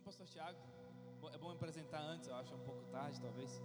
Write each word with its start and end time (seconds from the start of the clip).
chamo 0.00 0.04
pastor 0.04 0.26
Tiago. 0.26 0.58
É 1.32 1.38
bom 1.38 1.48
me 1.48 1.54
apresentar 1.54 2.00
antes, 2.00 2.28
eu 2.28 2.34
acho, 2.34 2.54
um 2.54 2.58
pouco 2.58 2.80
tarde, 2.90 3.20
talvez. 3.20 3.62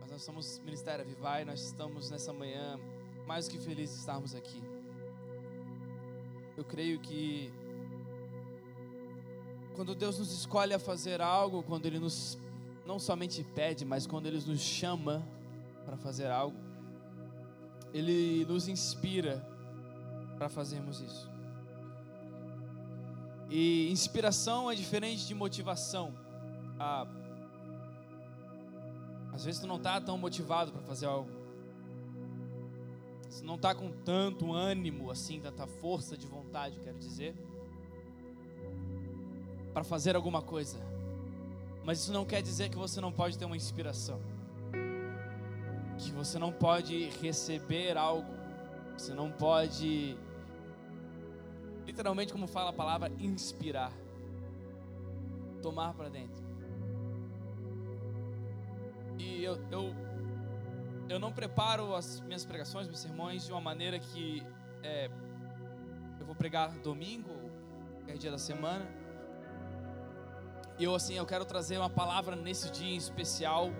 Mas 0.00 0.10
nós 0.10 0.22
somos 0.22 0.58
Ministério 0.60 1.04
Vivai, 1.04 1.44
nós 1.44 1.60
estamos 1.60 2.10
nessa 2.10 2.32
manhã 2.32 2.78
mais 3.26 3.46
do 3.46 3.52
que 3.52 3.58
felizes 3.58 3.96
de 3.96 4.00
estarmos 4.00 4.34
aqui. 4.34 4.62
Eu 6.56 6.64
creio 6.64 6.98
que 7.00 7.52
quando 9.74 9.94
Deus 9.94 10.18
nos 10.18 10.32
escolhe 10.32 10.72
a 10.72 10.78
fazer 10.78 11.20
algo, 11.20 11.62
quando 11.62 11.86
Ele 11.86 11.98
nos 11.98 12.38
não 12.86 12.98
somente 12.98 13.42
pede, 13.42 13.84
mas 13.84 14.06
quando 14.06 14.26
Ele 14.26 14.40
nos 14.46 14.60
chama 14.60 15.26
para 15.84 15.96
fazer 15.96 16.30
algo, 16.30 16.56
Ele 17.92 18.44
nos 18.46 18.68
inspira 18.68 19.46
para 20.38 20.48
fazermos 20.48 21.00
isso. 21.00 21.33
E 23.50 23.90
inspiração 23.90 24.70
é 24.70 24.74
diferente 24.74 25.26
de 25.26 25.34
motivação. 25.34 26.14
Ah, 26.78 27.06
às 29.32 29.44
vezes 29.44 29.60
tu 29.60 29.66
não 29.66 29.76
está 29.76 30.00
tão 30.00 30.16
motivado 30.16 30.72
para 30.72 30.82
fazer 30.82 31.06
algo. 31.06 31.30
Você 33.28 33.44
não 33.44 33.56
está 33.56 33.74
com 33.74 33.90
tanto 33.90 34.52
ânimo 34.52 35.10
assim, 35.10 35.40
tanta 35.40 35.66
força 35.66 36.16
de 36.16 36.26
vontade, 36.26 36.78
quero 36.78 36.96
dizer, 36.98 37.34
para 39.72 39.82
fazer 39.82 40.14
alguma 40.14 40.40
coisa. 40.40 40.78
Mas 41.84 41.98
isso 41.98 42.12
não 42.12 42.24
quer 42.24 42.42
dizer 42.42 42.68
que 42.68 42.76
você 42.76 43.00
não 43.00 43.12
pode 43.12 43.36
ter 43.36 43.44
uma 43.44 43.56
inspiração. 43.56 44.20
Que 45.98 46.12
você 46.12 46.38
não 46.38 46.52
pode 46.52 47.10
receber 47.20 47.96
algo. 47.96 48.32
Você 48.96 49.12
não 49.12 49.30
pode 49.30 50.16
literalmente 51.86 52.32
como 52.32 52.46
fala 52.46 52.70
a 52.70 52.72
palavra 52.72 53.10
inspirar, 53.18 53.92
tomar 55.62 55.94
para 55.94 56.08
dentro. 56.08 56.42
E 59.18 59.44
eu, 59.44 59.56
eu, 59.70 59.94
eu 61.08 61.18
não 61.18 61.32
preparo 61.32 61.94
as 61.94 62.20
minhas 62.20 62.44
pregações, 62.44 62.86
meus 62.86 63.00
sermões 63.00 63.44
de 63.44 63.52
uma 63.52 63.60
maneira 63.60 63.98
que 63.98 64.42
é, 64.82 65.10
eu 66.18 66.26
vou 66.26 66.34
pregar 66.34 66.70
domingo, 66.78 67.30
é 68.06 68.14
dia 68.14 68.30
da 68.30 68.38
semana. 68.38 68.86
E 70.78 70.84
eu 70.84 70.94
assim, 70.94 71.14
eu 71.14 71.26
quero 71.26 71.44
trazer 71.44 71.78
uma 71.78 71.90
palavra 71.90 72.34
nesse 72.34 72.70
dia 72.70 72.94
em 72.94 72.96
especial. 72.96 73.70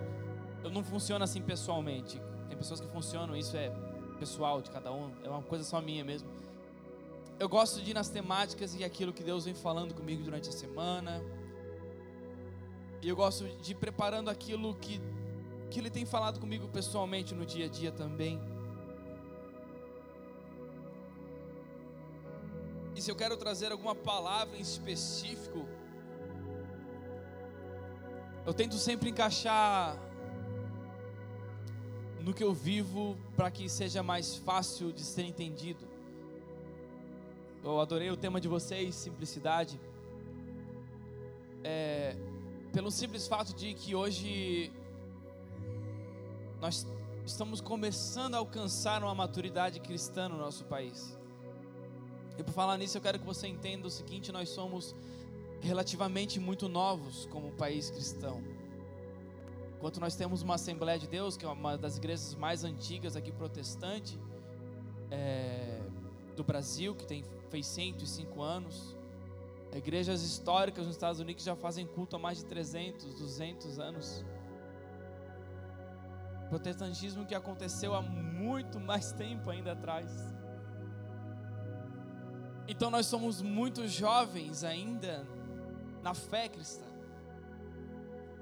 Eu 0.63 0.69
não 0.71 0.83
funciono 0.83 1.23
assim 1.23 1.41
pessoalmente. 1.41 2.21
Tem 2.47 2.57
pessoas 2.57 2.79
que 2.79 2.87
funcionam, 2.87 3.35
isso 3.35 3.57
é 3.57 3.69
pessoal 4.17 4.61
de 4.61 4.71
cada 4.71 4.93
um, 4.93 5.11
é 5.23 5.29
uma 5.29 5.41
coisa 5.41 5.65
só 5.65 5.81
minha 5.81 6.01
mesmo 6.01 6.29
eu 7.39 7.49
gosto 7.49 7.81
de 7.81 7.91
ir 7.91 7.93
nas 7.93 8.09
temáticas 8.09 8.75
e 8.75 8.83
aquilo 8.83 9.11
que 9.11 9.23
Deus 9.23 9.45
vem 9.45 9.53
falando 9.53 9.93
comigo 9.93 10.23
durante 10.23 10.49
a 10.49 10.51
semana. 10.51 11.21
E 13.01 13.09
eu 13.09 13.15
gosto 13.15 13.47
de 13.61 13.73
ir 13.73 13.75
preparando 13.75 14.29
aquilo 14.29 14.73
que, 14.75 15.01
que 15.69 15.79
Ele 15.79 15.89
tem 15.89 16.05
falado 16.05 16.39
comigo 16.39 16.67
pessoalmente 16.69 17.35
no 17.35 17.45
dia 17.45 17.65
a 17.65 17.69
dia 17.69 17.91
também. 17.91 18.41
E 22.95 23.01
se 23.01 23.11
eu 23.11 23.15
quero 23.15 23.35
trazer 23.35 23.71
alguma 23.71 23.93
palavra 23.93 24.57
em 24.57 24.61
específico, 24.61 25.67
eu 28.45 28.53
tento 28.53 28.75
sempre 28.75 29.09
encaixar 29.09 29.99
no 32.21 32.33
que 32.33 32.43
eu 32.43 32.53
vivo 32.53 33.17
para 33.35 33.51
que 33.51 33.67
seja 33.67 34.01
mais 34.01 34.35
fácil 34.37 34.93
de 34.93 35.03
ser 35.03 35.23
entendido. 35.23 35.94
Eu 37.65 37.79
adorei 37.79 38.11
o 38.11 38.15
tema 38.15 38.39
de 38.39 38.47
vocês, 38.47 38.93
simplicidade. 38.93 39.81
É, 41.63 42.15
pelo 42.71 42.91
simples 42.91 43.27
fato 43.27 43.55
de 43.55 43.73
que 43.73 43.95
hoje 43.95 44.71
nós 46.61 46.85
estamos 47.25 47.59
começando 47.61 48.35
a 48.35 48.37
alcançar 48.37 49.01
uma 49.01 49.15
maturidade 49.15 49.79
cristã 49.79 50.29
no 50.29 50.37
nosso 50.37 50.63
país. 50.65 51.17
E 52.37 52.43
por 52.43 52.53
falar 52.53 52.77
nisso, 52.77 52.99
eu 52.99 53.01
quero 53.01 53.17
que 53.17 53.25
você 53.25 53.47
entenda 53.47 53.87
o 53.87 53.89
seguinte: 53.89 54.31
nós 54.31 54.49
somos 54.49 54.93
relativamente 55.59 56.39
muito 56.39 56.69
novos 56.69 57.25
como 57.31 57.51
país 57.53 57.89
cristão. 57.89 58.43
Enquanto 59.75 59.99
nós 59.99 60.15
temos 60.15 60.43
uma 60.43 60.53
Assembleia 60.53 60.99
de 60.99 61.07
Deus, 61.07 61.35
que 61.35 61.43
é 61.43 61.49
uma 61.49 61.75
das 61.75 61.97
igrejas 61.97 62.35
mais 62.35 62.63
antigas 62.63 63.15
aqui 63.15 63.31
protestante 63.31 64.19
é, 65.09 65.74
do 66.35 66.43
Brasil, 66.43 66.93
que 66.93 67.05
tem 67.05 67.23
fez 67.49 67.65
105 67.67 68.41
anos. 68.41 68.95
Igrejas 69.73 70.21
históricas 70.21 70.85
nos 70.85 70.95
Estados 70.95 71.19
Unidos 71.19 71.43
já 71.43 71.55
fazem 71.55 71.85
culto 71.85 72.15
há 72.15 72.19
mais 72.19 72.37
de 72.37 72.45
300, 72.45 73.15
200 73.15 73.79
anos. 73.79 74.25
Protestantismo 76.49 77.25
que 77.25 77.35
aconteceu 77.35 77.93
há 77.93 78.01
muito 78.01 78.79
mais 78.79 79.11
tempo 79.11 79.49
ainda 79.49 79.73
atrás. 79.73 80.09
Então 82.67 82.89
nós 82.89 83.05
somos 83.05 83.41
muito 83.41 83.87
jovens 83.87 84.63
ainda 84.63 85.27
na 86.01 86.13
fé 86.13 86.47
cristã. 86.47 86.85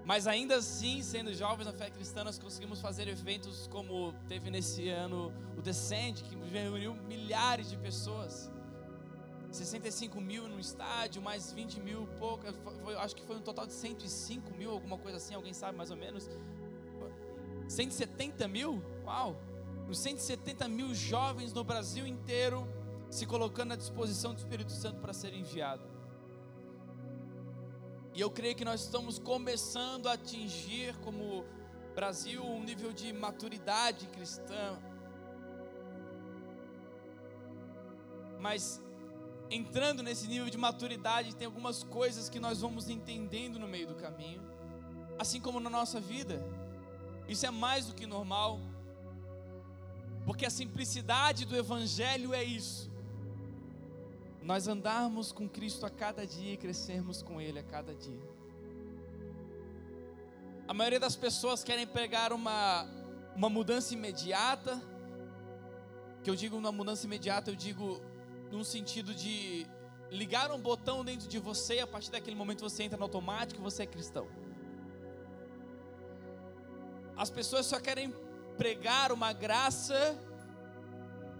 Mas 0.05 0.27
ainda 0.27 0.57
assim, 0.57 1.01
sendo 1.01 1.33
jovens 1.33 1.65
na 1.65 1.73
fé 1.73 1.89
cristã, 1.89 2.23
nós 2.23 2.37
conseguimos 2.37 2.81
fazer 2.81 3.07
eventos 3.07 3.67
como 3.67 4.13
teve 4.27 4.51
nesse 4.51 4.89
ano 4.89 5.31
Descend, 5.63 6.21
que 6.23 6.35
reuniu 6.35 6.93
milhares 6.93 7.69
de 7.69 7.77
pessoas. 7.77 8.51
65 9.51 10.19
mil 10.19 10.47
no 10.47 10.59
estádio, 10.59 11.21
mais 11.21 11.51
20 11.51 11.79
mil, 11.79 12.07
pouco, 12.17 12.43
acho 12.99 13.15
que 13.15 13.23
foi 13.23 13.35
um 13.35 13.41
total 13.41 13.67
de 13.67 13.73
105 13.73 14.51
mil, 14.51 14.71
alguma 14.71 14.97
coisa 14.97 15.17
assim, 15.17 15.35
alguém 15.35 15.53
sabe 15.53 15.77
mais 15.77 15.91
ou 15.91 15.97
menos. 15.97 16.27
170 17.67 18.47
mil? 18.47 18.83
Uau! 19.05 19.35
Os 19.87 19.99
170 19.99 20.67
mil 20.67 20.93
jovens 20.95 21.53
no 21.53 21.63
Brasil 21.63 22.05
inteiro 22.07 22.67
se 23.09 23.25
colocando 23.27 23.73
à 23.73 23.75
disposição 23.75 24.33
do 24.33 24.39
Espírito 24.39 24.71
Santo 24.71 24.99
para 24.99 25.13
ser 25.13 25.33
enviado. 25.33 25.83
E 28.15 28.21
eu 28.21 28.29
creio 28.29 28.55
que 28.55 28.65
nós 28.65 28.81
estamos 28.81 29.19
começando 29.19 30.07
a 30.07 30.13
atingir, 30.13 30.95
como 30.99 31.45
Brasil, 31.93 32.43
um 32.43 32.63
nível 32.63 32.91
de 32.91 33.13
maturidade 33.13 34.07
cristã. 34.07 34.79
Mas 38.43 38.81
entrando 39.49 40.03
nesse 40.03 40.27
nível 40.27 40.49
de 40.49 40.57
maturidade, 40.57 41.33
tem 41.33 41.45
algumas 41.45 41.81
coisas 41.81 42.27
que 42.27 42.41
nós 42.41 42.59
vamos 42.59 42.89
entendendo 42.89 43.57
no 43.57 43.69
meio 43.69 43.87
do 43.87 43.95
caminho, 43.95 44.41
assim 45.17 45.39
como 45.39 45.61
na 45.61 45.69
nossa 45.69 45.97
vida. 46.01 46.45
Isso 47.25 47.45
é 47.45 47.51
mais 47.51 47.85
do 47.85 47.93
que 47.93 48.05
normal, 48.05 48.59
porque 50.25 50.45
a 50.45 50.49
simplicidade 50.49 51.45
do 51.45 51.55
Evangelho 51.55 52.33
é 52.33 52.43
isso. 52.43 52.91
Nós 54.41 54.67
andarmos 54.67 55.31
com 55.31 55.47
Cristo 55.47 55.85
a 55.85 55.89
cada 55.89 56.27
dia 56.27 56.51
e 56.51 56.57
crescermos 56.57 57.21
com 57.21 57.39
Ele 57.39 57.59
a 57.59 57.63
cada 57.63 57.95
dia. 57.95 58.27
A 60.67 60.73
maioria 60.73 60.99
das 60.99 61.15
pessoas 61.15 61.63
querem 61.63 61.87
pegar 61.87 62.33
uma, 62.33 62.85
uma 63.37 63.49
mudança 63.49 63.93
imediata, 63.93 64.81
que 66.21 66.29
eu 66.29 66.35
digo 66.35 66.57
uma 66.57 66.73
mudança 66.73 67.05
imediata, 67.05 67.49
eu 67.49 67.55
digo 67.55 68.01
num 68.53 68.63
sentido 68.63 69.15
de 69.15 69.65
ligar 70.11 70.51
um 70.51 70.59
botão 70.59 71.03
dentro 71.03 71.27
de 71.27 71.39
você 71.39 71.77
e 71.77 71.79
a 71.79 71.87
partir 71.87 72.11
daquele 72.11 72.35
momento 72.35 72.61
você 72.61 72.83
entra 72.83 72.99
no 72.99 73.05
automático 73.05 73.59
e 73.59 73.63
você 73.63 73.81
é 73.81 73.87
cristão. 73.87 74.27
As 77.17 77.31
pessoas 77.31 77.65
só 77.65 77.79
querem 77.79 78.13
pregar 78.55 79.11
uma 79.11 79.33
graça 79.33 80.15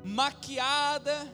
maquiada 0.04 1.32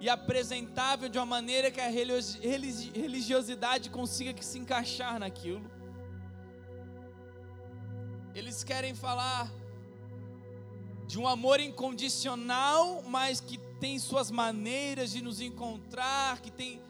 e 0.00 0.08
apresentável 0.08 1.10
de 1.10 1.18
uma 1.18 1.26
maneira 1.26 1.70
que 1.70 1.80
a 1.80 1.88
religiosidade 1.88 3.90
consiga 3.90 4.32
que 4.32 4.44
se 4.44 4.58
encaixar 4.58 5.18
naquilo. 5.18 5.70
Eles 8.34 8.64
querem 8.64 8.94
falar 8.94 9.52
de 11.06 11.18
um 11.18 11.28
amor 11.28 11.60
incondicional, 11.60 13.02
mas 13.02 13.40
que 13.40 13.58
tem 13.80 13.98
suas 13.98 14.30
maneiras 14.30 15.10
de 15.10 15.22
nos 15.22 15.40
encontrar, 15.40 16.40
que 16.40 16.50
tem. 16.50 16.80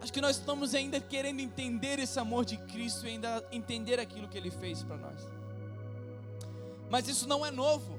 Acho 0.00 0.12
que 0.12 0.20
nós 0.20 0.36
estamos 0.36 0.74
ainda 0.74 1.00
querendo 1.00 1.40
entender 1.40 1.98
esse 1.98 2.18
amor 2.18 2.44
de 2.44 2.56
Cristo 2.56 3.06
e 3.06 3.10
ainda 3.10 3.46
entender 3.50 3.98
aquilo 3.98 4.28
que 4.28 4.38
Ele 4.38 4.50
fez 4.50 4.82
para 4.82 4.96
nós. 4.96 5.28
Mas 6.88 7.08
isso 7.08 7.26
não 7.26 7.44
é 7.44 7.50
novo. 7.50 7.98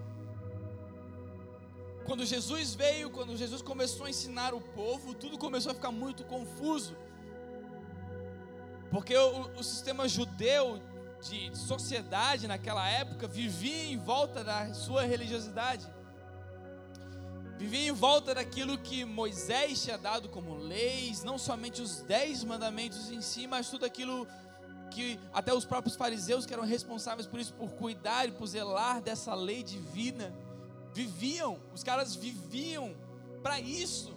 Quando 2.05 2.23
Jesus 2.23 2.75
veio, 2.75 3.09
quando 3.09 3.35
Jesus 3.35 3.61
começou 3.61 4.05
a 4.05 4.09
ensinar 4.09 4.53
o 4.53 4.61
povo, 4.61 5.13
tudo 5.13 5.37
começou 5.37 5.71
a 5.71 5.75
ficar 5.75 5.91
muito 5.91 6.23
confuso. 6.23 6.95
Porque 8.91 9.17
o, 9.17 9.49
o 9.57 9.63
sistema 9.63 10.07
judeu 10.07 10.79
de 11.27 11.57
sociedade 11.57 12.47
naquela 12.47 12.87
época 12.87 13.27
vivia 13.27 13.85
em 13.85 13.97
volta 13.97 14.43
da 14.43 14.73
sua 14.73 15.03
religiosidade. 15.03 15.94
Viviam 17.57 17.95
em 17.95 17.97
volta 17.97 18.35
daquilo 18.35 18.77
que 18.77 19.05
Moisés 19.05 19.83
tinha 19.83 19.97
dado 19.97 20.27
como 20.29 20.55
leis, 20.55 21.23
não 21.23 21.37
somente 21.37 21.81
os 21.81 22.01
dez 22.01 22.43
mandamentos 22.43 23.09
em 23.09 23.21
si, 23.21 23.47
mas 23.47 23.69
tudo 23.69 23.85
aquilo 23.85 24.27
que 24.91 25.19
até 25.33 25.53
os 25.53 25.65
próprios 25.65 25.95
fariseus 25.95 26.45
que 26.45 26.53
eram 26.53 26.63
responsáveis 26.63 27.27
por 27.27 27.39
isso, 27.39 27.53
por 27.53 27.71
cuidar 27.71 28.27
e 28.27 28.31
por 28.31 28.45
zelar 28.45 29.01
dessa 29.01 29.33
lei 29.33 29.63
divina, 29.63 30.33
viviam, 30.93 31.59
os 31.73 31.83
caras 31.83 32.15
viviam 32.15 32.95
para 33.41 33.59
isso, 33.59 34.15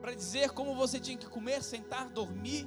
para 0.00 0.14
dizer 0.14 0.50
como 0.50 0.74
você 0.74 0.98
tinha 0.98 1.16
que 1.16 1.26
comer, 1.26 1.62
sentar, 1.62 2.08
dormir. 2.08 2.66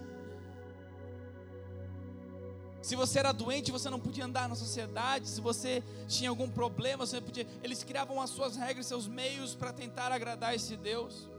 Se 2.83 2.97
você 2.97 3.19
era 3.19 3.31
doente, 3.31 3.71
você 3.71 3.89
não 3.89 3.97
podia 3.97 4.25
andar 4.25 4.49
na 4.49 4.55
sociedade. 4.55 5.29
Se 5.29 5.39
você 5.39 5.81
tinha 6.05 6.29
algum 6.29 6.49
problema, 6.49 7.05
você 7.05 7.15
não 7.15 7.23
podia. 7.23 7.47
Eles 7.63 7.81
criavam 7.81 8.21
as 8.21 8.29
suas 8.29 8.57
regras, 8.57 8.85
seus 8.85 9.07
meios 9.07 9.55
para 9.55 9.71
tentar 9.71 10.11
agradar 10.11 10.53
esse 10.53 10.75
Deus. 10.75 11.29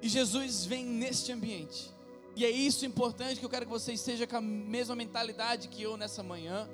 E 0.00 0.08
Jesus 0.08 0.64
vem 0.64 0.84
neste 0.84 1.32
ambiente. 1.32 1.92
E 2.36 2.44
é 2.44 2.50
isso 2.50 2.86
importante 2.86 3.40
que 3.40 3.44
eu 3.44 3.50
quero 3.50 3.66
que 3.66 3.72
você 3.72 3.92
esteja 3.92 4.28
com 4.28 4.36
a 4.36 4.40
mesma 4.40 4.94
mentalidade 4.94 5.66
que 5.66 5.82
eu 5.82 5.96
nessa 5.96 6.22
manhã. 6.22 6.68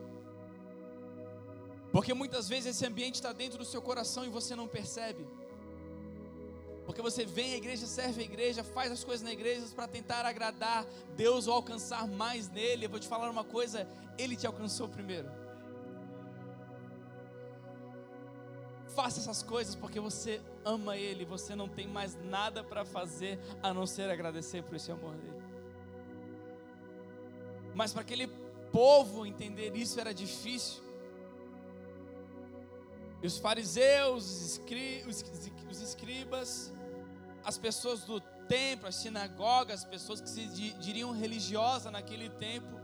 Porque 1.91 2.13
muitas 2.13 2.51
vezes 2.51 2.77
esse 2.77 2.85
ambiente 2.85 3.15
está 3.15 3.33
dentro 3.33 3.57
do 3.57 3.65
seu 3.65 3.81
coração 3.81 4.27
e 4.27 4.29
você 4.29 4.55
não 4.55 4.69
percebe. 4.69 5.27
Porque 6.85 7.01
você 7.01 7.25
vem 7.25 7.55
à 7.55 7.57
igreja, 7.57 7.87
serve 7.87 8.21
a 8.21 8.25
igreja, 8.25 8.63
faz 8.63 8.93
as 8.93 9.03
coisas 9.03 9.23
na 9.23 9.33
igreja 9.33 9.67
para 9.75 9.89
tentar 9.89 10.27
agradar 10.27 10.85
Deus 11.17 11.47
ou 11.47 11.55
alcançar 11.55 12.07
mais 12.07 12.49
nele. 12.51 12.85
Eu 12.85 12.91
vou 12.91 13.01
te 13.01 13.09
falar 13.09 13.31
uma 13.31 13.45
coisa: 13.45 13.89
Ele 14.19 14.37
te 14.37 14.47
alcançou 14.47 14.89
primeiro. 14.89 15.31
Faça 18.95 19.19
essas 19.19 19.43
coisas 19.43 19.75
porque 19.75 19.99
você 19.99 20.41
ama 20.65 20.97
Ele, 20.97 21.25
você 21.25 21.57
não 21.57 21.69
tem 21.69 21.89
mais 21.89 22.15
nada 22.23 22.63
para 22.63 22.85
fazer 22.85 23.41
a 23.63 23.75
não 23.75 23.87
ser 23.87 24.09
agradecer 24.11 24.63
por 24.63 24.77
esse 24.77 24.93
amor 24.93 25.17
dele. 25.17 25.43
Mas 27.75 27.93
para 27.93 28.03
aquele 28.03 28.29
povo 28.71 29.27
entender 29.27 29.75
isso 29.75 29.99
era 29.99 30.13
difícil. 30.13 30.84
Os 33.25 33.39
fariseus, 33.39 34.25
os, 34.25 35.25
os 35.71 35.81
escribas, 35.81 36.73
as 37.43 37.57
pessoas 37.57 38.05
do 38.05 38.21
templo, 38.21 38.89
as 38.89 38.97
sinagogas, 38.97 39.81
as 39.81 39.85
pessoas 39.85 40.21
que 40.21 40.29
se 40.29 40.47
diriam 40.79 41.13
religiosas 41.13 41.91
naquele 41.91 42.29
tempo, 42.29 42.81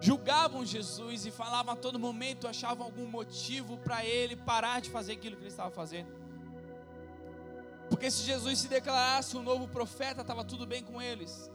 julgavam 0.00 0.64
Jesus 0.64 1.26
e 1.26 1.30
falavam 1.30 1.74
a 1.74 1.76
todo 1.76 1.98
momento, 1.98 2.46
achavam 2.46 2.86
algum 2.86 3.06
motivo 3.06 3.78
para 3.78 4.04
ele 4.04 4.36
parar 4.36 4.80
de 4.80 4.90
fazer 4.90 5.14
aquilo 5.14 5.36
que 5.36 5.42
ele 5.42 5.48
estava 5.48 5.70
fazendo. 5.70 6.12
Porque 7.88 8.10
se 8.10 8.22
Jesus 8.22 8.58
se 8.60 8.68
declarasse 8.68 9.36
um 9.36 9.42
novo 9.42 9.66
profeta, 9.68 10.20
estava 10.20 10.44
tudo 10.44 10.66
bem 10.66 10.82
com 10.82 11.00
eles. 11.00 11.50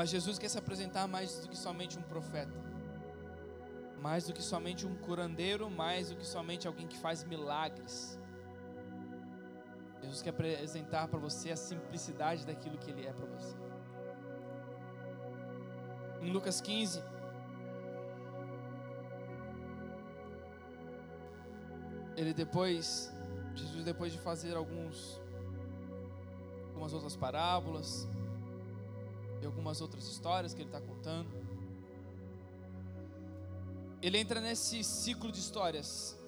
Mas 0.00 0.08
Jesus 0.08 0.38
quer 0.38 0.48
se 0.48 0.56
apresentar 0.56 1.06
mais 1.06 1.40
do 1.40 1.46
que 1.46 1.58
somente 1.58 1.98
um 1.98 2.02
profeta, 2.10 2.58
mais 4.00 4.26
do 4.26 4.32
que 4.32 4.42
somente 4.42 4.86
um 4.86 4.94
curandeiro, 4.96 5.68
mais 5.68 6.08
do 6.08 6.16
que 6.16 6.26
somente 6.26 6.66
alguém 6.66 6.86
que 6.92 6.96
faz 6.96 7.22
milagres. 7.22 8.18
Jesus 10.00 10.22
quer 10.22 10.30
apresentar 10.30 11.06
para 11.08 11.18
você 11.18 11.50
a 11.50 11.56
simplicidade 11.56 12.46
daquilo 12.46 12.78
que 12.78 12.90
Ele 12.90 13.06
é 13.06 13.12
para 13.12 13.26
você. 13.26 13.54
Em 16.22 16.30
Lucas 16.30 16.62
15, 16.62 17.02
ele 22.16 22.32
depois, 22.32 23.12
Jesus 23.54 23.84
depois 23.84 24.14
de 24.14 24.18
fazer 24.18 24.56
alguns, 24.56 25.20
algumas 26.68 26.94
outras 26.94 27.16
parábolas, 27.16 28.08
e 29.40 29.46
algumas 29.46 29.80
outras 29.80 30.06
histórias 30.06 30.52
que 30.52 30.62
ele 30.62 30.68
está 30.68 30.80
contando. 30.80 31.30
Ele 34.02 34.18
entra 34.18 34.40
nesse 34.40 34.82
ciclo 34.82 35.30
de 35.30 35.40
histórias, 35.40 36.18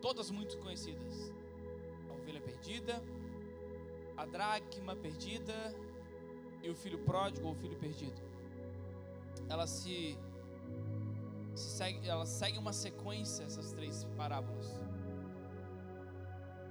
todas 0.00 0.30
muito 0.30 0.58
conhecidas: 0.58 1.32
a 2.08 2.12
ovelha 2.14 2.40
perdida, 2.40 3.02
a 4.16 4.24
dracma 4.24 4.96
perdida 4.96 5.74
e 6.62 6.70
o 6.70 6.74
filho 6.74 6.98
pródigo 7.00 7.46
ou 7.46 7.52
o 7.52 7.56
filho 7.56 7.76
perdido. 7.76 8.20
Elas 9.48 9.70
se, 9.70 10.18
se 11.54 11.68
segue, 11.70 12.08
elas 12.08 12.28
seguem 12.28 12.58
uma 12.58 12.72
sequência 12.72 13.44
essas 13.44 13.72
três 13.72 14.04
parábolas. 14.16 14.80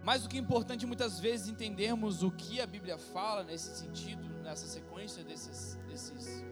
Mais 0.03 0.23
do 0.23 0.29
que 0.29 0.37
importante 0.37 0.85
muitas 0.85 1.19
vezes 1.19 1.47
entendermos 1.49 2.23
o 2.23 2.31
que 2.31 2.61
a 2.61 2.65
Bíblia 2.65 2.97
fala 2.97 3.43
nesse 3.43 3.75
sentido, 3.77 4.23
nessa 4.41 4.65
sequência 4.65 5.23
desses, 5.23 5.77
desses, 5.87 6.45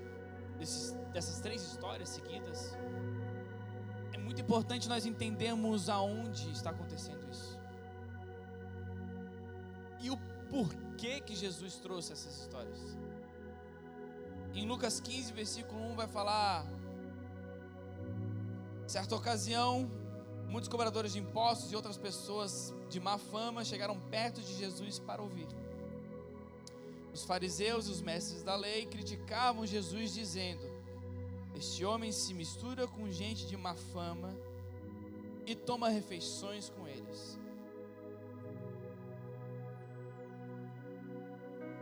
desses, 0.60 0.92
dessas 1.14 1.40
três 1.40 1.62
histórias 1.62 2.10
seguidas. 2.10 2.78
É 4.14 4.18
muito 4.18 4.42
importante 4.42 4.90
nós 4.90 5.06
entendermos 5.06 5.90
aonde 5.90 6.52
está 6.52 6.72
acontecendo 6.72 7.28
isso. 7.30 7.58
E 10.00 10.12
o 10.12 10.18
porquê 10.50 11.22
que 11.22 11.36
Jesus 11.36 11.76
trouxe 11.76 12.14
essas 12.14 12.42
histórias. 12.42 12.98
Em 14.54 14.66
Lucas 14.68 15.00
15, 15.00 15.34
versículo 15.34 15.82
1 15.92 15.96
vai 15.96 16.08
falar: 16.08 16.66
certa 18.88 19.16
ocasião, 19.16 19.90
Muitos 20.48 20.70
cobradores 20.70 21.12
de 21.14 21.20
impostos 21.20 21.72
e 21.72 21.76
outras 21.76 21.98
pessoas 21.98 22.74
de 22.90 23.00
má 23.00 23.18
fama 23.18 23.66
chegaram 23.66 24.00
perto 24.00 24.42
de 24.42 24.54
Jesus 24.54 24.98
para 24.98 25.22
ouvir. 25.22 25.48
Os 27.14 27.26
fariseus 27.26 27.88
e 27.88 27.92
os 27.92 28.02
mestres 28.02 28.44
da 28.44 28.56
lei 28.56 28.86
criticavam 28.86 29.66
Jesus, 29.66 30.14
dizendo: 30.14 30.66
Este 31.54 31.84
homem 31.84 32.12
se 32.12 32.34
mistura 32.34 32.88
com 32.88 33.12
gente 33.12 33.46
de 33.46 33.58
má 33.58 33.76
fama 33.76 34.34
e 35.46 35.54
toma 35.54 35.90
refeições 35.90 36.70
com 36.70 36.88
eles. 36.88 37.38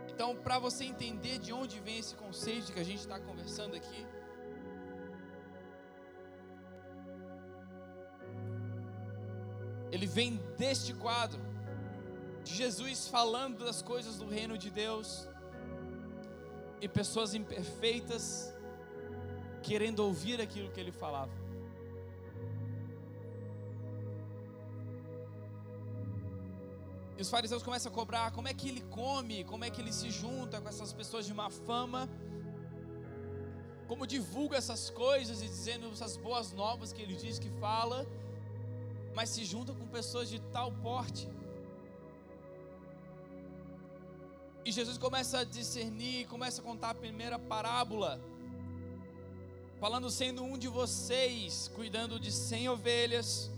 Então, 0.08 0.34
para 0.34 0.58
você 0.58 0.84
entender 0.84 1.38
de 1.38 1.52
onde 1.52 1.78
vem 1.78 1.98
esse 1.98 2.14
conceito 2.14 2.72
que 2.72 2.80
a 2.80 2.84
gente 2.84 3.00
está 3.00 3.20
conversando 3.20 3.76
aqui, 3.76 4.06
ele 9.96 10.06
vem 10.06 10.36
deste 10.58 10.92
quadro, 11.04 11.40
de 12.44 12.54
Jesus 12.54 13.08
falando 13.08 13.64
das 13.64 13.80
coisas 13.82 14.18
do 14.18 14.26
reino 14.36 14.56
de 14.64 14.70
Deus, 14.70 15.08
e 16.80 16.88
pessoas 16.88 17.34
imperfeitas 17.34 18.52
querendo 19.62 20.00
ouvir 20.00 20.40
aquilo 20.40 20.70
que 20.70 20.78
ele 20.78 20.92
falava. 20.92 21.32
E 27.18 27.22
os 27.22 27.30
fariseus 27.30 27.62
começam 27.62 27.90
a 27.90 27.94
cobrar 27.94 28.30
como 28.30 28.46
é 28.46 28.52
que 28.52 28.68
ele 28.68 28.82
come, 29.00 29.42
como 29.44 29.64
é 29.64 29.70
que 29.70 29.80
ele 29.80 29.92
se 30.00 30.10
junta 30.10 30.60
com 30.60 30.68
essas 30.68 30.92
pessoas 30.92 31.24
de 31.24 31.32
má 31.32 31.48
fama, 31.48 32.06
como 33.88 34.06
divulga 34.06 34.58
essas 34.58 34.90
coisas 34.90 35.40
e 35.40 35.46
dizendo 35.46 35.88
essas 35.90 36.16
boas 36.18 36.52
novas 36.52 36.92
que 36.92 37.00
ele 37.00 37.16
diz 37.16 37.38
que 37.38 37.48
fala, 37.58 38.06
mas 39.16 39.30
se 39.30 39.42
junta 39.46 39.72
com 39.72 39.86
pessoas 39.98 40.28
de 40.28 40.38
tal 40.54 40.70
porte. 40.86 41.26
E 44.62 44.70
Jesus 44.70 44.98
começa 44.98 45.38
a 45.38 45.44
discernir, 45.44 46.26
começa 46.26 46.60
a 46.60 46.64
contar 46.64 46.90
a 46.90 46.94
primeira 46.94 47.38
parábola, 47.38 48.20
falando: 49.80 50.10
sendo 50.10 50.42
um 50.44 50.58
de 50.58 50.68
vocês, 50.68 51.70
cuidando 51.74 52.20
de 52.20 52.30
cem 52.30 52.68
ovelhas, 52.68 53.50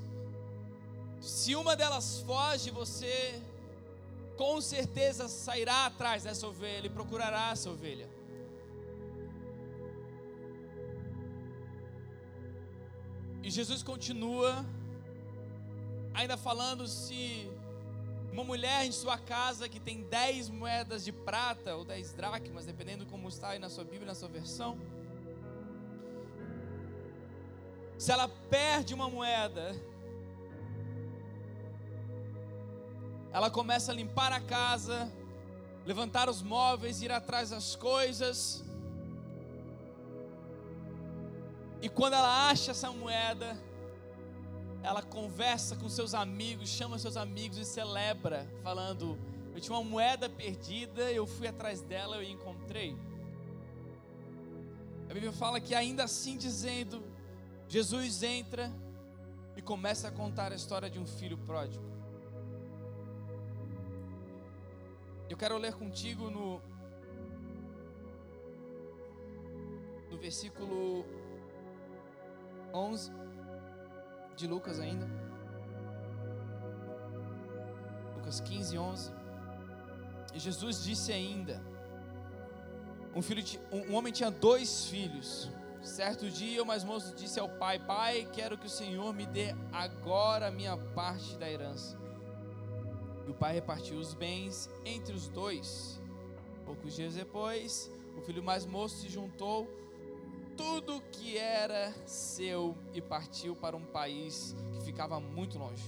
se 1.20 1.56
uma 1.56 1.74
delas 1.74 2.20
foge, 2.20 2.70
você 2.70 3.42
com 4.36 4.60
certeza 4.60 5.26
sairá 5.26 5.86
atrás 5.86 6.22
dessa 6.22 6.46
ovelha 6.46 6.86
e 6.86 6.90
procurará 6.90 7.50
essa 7.50 7.68
ovelha. 7.68 8.08
E 13.42 13.50
Jesus 13.50 13.82
continua 13.82 14.64
ainda 16.18 16.36
falando 16.36 16.88
se 16.88 17.48
uma 18.32 18.42
mulher 18.42 18.84
em 18.84 18.90
sua 18.90 19.16
casa 19.16 19.68
que 19.68 19.78
tem 19.78 20.02
10 20.02 20.50
moedas 20.50 21.04
de 21.04 21.12
prata 21.12 21.76
ou 21.76 21.84
10 21.84 22.12
dracmas, 22.14 22.66
dependendo 22.66 23.06
como 23.06 23.28
está 23.28 23.50
aí 23.50 23.58
na 23.60 23.68
sua 23.68 23.84
Bíblia, 23.84 24.06
na 24.06 24.16
sua 24.16 24.28
versão, 24.28 24.76
se 27.96 28.10
ela 28.10 28.28
perde 28.50 28.94
uma 28.94 29.08
moeda, 29.08 29.76
ela 33.32 33.48
começa 33.48 33.92
a 33.92 33.94
limpar 33.94 34.32
a 34.32 34.40
casa, 34.40 35.12
levantar 35.86 36.28
os 36.28 36.42
móveis, 36.42 37.00
ir 37.00 37.12
atrás 37.12 37.50
das 37.50 37.76
coisas. 37.76 38.64
E 41.80 41.88
quando 41.88 42.14
ela 42.14 42.50
acha 42.50 42.72
essa 42.72 42.90
moeda, 42.90 43.56
ela 44.88 45.02
conversa 45.02 45.76
com 45.76 45.86
seus 45.86 46.14
amigos, 46.14 46.70
chama 46.70 46.98
seus 46.98 47.18
amigos 47.18 47.58
e 47.58 47.64
celebra, 47.64 48.48
falando: 48.62 49.18
Eu 49.54 49.60
tinha 49.60 49.76
uma 49.76 49.84
moeda 49.84 50.30
perdida, 50.30 51.12
eu 51.12 51.26
fui 51.26 51.46
atrás 51.46 51.82
dela, 51.82 52.16
eu 52.16 52.22
encontrei. 52.22 52.96
A 55.10 55.12
Bíblia 55.12 55.30
fala 55.30 55.60
que 55.60 55.74
ainda 55.74 56.04
assim 56.04 56.38
dizendo, 56.38 57.04
Jesus 57.68 58.22
entra 58.22 58.72
e 59.58 59.60
começa 59.60 60.08
a 60.08 60.10
contar 60.10 60.52
a 60.52 60.54
história 60.54 60.88
de 60.88 60.98
um 60.98 61.06
filho 61.06 61.36
pródigo. 61.36 61.84
Eu 65.28 65.36
quero 65.36 65.58
ler 65.58 65.74
contigo 65.74 66.30
no 66.30 66.62
no 70.10 70.16
versículo 70.16 71.04
11 72.72 73.27
de 74.38 74.46
Lucas 74.46 74.78
ainda. 74.78 75.06
Lucas 78.16 78.40
15, 78.40 78.78
11. 78.78 79.12
E 80.32 80.38
Jesus 80.38 80.84
disse 80.84 81.12
ainda: 81.12 81.60
um, 83.14 83.20
filho, 83.20 83.42
um 83.72 83.94
homem 83.94 84.12
tinha 84.12 84.30
dois 84.30 84.86
filhos. 84.86 85.50
Certo 85.82 86.30
dia, 86.30 86.62
o 86.62 86.66
mais 86.66 86.84
moço 86.84 87.14
disse 87.16 87.40
ao 87.40 87.48
pai: 87.48 87.78
Pai, 87.78 88.28
quero 88.32 88.56
que 88.56 88.66
o 88.66 88.70
Senhor 88.70 89.12
me 89.12 89.26
dê 89.26 89.54
agora 89.72 90.48
a 90.48 90.50
minha 90.50 90.76
parte 90.76 91.36
da 91.36 91.50
herança. 91.50 91.98
E 93.26 93.30
o 93.30 93.34
pai 93.34 93.54
repartiu 93.54 93.98
os 93.98 94.14
bens 94.14 94.70
entre 94.84 95.14
os 95.14 95.28
dois. 95.28 96.00
Poucos 96.64 96.94
dias 96.94 97.14
depois, 97.14 97.90
o 98.16 98.20
filho 98.22 98.42
mais 98.42 98.64
moço 98.64 98.98
se 98.98 99.08
juntou 99.08 99.68
tudo 100.58 101.00
que 101.12 101.38
era 101.38 101.94
seu 102.04 102.76
e 102.92 103.00
partiu 103.00 103.54
para 103.54 103.76
um 103.76 103.84
país 103.84 104.56
que 104.72 104.84
ficava 104.84 105.20
muito 105.20 105.56
longe. 105.56 105.84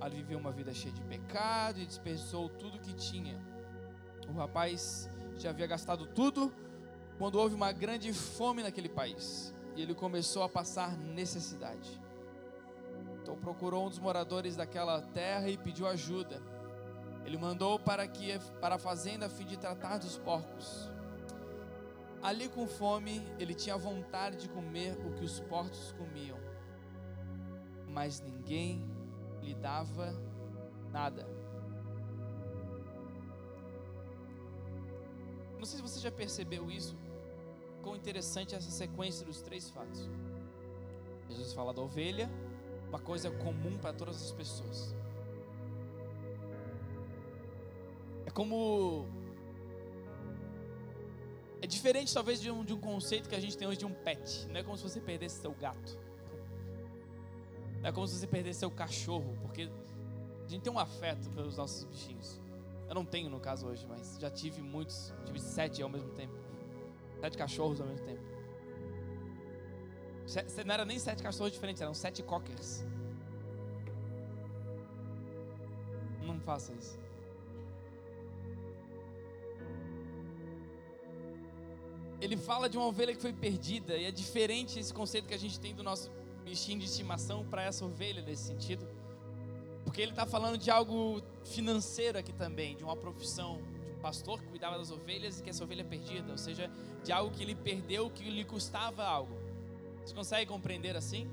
Ali 0.00 0.18
viveu 0.18 0.38
uma 0.38 0.52
vida 0.52 0.72
cheia 0.72 0.94
de 0.94 1.02
pecado 1.02 1.80
e 1.80 1.84
desperdiçou 1.84 2.48
tudo 2.48 2.78
que 2.78 2.94
tinha. 2.94 3.44
O 4.28 4.32
rapaz 4.32 5.10
já 5.36 5.50
havia 5.50 5.66
gastado 5.66 6.06
tudo 6.06 6.54
quando 7.18 7.34
houve 7.34 7.56
uma 7.56 7.72
grande 7.72 8.12
fome 8.12 8.62
naquele 8.62 8.88
país 8.88 9.52
e 9.74 9.82
ele 9.82 9.94
começou 9.94 10.44
a 10.44 10.48
passar 10.48 10.96
necessidade. 10.96 12.00
Então 13.20 13.36
procurou 13.36 13.86
um 13.86 13.88
dos 13.88 13.98
moradores 13.98 14.54
daquela 14.54 15.02
terra 15.02 15.48
e 15.48 15.58
pediu 15.58 15.88
ajuda. 15.88 16.40
Ele 17.24 17.36
mandou 17.36 17.80
para 17.80 18.06
que 18.06 18.38
para 18.60 18.76
a 18.76 18.78
fazenda 18.78 19.26
a 19.26 19.28
fim 19.28 19.44
de 19.44 19.58
tratar 19.58 19.98
dos 19.98 20.16
porcos. 20.16 20.88
Ali 22.22 22.48
com 22.48 22.66
fome, 22.66 23.22
ele 23.38 23.54
tinha 23.54 23.76
vontade 23.78 24.36
de 24.36 24.48
comer 24.48 24.92
o 25.06 25.14
que 25.14 25.24
os 25.24 25.40
porcos 25.40 25.92
comiam, 25.92 26.38
mas 27.88 28.20
ninguém 28.20 28.84
lhe 29.40 29.54
dava 29.54 30.12
nada. 30.90 31.26
Não 35.58 35.64
sei 35.64 35.76
se 35.76 35.82
você 35.82 35.98
já 35.98 36.10
percebeu 36.10 36.70
isso, 36.70 36.94
quão 37.82 37.96
interessante 37.96 38.54
é 38.54 38.58
essa 38.58 38.70
sequência 38.70 39.24
dos 39.24 39.40
três 39.40 39.70
fatos. 39.70 40.08
Jesus 41.28 41.54
fala 41.54 41.72
da 41.72 41.80
ovelha, 41.80 42.30
uma 42.88 42.98
coisa 42.98 43.30
comum 43.30 43.78
para 43.78 43.92
todas 43.94 44.22
as 44.22 44.32
pessoas. 44.32 44.94
É 48.26 48.30
como 48.30 49.06
é 51.62 51.66
diferente, 51.66 52.12
talvez, 52.12 52.40
de 52.40 52.50
um, 52.50 52.64
de 52.64 52.72
um 52.72 52.80
conceito 52.80 53.28
que 53.28 53.34
a 53.34 53.40
gente 53.40 53.56
tem 53.56 53.68
hoje 53.68 53.78
de 53.78 53.86
um 53.86 53.92
pet. 53.92 54.46
Não 54.48 54.56
é 54.56 54.62
como 54.62 54.76
se 54.76 54.82
você 54.82 55.00
perdesse 55.00 55.40
seu 55.40 55.52
gato. 55.52 55.98
Não 57.80 57.88
é 57.88 57.92
como 57.92 58.06
se 58.06 58.18
você 58.18 58.26
perdesse 58.26 58.60
seu 58.60 58.70
cachorro. 58.70 59.36
Porque 59.42 59.70
a 60.44 60.48
gente 60.48 60.62
tem 60.62 60.72
um 60.72 60.78
afeto 60.78 61.28
pelos 61.30 61.56
nossos 61.56 61.84
bichinhos. 61.84 62.40
Eu 62.88 62.94
não 62.94 63.04
tenho, 63.04 63.28
no 63.28 63.38
caso, 63.38 63.66
hoje, 63.66 63.86
mas 63.86 64.18
já 64.18 64.30
tive 64.30 64.62
muitos. 64.62 65.12
Tive 65.26 65.38
sete 65.38 65.82
ao 65.82 65.88
mesmo 65.88 66.10
tempo. 66.10 66.34
Sete 67.20 67.36
cachorros 67.36 67.80
ao 67.80 67.86
mesmo 67.86 68.06
tempo. 68.06 68.22
Não 70.64 70.74
era 70.74 70.84
nem 70.84 70.98
sete 70.98 71.22
cachorros 71.22 71.52
diferentes, 71.52 71.82
eram 71.82 71.92
sete 71.92 72.22
cockers. 72.22 72.84
Não 76.22 76.40
faça 76.40 76.72
isso. 76.72 76.98
Ele 82.20 82.36
fala 82.36 82.68
de 82.68 82.76
uma 82.76 82.86
ovelha 82.86 83.14
que 83.14 83.20
foi 83.20 83.32
perdida, 83.32 83.96
e 83.96 84.04
é 84.04 84.10
diferente 84.10 84.78
esse 84.78 84.92
conceito 84.92 85.26
que 85.26 85.34
a 85.34 85.38
gente 85.38 85.58
tem 85.58 85.74
do 85.74 85.82
nosso 85.82 86.10
bichinho 86.44 86.78
de 86.78 86.84
estimação 86.84 87.44
para 87.44 87.62
essa 87.62 87.84
ovelha 87.84 88.20
nesse 88.22 88.44
sentido. 88.44 88.86
Porque 89.84 90.02
ele 90.02 90.12
está 90.12 90.26
falando 90.26 90.58
de 90.58 90.70
algo 90.70 91.22
financeiro 91.44 92.18
aqui 92.18 92.32
também, 92.32 92.76
de 92.76 92.84
uma 92.84 92.94
profissão, 92.94 93.62
de 93.84 93.92
um 93.92 94.00
pastor 94.00 94.40
que 94.40 94.46
cuidava 94.48 94.76
das 94.76 94.90
ovelhas 94.90 95.40
e 95.40 95.42
que 95.42 95.50
essa 95.50 95.64
ovelha 95.64 95.80
é 95.80 95.84
perdida, 95.84 96.30
ou 96.30 96.38
seja, 96.38 96.70
de 97.02 97.10
algo 97.10 97.34
que 97.34 97.42
ele 97.42 97.54
perdeu 97.54 98.10
que 98.10 98.28
lhe 98.28 98.44
custava 98.44 99.02
algo. 99.04 99.34
Você 100.04 100.14
consegue 100.14 100.46
compreender 100.46 100.96
assim? 100.96 101.28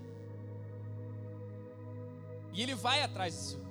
E 2.54 2.62
ele 2.62 2.74
vai 2.74 3.04
atrás 3.04 3.34
disso, 3.34 3.62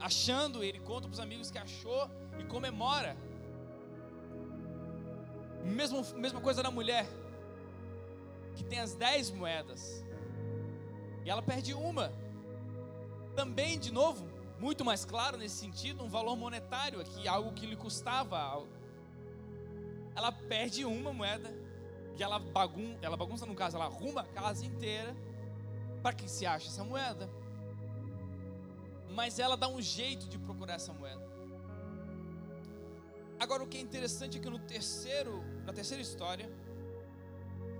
achando, 0.00 0.64
ele 0.64 0.80
conta 0.80 1.06
para 1.06 1.14
os 1.14 1.20
amigos 1.20 1.50
que 1.50 1.58
achou 1.58 2.10
e 2.38 2.44
comemora 2.44 3.16
mesmo, 5.64 6.04
mesma 6.16 6.40
coisa 6.40 6.62
da 6.62 6.70
mulher, 6.70 7.06
que 8.54 8.64
tem 8.64 8.78
as 8.80 8.94
dez 8.94 9.30
moedas, 9.30 10.04
e 11.24 11.30
ela 11.30 11.42
perde 11.42 11.74
uma. 11.74 12.12
Também, 13.34 13.78
de 13.78 13.92
novo, 13.92 14.26
muito 14.58 14.84
mais 14.84 15.04
claro 15.04 15.36
nesse 15.36 15.56
sentido, 15.56 16.04
um 16.04 16.08
valor 16.08 16.36
monetário 16.36 17.00
aqui, 17.00 17.26
algo 17.26 17.52
que 17.52 17.66
lhe 17.66 17.76
custava. 17.76 18.64
Ela 20.14 20.30
perde 20.30 20.84
uma 20.84 21.12
moeda, 21.12 21.50
e 22.16 22.22
ela, 22.22 22.38
bagun 22.38 22.96
ela 23.00 23.16
bagunça, 23.16 23.46
no 23.46 23.54
caso, 23.54 23.76
ela 23.76 23.86
arruma 23.86 24.20
a 24.22 24.24
casa 24.24 24.64
inteira, 24.66 25.16
para 26.02 26.12
que 26.12 26.28
se 26.28 26.44
ache 26.44 26.68
essa 26.68 26.84
moeda. 26.84 27.28
Mas 29.10 29.38
ela 29.38 29.56
dá 29.56 29.68
um 29.68 29.80
jeito 29.80 30.28
de 30.28 30.38
procurar 30.38 30.74
essa 30.74 30.92
moeda. 30.92 31.22
Agora 33.38 33.62
o 33.62 33.66
que 33.66 33.78
é 33.78 33.80
interessante 33.80 34.38
é 34.38 34.40
que 34.40 34.48
no 34.48 34.58
terceiro, 34.58 35.42
na 35.64 35.72
terceira 35.72 36.02
história, 36.02 36.50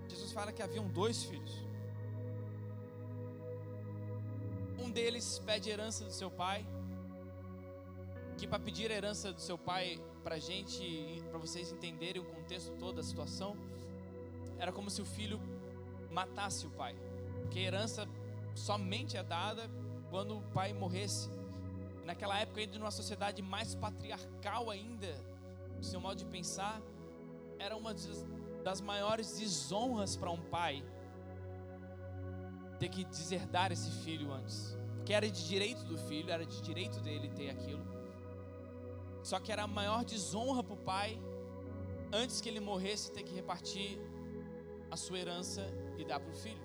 Jesus 0.09 0.33
fala 0.33 0.53
que 0.53 0.63
haviam 0.63 0.87
dois 0.89 1.25
filhos. 1.25 1.65
Um 4.79 4.91
deles 4.91 5.39
pede 5.45 5.71
herança 5.71 6.05
do 6.05 6.13
seu 6.13 6.31
pai, 6.31 6.67
que 8.37 8.47
para 8.47 8.59
pedir 8.59 8.91
a 8.91 8.95
herança 8.95 9.33
do 9.33 9.41
seu 9.41 9.57
pai 9.57 10.01
para 10.23 10.39
gente, 10.39 11.23
para 11.31 11.39
vocês 11.39 11.73
entenderem 11.73 12.21
o 12.21 12.25
contexto 12.25 12.73
todo 12.79 12.97
da 12.97 13.03
situação, 13.03 13.57
era 14.59 14.73
como 14.73 14.91
se 14.91 15.01
o 15.01 15.05
filho 15.05 15.41
matasse 16.11 16.67
o 16.67 16.71
pai, 16.71 16.95
porque 17.41 17.59
a 17.59 17.63
herança 17.63 18.09
somente 18.55 19.17
é 19.17 19.23
dada 19.23 19.69
quando 20.11 20.37
o 20.37 20.43
pai 20.53 20.73
morresse. 20.73 21.31
Naquela 22.05 22.39
época 22.39 22.61
ainda 22.61 22.79
numa 22.79 22.91
sociedade 22.91 23.41
mais 23.43 23.75
patriarcal 23.75 24.71
ainda, 24.71 25.15
o 25.81 25.85
seu 25.85 26.01
modo 26.01 26.17
de 26.17 26.25
pensar, 26.25 26.81
era 27.63 27.77
uma 27.77 27.95
das 28.65 28.81
maiores 28.81 29.39
desonras 29.39 30.17
para 30.17 30.31
um 30.31 30.41
pai 30.41 30.85
ter 32.81 32.89
que 32.89 33.05
deserdar 33.05 33.71
esse 33.71 33.89
filho 34.03 34.33
antes. 34.33 34.77
Porque 34.97 35.13
era 35.13 35.31
de 35.31 35.47
direito 35.47 35.85
do 35.85 35.97
filho, 35.97 36.31
era 36.31 36.45
de 36.45 36.61
direito 36.61 36.99
dele 37.01 37.29
ter 37.29 37.51
aquilo. 37.51 37.85
Só 39.23 39.39
que 39.39 39.53
era 39.53 39.63
a 39.63 39.69
maior 39.69 40.05
desonra 40.05 40.65
para 40.65 40.75
o 40.75 40.77
pai, 40.77 41.17
antes 42.13 42.41
que 42.41 42.49
ele 42.49 42.59
morresse, 42.59 43.13
ter 43.13 43.23
que 43.23 43.33
repartir 43.33 43.97
a 44.91 44.97
sua 44.97 45.21
herança 45.21 45.65
e 45.97 46.05
dar 46.05 46.19
para 46.19 46.33
o 46.33 46.35
filho. 46.35 46.61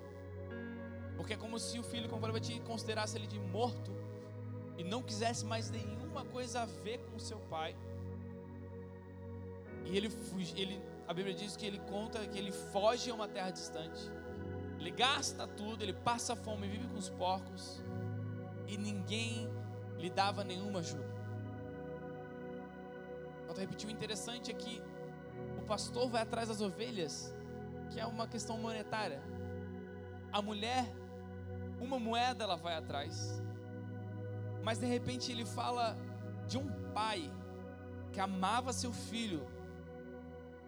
Porque 1.15 1.33
é 1.33 1.37
como 1.37 1.59
se 1.59 1.77
o 1.77 1.83
filho, 1.83 2.09
como 2.09 2.25
considerasse 2.65 3.17
ele 3.17 3.27
de 3.27 3.39
morto 3.39 3.91
e 4.77 4.83
não 4.83 5.03
quisesse 5.03 5.45
mais 5.45 5.69
nenhuma 5.69 6.25
coisa 6.25 6.61
a 6.61 6.65
ver 6.65 6.97
com 7.05 7.17
o 7.17 7.19
seu 7.19 7.39
pai. 7.41 7.75
E 9.89 9.95
ele, 9.95 10.11
ele, 10.55 10.81
a 11.07 11.13
Bíblia 11.13 11.33
diz 11.33 11.55
que 11.55 11.65
ele 11.65 11.79
conta 11.79 12.19
que 12.27 12.37
ele 12.37 12.51
foge 12.51 13.09
a 13.09 13.13
uma 13.13 13.27
terra 13.27 13.51
distante. 13.51 14.01
Ele 14.77 14.91
gasta 14.91 15.47
tudo, 15.47 15.81
ele 15.81 15.93
passa 15.93 16.35
fome, 16.35 16.67
vive 16.67 16.87
com 16.87 16.97
os 16.97 17.09
porcos. 17.09 17.81
E 18.67 18.77
ninguém 18.77 19.49
lhe 19.97 20.09
dava 20.09 20.43
nenhuma 20.43 20.79
ajuda. 20.79 21.07
Volto 23.45 23.59
a 23.59 23.61
repetir, 23.61 23.87
o 23.87 23.91
interessante 23.91 24.51
é 24.51 24.53
que 24.53 24.81
o 25.57 25.61
pastor 25.61 26.09
vai 26.09 26.21
atrás 26.21 26.49
das 26.49 26.59
ovelhas, 26.59 27.33
que 27.89 27.99
é 27.99 28.05
uma 28.05 28.27
questão 28.27 28.57
monetária. 28.57 29.23
A 30.33 30.41
mulher, 30.41 30.85
uma 31.79 31.97
moeda 31.97 32.43
ela 32.43 32.57
vai 32.57 32.75
atrás. 32.75 33.41
Mas 34.63 34.79
de 34.79 34.85
repente 34.85 35.31
ele 35.31 35.45
fala 35.45 35.97
de 36.45 36.57
um 36.57 36.69
pai 36.91 37.31
que 38.11 38.19
amava 38.19 38.73
seu 38.73 38.91
filho 38.91 39.47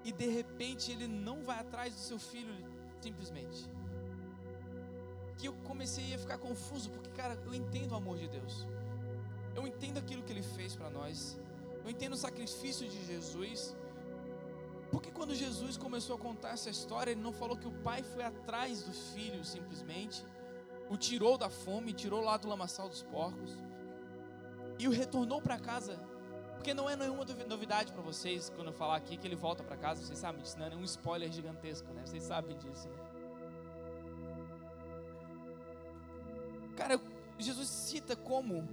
e 0.03 0.11
de 0.11 0.27
repente 0.27 0.91
ele 0.91 1.07
não 1.07 1.43
vai 1.43 1.59
atrás 1.59 1.93
do 1.93 1.99
seu 1.99 2.19
filho 2.19 2.53
simplesmente. 3.01 3.69
Que 5.37 5.47
eu 5.47 5.53
comecei 5.63 6.13
a 6.13 6.17
ficar 6.17 6.37
confuso, 6.37 6.89
porque, 6.89 7.09
cara, 7.11 7.41
eu 7.45 7.53
entendo 7.53 7.93
o 7.93 7.95
amor 7.95 8.17
de 8.17 8.27
Deus. 8.27 8.65
Eu 9.55 9.65
entendo 9.65 9.97
aquilo 9.97 10.23
que 10.23 10.31
Ele 10.33 10.43
fez 10.43 10.75
para 10.75 10.89
nós. 10.89 11.39
Eu 11.83 11.89
entendo 11.89 12.13
o 12.13 12.17
sacrifício 12.17 12.87
de 12.87 13.05
Jesus. 13.05 13.75
Porque 14.91 15.11
quando 15.11 15.33
Jesus 15.35 15.77
começou 15.77 16.15
a 16.15 16.19
contar 16.19 16.51
essa 16.51 16.69
história, 16.69 17.11
Ele 17.11 17.21
não 17.21 17.31
falou 17.31 17.57
que 17.57 17.67
o 17.67 17.71
pai 17.71 18.03
foi 18.03 18.23
atrás 18.23 18.83
do 18.83 18.91
filho 18.91 19.43
simplesmente, 19.45 20.25
o 20.89 20.97
tirou 20.97 21.37
da 21.37 21.49
fome, 21.49 21.93
tirou 21.93 22.21
lá 22.21 22.35
do 22.37 22.47
lamaçal 22.47 22.89
dos 22.89 23.03
porcos, 23.03 23.51
e 24.79 24.87
o 24.87 24.91
retornou 24.91 25.41
para 25.41 25.59
casa 25.59 25.99
porque 26.59 26.73
não 26.73 26.89
é 26.89 26.95
nenhuma 26.97 27.23
novidade 27.47 27.93
para 27.93 28.01
vocês 28.01 28.51
quando 28.53 28.67
eu 28.67 28.73
falar 28.73 28.97
aqui 28.97 29.15
que 29.15 29.25
ele 29.25 29.35
volta 29.35 29.63
para 29.63 29.77
casa, 29.77 30.03
vocês 30.03 30.19
sabem 30.19 30.41
disso, 30.41 30.59
não 30.59 30.65
é 30.65 30.69
nenhum 30.69 30.83
spoiler 30.83 31.31
gigantesco, 31.31 31.87
né? 31.93 32.01
Vocês 32.05 32.21
sabem 32.21 32.57
disso, 32.57 32.89
né? 32.89 32.97
Cara, 36.75 36.99
Jesus 37.37 37.69
cita 37.69 38.13
como 38.13 38.67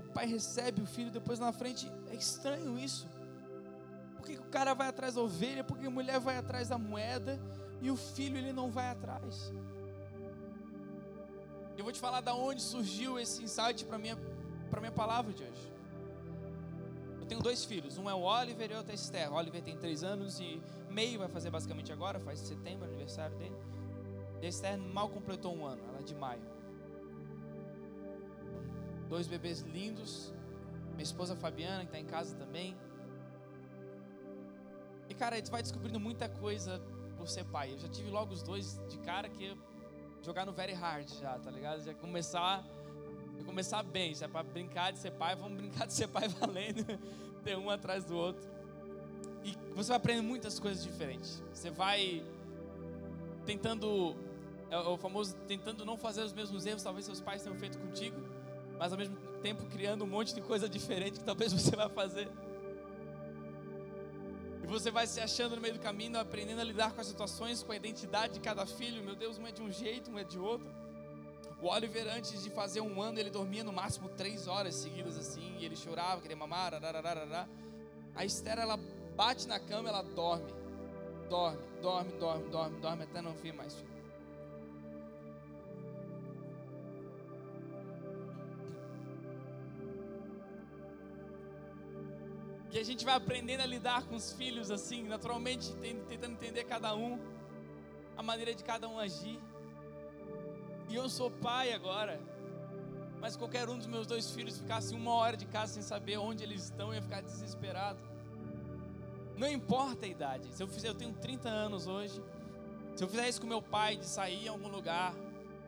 o 0.00 0.12
pai 0.14 0.24
recebe 0.26 0.80
o 0.80 0.86
filho 0.86 1.10
depois 1.10 1.38
na 1.38 1.52
frente. 1.52 1.92
É 2.08 2.14
estranho 2.14 2.78
isso. 2.78 3.06
Por 4.16 4.24
que 4.24 4.38
o 4.38 4.44
cara 4.44 4.72
vai 4.72 4.88
atrás 4.88 5.16
da 5.16 5.20
ovelha? 5.20 5.62
Por 5.62 5.76
que 5.76 5.86
a 5.86 5.90
mulher 5.90 6.18
vai 6.18 6.38
atrás 6.38 6.70
da 6.70 6.78
moeda 6.78 7.38
e 7.82 7.90
o 7.90 7.96
filho 7.96 8.38
ele 8.38 8.52
não 8.52 8.70
vai 8.70 8.88
atrás? 8.88 9.52
Eu 11.76 11.84
vou 11.84 11.92
te 11.92 12.00
falar 12.00 12.22
da 12.22 12.34
onde 12.34 12.62
surgiu 12.62 13.18
esse 13.18 13.44
insight 13.44 13.84
para 13.84 13.98
minha 13.98 14.16
para 14.70 14.80
minha 14.80 14.92
palavra 14.92 15.34
de 15.34 15.44
hoje. 15.44 15.75
Eu 17.26 17.28
tenho 17.30 17.42
dois 17.42 17.64
filhos, 17.64 17.98
um 17.98 18.08
é 18.08 18.14
o 18.14 18.20
Oliver 18.20 18.70
e 18.70 18.74
outro 18.74 18.90
é 18.90 18.92
a 18.92 18.94
Esther. 18.94 19.32
O 19.32 19.34
Oliver 19.34 19.60
tem 19.60 19.76
três 19.76 20.04
anos 20.04 20.38
e 20.38 20.62
meio, 20.88 21.18
vai 21.18 21.28
fazer 21.28 21.50
basicamente 21.50 21.92
agora, 21.92 22.20
faz 22.20 22.38
setembro, 22.38 22.84
aniversário 22.86 23.36
dele. 23.36 23.56
E 24.40 24.46
a 24.46 24.48
Esther 24.48 24.78
mal 24.78 25.08
completou 25.08 25.52
um 25.52 25.66
ano, 25.66 25.82
ela 25.88 25.98
é 25.98 26.02
de 26.04 26.14
maio. 26.14 26.40
Dois 29.08 29.26
bebês 29.26 29.62
lindos. 29.62 30.32
Minha 30.92 31.02
esposa 31.02 31.34
Fabiana, 31.34 31.80
que 31.80 31.86
está 31.86 31.98
em 31.98 32.06
casa 32.06 32.36
também. 32.36 32.76
E 35.08 35.14
cara, 35.14 35.34
gente 35.34 35.50
vai 35.50 35.62
descobrindo 35.62 35.98
muita 35.98 36.28
coisa 36.28 36.80
por 37.16 37.26
ser 37.26 37.44
pai. 37.46 37.72
Eu 37.72 37.78
já 37.78 37.88
tive 37.88 38.08
logo 38.08 38.32
os 38.32 38.44
dois 38.44 38.80
de 38.88 38.98
cara 38.98 39.28
que 39.28 39.58
jogar 40.22 40.46
no 40.46 40.52
very 40.52 40.74
hard 40.74 41.08
já, 41.08 41.36
tá 41.40 41.50
ligado? 41.50 41.82
Já 41.82 41.92
começar 41.92 42.64
começar 43.44 43.82
bem. 43.82 44.14
Se 44.14 44.24
é 44.24 44.28
para 44.28 44.42
brincar 44.42 44.92
de 44.92 44.98
ser 44.98 45.12
pai, 45.12 45.34
vamos 45.34 45.56
brincar 45.58 45.86
de 45.86 45.92
ser 45.92 46.08
pai 46.08 46.28
valendo, 46.28 46.84
ter 47.44 47.56
um 47.56 47.70
atrás 47.70 48.04
do 48.04 48.16
outro. 48.16 48.48
E 49.44 49.56
você 49.74 49.88
vai 49.88 49.96
aprender 49.96 50.22
muitas 50.22 50.58
coisas 50.58 50.82
diferentes. 50.82 51.42
Você 51.52 51.70
vai 51.70 52.22
tentando, 53.44 54.16
é 54.70 54.78
o 54.78 54.96
famoso 54.96 55.36
tentando 55.46 55.84
não 55.84 55.96
fazer 55.96 56.22
os 56.22 56.32
mesmos 56.32 56.66
erros, 56.66 56.82
talvez 56.82 57.06
seus 57.06 57.20
pais 57.20 57.42
tenham 57.42 57.56
feito 57.56 57.78
contigo, 57.78 58.20
mas 58.76 58.92
ao 58.92 58.98
mesmo 58.98 59.16
tempo 59.40 59.64
criando 59.66 60.02
um 60.02 60.06
monte 60.06 60.34
de 60.34 60.40
coisa 60.40 60.68
diferente 60.68 61.20
que 61.20 61.24
talvez 61.24 61.52
você 61.54 61.74
vai 61.76 61.88
fazer. 61.88 62.28
E 64.62 64.66
você 64.66 64.90
vai 64.90 65.06
se 65.06 65.20
achando 65.20 65.54
no 65.54 65.62
meio 65.62 65.74
do 65.74 65.80
caminho, 65.80 66.18
aprendendo 66.18 66.60
a 66.60 66.64
lidar 66.64 66.92
com 66.92 67.00
as 67.00 67.06
situações, 67.06 67.62
com 67.62 67.70
a 67.70 67.76
identidade 67.76 68.34
de 68.34 68.40
cada 68.40 68.66
filho. 68.66 69.00
Meu 69.04 69.14
Deus, 69.14 69.38
um 69.38 69.46
é 69.46 69.52
de 69.52 69.62
um 69.62 69.70
jeito, 69.70 70.10
um 70.10 70.18
é 70.18 70.24
de 70.24 70.40
outro. 70.40 70.66
O 71.66 71.68
Oliver, 71.68 72.06
antes 72.16 72.44
de 72.44 72.48
fazer 72.48 72.80
um 72.80 73.02
ano, 73.02 73.18
ele 73.18 73.28
dormia 73.28 73.64
no 73.64 73.72
máximo 73.72 74.08
três 74.10 74.46
horas 74.46 74.72
seguidas 74.76 75.18
assim, 75.18 75.56
e 75.58 75.64
ele 75.64 75.74
chorava, 75.74 76.20
queria 76.20 76.36
mamar. 76.36 76.72
A 78.14 78.24
Esther, 78.24 78.60
ela 78.60 78.78
bate 79.16 79.48
na 79.48 79.58
cama, 79.58 79.88
ela 79.88 80.02
dorme, 80.02 80.46
dorme, 81.28 81.58
dorme, 81.82 82.12
dorme, 82.20 82.48
dorme, 82.50 82.80
dorme, 82.80 83.02
até 83.02 83.20
não 83.20 83.34
vir 83.34 83.52
mais 83.52 83.74
filho. 83.74 83.96
E 92.70 92.78
a 92.78 92.84
gente 92.84 93.04
vai 93.04 93.16
aprendendo 93.16 93.62
a 93.62 93.66
lidar 93.66 94.04
com 94.04 94.14
os 94.14 94.32
filhos 94.34 94.70
assim, 94.70 95.02
naturalmente, 95.02 95.74
tentando 95.74 96.34
entender 96.34 96.62
cada 96.62 96.94
um, 96.94 97.18
a 98.16 98.22
maneira 98.22 98.54
de 98.54 98.62
cada 98.62 98.88
um 98.88 99.00
agir. 99.00 99.40
E 100.88 100.94
eu 100.94 101.08
sou 101.08 101.30
pai 101.30 101.72
agora. 101.72 102.20
Mas 103.20 103.36
qualquer 103.36 103.68
um 103.68 103.76
dos 103.76 103.86
meus 103.86 104.06
dois 104.06 104.30
filhos 104.30 104.58
ficasse 104.58 104.94
uma 104.94 105.12
hora 105.12 105.36
de 105.36 105.46
casa 105.46 105.74
sem 105.74 105.82
saber 105.82 106.16
onde 106.18 106.44
eles 106.44 106.64
estão, 106.64 106.94
ia 106.94 107.02
ficar 107.02 107.22
desesperado. 107.22 107.98
Não 109.36 109.48
importa 109.48 110.06
a 110.06 110.08
idade. 110.08 110.54
Se 110.54 110.62
eu 110.62 110.68
fizer, 110.68 110.88
eu 110.88 110.94
tenho 110.94 111.12
30 111.12 111.48
anos 111.48 111.86
hoje. 111.86 112.22
Se 112.94 113.04
eu 113.04 113.08
fizer 113.08 113.28
isso 113.28 113.40
com 113.40 113.46
meu 113.46 113.60
pai, 113.60 113.96
de 113.96 114.06
sair 114.06 114.46
em 114.46 114.48
algum 114.48 114.68
lugar, 114.68 115.14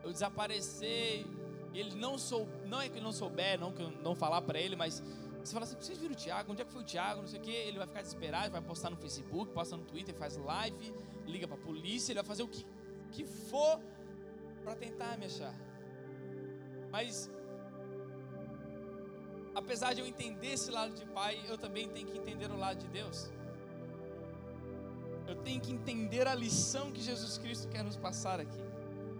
eu 0.03 0.11
desaparecer, 0.11 1.25
ele 1.73 1.95
não 1.95 2.17
sou, 2.17 2.47
não 2.65 2.81
é 2.81 2.89
que 2.89 2.95
ele 2.95 3.03
não 3.03 3.11
souber, 3.11 3.59
não 3.59 3.71
que 3.71 3.81
eu 3.81 3.91
não 3.91 4.15
falar 4.15 4.41
para 4.41 4.59
ele, 4.59 4.75
mas 4.75 5.03
você 5.43 5.53
fala 5.53 5.65
assim, 5.65 5.75
vocês 5.79 5.97
viram 5.97 6.13
o 6.13 6.17
Thiago? 6.17 6.51
Onde 6.51 6.61
é 6.61 6.65
que 6.65 6.71
foi 6.71 6.81
o 6.81 6.85
Thiago? 6.85 7.21
Não 7.21 7.27
sei 7.27 7.39
o 7.39 7.41
que. 7.41 7.51
Ele 7.51 7.77
vai 7.77 7.87
ficar 7.87 8.01
desesperado, 8.01 8.51
vai 8.51 8.61
postar 8.61 8.89
no 8.89 8.97
Facebook, 8.97 9.51
posta 9.53 9.77
no 9.77 9.83
Twitter, 9.83 10.13
faz 10.15 10.37
live, 10.37 10.93
liga 11.25 11.47
para 11.47 11.57
a 11.57 11.59
polícia, 11.59 12.11
ele 12.11 12.19
vai 12.19 12.27
fazer 12.27 12.43
o 12.43 12.47
que, 12.47 12.65
que 13.11 13.25
for 13.25 13.79
para 14.59 14.75
tentar 14.75 15.17
me 15.17 15.25
achar. 15.25 15.53
Mas 16.91 17.29
apesar 19.55 19.93
de 19.93 20.01
eu 20.01 20.07
entender 20.07 20.53
esse 20.53 20.71
lado 20.71 20.93
de 20.93 21.05
pai, 21.05 21.39
eu 21.47 21.57
também 21.57 21.87
tenho 21.89 22.07
que 22.07 22.17
entender 22.17 22.49
o 22.51 22.57
lado 22.57 22.79
de 22.79 22.87
Deus. 22.87 23.29
Eu 25.27 25.35
tenho 25.35 25.61
que 25.61 25.71
entender 25.71 26.27
a 26.27 26.33
lição 26.33 26.91
que 26.91 27.01
Jesus 27.01 27.37
Cristo 27.37 27.67
quer 27.67 27.83
nos 27.83 27.95
passar 27.95 28.39
aqui, 28.39 28.63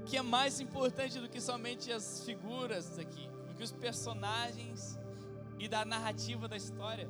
que 0.06 0.17
é 0.17 0.21
mais 0.21 0.60
importante 0.60 1.19
do 1.19 1.30
que 1.30 1.39
somente 1.39 1.91
as 1.91 2.23
figuras 2.23 2.97
aqui, 2.97 3.30
do 3.47 3.54
que 3.54 3.63
os 3.63 3.71
personagens 3.71 4.97
e 5.60 5.67
da 5.67 5.84
narrativa 5.86 6.47
da 6.47 6.58
história. 6.58 7.08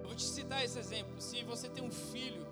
Eu 0.00 0.06
vou 0.06 0.14
te 0.14 0.24
citar 0.24 0.64
esse 0.64 0.78
exemplo. 0.78 1.20
Se 1.20 1.42
você 1.44 1.68
tem 1.68 1.82
um 1.82 1.90
filho 1.90 2.46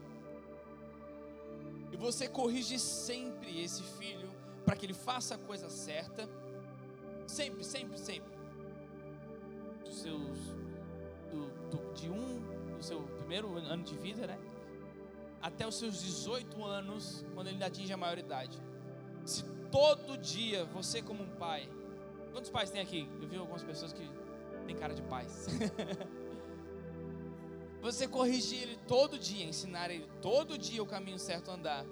e 1.92 1.96
você 1.96 2.28
corrige 2.28 2.78
sempre 2.78 3.62
esse 3.62 3.82
filho 3.82 4.30
para 4.64 4.74
que 4.76 4.86
ele 4.86 4.94
faça 4.94 5.36
a 5.36 5.38
coisa 5.38 5.70
certa. 5.70 6.28
Sempre, 7.26 7.64
sempre, 7.64 7.98
sempre. 7.98 8.36
Dos 9.84 9.94
seus, 9.96 10.38
do, 11.30 11.70
do, 11.70 11.94
de 11.94 12.10
um, 12.10 12.40
do 12.76 12.82
seu 12.82 13.00
primeiro 13.18 13.56
ano 13.56 13.82
de 13.82 13.96
vida, 13.96 14.26
né? 14.26 14.38
Até 15.40 15.66
os 15.66 15.78
seus 15.78 16.02
18 16.02 16.64
anos, 16.64 17.24
quando 17.34 17.48
ele 17.48 17.62
atinge 17.62 17.92
a 17.92 17.96
maioridade. 17.96 18.60
Se 19.24 19.44
todo 19.70 20.16
dia 20.18 20.64
você, 20.64 21.00
como 21.02 21.22
um 21.22 21.30
pai, 21.36 21.68
quantos 22.32 22.50
pais 22.50 22.70
tem 22.70 22.80
aqui? 22.80 23.08
Eu 23.20 23.28
vi 23.28 23.36
algumas 23.36 23.62
pessoas 23.62 23.92
que 23.92 24.08
têm 24.66 24.76
cara 24.76 24.94
de 24.94 25.02
pais. 25.02 25.46
Você 27.86 28.08
corrigir 28.08 28.62
ele 28.62 28.76
todo 28.88 29.16
dia, 29.16 29.44
ensinar 29.44 29.92
ele 29.92 30.08
todo 30.20 30.58
dia 30.58 30.82
o 30.82 30.86
caminho 30.86 31.20
certo 31.20 31.52
a 31.52 31.54
andar, 31.54 31.84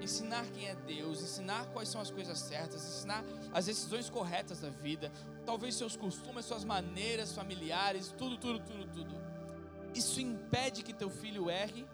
ensinar 0.00 0.46
quem 0.52 0.68
é 0.68 0.74
Deus, 0.76 1.20
ensinar 1.20 1.66
quais 1.72 1.88
são 1.88 2.00
as 2.00 2.12
coisas 2.12 2.38
certas, 2.38 2.80
ensinar 2.80 3.24
as 3.52 3.66
decisões 3.66 4.08
corretas 4.08 4.60
da 4.60 4.70
vida, 4.70 5.10
talvez 5.44 5.74
seus 5.74 5.96
costumes, 5.96 6.44
suas 6.44 6.62
maneiras 6.62 7.32
familiares, 7.34 8.14
tudo, 8.16 8.38
tudo, 8.38 8.60
tudo, 8.60 8.86
tudo. 8.86 9.16
Isso 9.92 10.20
impede 10.20 10.84
que 10.84 10.92
teu 10.92 11.10
filho 11.10 11.50
erre? 11.50 11.84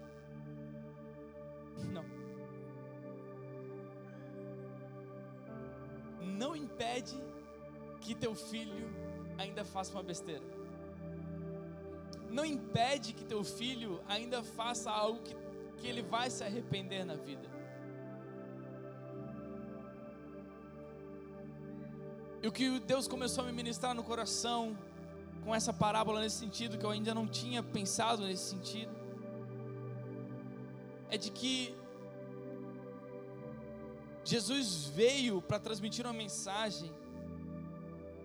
Não. 1.90 2.04
Não 6.20 6.54
impede 6.54 7.16
que 8.02 8.14
teu 8.14 8.34
filho 8.34 8.94
ainda 9.38 9.64
faça 9.64 9.92
uma 9.92 10.02
besteira 10.02 10.67
não 12.38 12.44
impede 12.44 13.12
que 13.12 13.24
teu 13.24 13.42
filho 13.42 14.00
ainda 14.06 14.42
faça 14.58 14.88
algo 14.90 15.20
que, 15.26 15.34
que 15.78 15.86
ele 15.88 16.02
vai 16.02 16.30
se 16.30 16.44
arrepender 16.44 17.04
na 17.04 17.16
vida. 17.28 17.48
E 22.40 22.46
o 22.46 22.52
que 22.52 22.78
Deus 22.78 23.08
começou 23.08 23.42
a 23.42 23.46
me 23.48 23.52
ministrar 23.52 23.92
no 23.92 24.04
coração 24.04 24.78
com 25.44 25.52
essa 25.52 25.72
parábola 25.72 26.20
nesse 26.20 26.36
sentido, 26.36 26.78
que 26.78 26.86
eu 26.86 26.90
ainda 26.90 27.12
não 27.12 27.26
tinha 27.26 27.60
pensado 27.60 28.24
nesse 28.24 28.44
sentido, 28.50 28.94
é 31.10 31.18
de 31.18 31.30
que 31.30 31.74
Jesus 34.22 34.84
veio 34.84 35.42
para 35.42 35.58
transmitir 35.58 36.06
uma 36.06 36.12
mensagem 36.12 36.92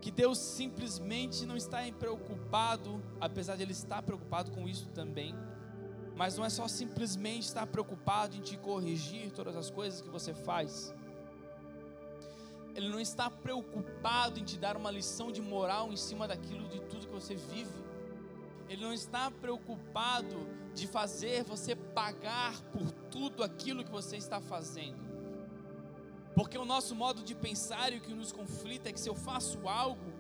que 0.04 0.12
Deus 0.12 0.38
simplesmente 0.38 1.46
não 1.46 1.56
está 1.56 1.78
preocupado, 1.98 3.02
apesar 3.22 3.56
de 3.56 3.64
Ele 3.64 3.72
estar 3.72 4.02
preocupado 4.02 4.52
com 4.52 4.68
isso 4.68 4.86
também, 4.90 5.34
mas 6.14 6.36
não 6.36 6.44
é 6.44 6.50
só 6.50 6.68
simplesmente 6.68 7.44
estar 7.44 7.66
preocupado 7.68 8.36
em 8.36 8.42
te 8.42 8.58
corrigir 8.58 9.32
todas 9.32 9.56
as 9.56 9.70
coisas 9.70 10.02
que 10.02 10.10
você 10.10 10.34
faz. 10.34 10.94
Ele 12.76 12.90
não 12.90 13.00
está 13.00 13.30
preocupado 13.30 14.42
em 14.42 14.44
te 14.44 14.58
dar 14.58 14.76
uma 14.76 14.92
lição 14.92 15.32
de 15.32 15.42
moral 15.42 15.90
em 15.94 15.96
cima 15.96 16.28
daquilo 16.28 16.68
de 16.68 16.82
tudo 16.82 17.08
que 17.08 17.14
você 17.14 17.36
vive. 17.36 17.72
Ele 18.68 18.84
não 18.84 18.92
está 18.92 19.32
preocupado 19.32 20.36
de 20.74 20.86
fazer 20.86 21.46
você 21.46 21.78
pagar 21.78 22.62
por 22.74 22.92
tudo 23.10 23.42
aquilo 23.42 23.86
que 23.86 23.92
você 23.92 24.18
está 24.18 24.42
fazendo. 24.42 25.13
Porque 26.36 26.58
o 26.58 26.66
nosso 26.66 26.96
modo 26.96 27.22
de 27.22 27.36
pensar 27.36 27.94
e 27.94 27.98
o 27.98 28.02
que 28.02 28.14
nos 28.14 28.32
conflita 28.32 28.90
é 28.90 28.94
que 28.94 29.00
se 29.00 29.10
eu 29.10 29.16
faço 29.16 29.68
algo, 29.68 30.12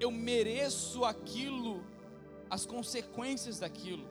eu 0.00 0.10
mereço 0.10 1.04
aquilo, 1.04 1.84
as 2.48 2.64
consequências 2.64 3.58
daquilo. 3.58 4.06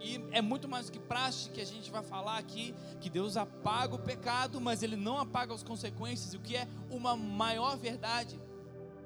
E 0.00 0.22
é 0.32 0.42
muito 0.42 0.68
mais 0.68 0.86
do 0.86 0.92
que 0.92 0.98
prática 0.98 1.54
que 1.54 1.60
a 1.60 1.64
gente 1.64 1.90
vai 1.90 2.02
falar 2.02 2.36
aqui, 2.36 2.74
que 3.00 3.08
Deus 3.08 3.38
apaga 3.38 3.94
o 3.94 3.98
pecado, 3.98 4.60
mas 4.60 4.82
Ele 4.82 4.96
não 4.96 5.18
apaga 5.18 5.54
as 5.54 5.62
consequências, 5.62 6.34
o 6.34 6.40
que 6.40 6.54
é 6.54 6.68
uma 6.90 7.16
maior 7.16 7.76
verdade. 7.78 8.38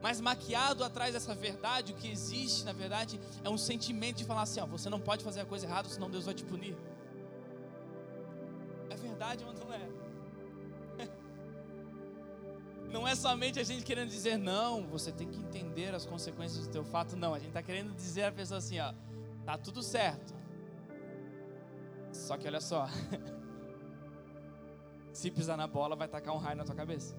Mas 0.02 0.20
maquiado 0.20 0.82
atrás 0.82 1.12
dessa 1.12 1.34
verdade, 1.34 1.92
o 1.92 1.96
que 1.96 2.10
existe, 2.10 2.64
na 2.64 2.72
verdade, 2.72 3.20
é 3.44 3.48
um 3.48 3.58
sentimento 3.58 4.16
de 4.16 4.24
falar 4.24 4.42
assim: 4.42 4.60
ó, 4.60 4.66
você 4.66 4.90
não 4.90 5.00
pode 5.00 5.22
fazer 5.22 5.40
a 5.40 5.44
coisa 5.44 5.66
errada, 5.66 5.88
senão 5.88 6.10
Deus 6.10 6.24
vai 6.24 6.34
te 6.34 6.44
punir. 6.44 6.76
É 8.90 8.96
verdade 8.96 9.44
ou 9.44 9.52
não 9.52 9.72
é? 9.72 9.97
Não 12.90 13.06
é 13.06 13.14
somente 13.14 13.60
a 13.60 13.62
gente 13.62 13.84
querendo 13.84 14.08
dizer, 14.08 14.38
não, 14.38 14.86
você 14.86 15.12
tem 15.12 15.28
que 15.28 15.38
entender 15.38 15.94
as 15.94 16.06
consequências 16.06 16.66
do 16.66 16.72
teu 16.72 16.84
fato. 16.84 17.16
Não, 17.16 17.34
a 17.34 17.38
gente 17.38 17.48
está 17.48 17.62
querendo 17.62 17.94
dizer 17.94 18.24
a 18.24 18.32
pessoa 18.32 18.58
assim, 18.58 18.78
ó, 18.80 18.94
tá 19.44 19.58
tudo 19.58 19.82
certo. 19.82 20.34
Só 22.12 22.36
que 22.38 22.46
olha 22.46 22.60
só, 22.60 22.88
se 25.12 25.30
pisar 25.30 25.56
na 25.56 25.66
bola, 25.66 25.94
vai 25.94 26.08
tacar 26.08 26.34
um 26.34 26.38
raio 26.38 26.56
na 26.56 26.64
tua 26.64 26.74
cabeça. 26.74 27.14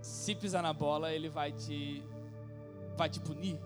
Se 0.00 0.34
pisar 0.34 0.62
na 0.62 0.72
bola, 0.72 1.12
ele 1.12 1.28
vai 1.28 1.52
te, 1.52 2.02
vai 2.96 3.08
te 3.08 3.20
punir. 3.20 3.60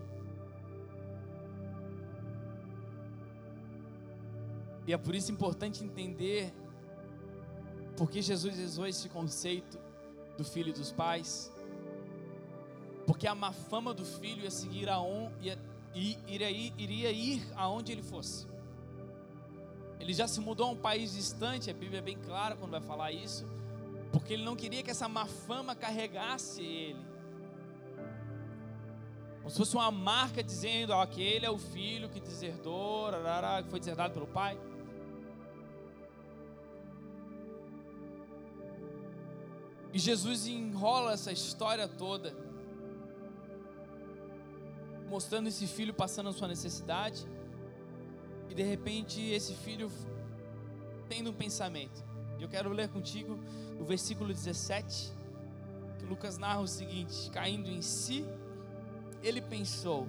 E 4.87 4.92
é 4.92 4.98
por 4.98 5.14
isso 5.14 5.33
importante 5.33 5.83
entender 5.83 6.52
porque 7.96 8.20
Jesus 8.20 8.59
usou 8.59 8.87
esse 8.87 9.09
conceito 9.09 9.78
do 10.37 10.44
filho 10.44 10.68
e 10.68 10.72
dos 10.72 10.92
pais. 10.92 11.52
Porque 13.06 13.26
a 13.26 13.35
má 13.35 13.52
fama 13.52 13.94
do 13.94 14.04
filho 14.04 14.42
ia 14.42 14.50
seguir 14.50 14.88
aonde, 14.88 15.48
ia, 15.48 15.59
iria, 16.26 16.50
iria 16.50 17.11
ir 17.11 17.42
aonde 17.54 17.92
ele 17.92 18.02
fosse. 18.02 18.46
Ele 19.98 20.12
já 20.12 20.28
se 20.28 20.40
mudou 20.40 20.66
a 20.66 20.70
um 20.70 20.76
país 20.76 21.14
distante, 21.14 21.70
a 21.70 21.74
Bíblia 21.74 21.98
é 21.98 22.02
bem 22.02 22.18
clara 22.18 22.54
quando 22.54 22.72
vai 22.72 22.80
falar 22.80 23.12
isso, 23.12 23.46
porque 24.12 24.35
ele 24.35 24.44
não 24.44 24.54
queria 24.54 24.82
que 24.82 24.90
essa 24.90 25.09
má 25.09 25.26
fama 25.26 25.74
carregasse 25.74 26.62
ele. 26.62 27.06
Como 29.38 29.50
se 29.50 29.56
fosse 29.56 29.76
uma 29.76 29.90
marca 29.90 30.42
dizendo 30.42 30.90
ó, 30.90 31.06
que 31.06 31.22
ele 31.22 31.46
é 31.46 31.50
o 31.50 31.56
filho 31.56 32.09
que 32.09 32.20
deserdou, 32.20 33.11
que 33.64 33.70
foi 33.70 33.78
deserdado 33.78 34.12
pelo 34.12 34.26
pai. 34.26 34.59
E 39.96 39.98
Jesus 39.98 40.46
enrola 40.46 41.14
essa 41.14 41.32
história 41.32 41.88
toda, 41.88 42.37
mostrando 45.09 45.48
esse 45.48 45.66
filho 45.66 45.94
passando 45.94 46.28
a 46.28 46.35
sua 46.35 46.48
necessidade, 46.48 47.26
e 48.50 48.54
de 48.54 48.62
repente 48.62 49.22
esse 49.30 49.54
filho 49.54 49.90
tendo 51.09 51.30
um 51.30 51.32
pensamento. 51.32 52.04
Eu 52.38 52.46
quero 52.46 52.68
ler 52.74 52.90
contigo 52.90 53.38
o 53.80 53.85
versículo 53.85 54.35
17, 54.35 55.14
que 55.98 56.04
Lucas 56.04 56.37
narra 56.37 56.61
o 56.61 56.68
seguinte: 56.68 57.30
caindo 57.30 57.70
em 57.70 57.80
si, 57.80 58.22
ele 59.22 59.40
pensou: 59.40 60.06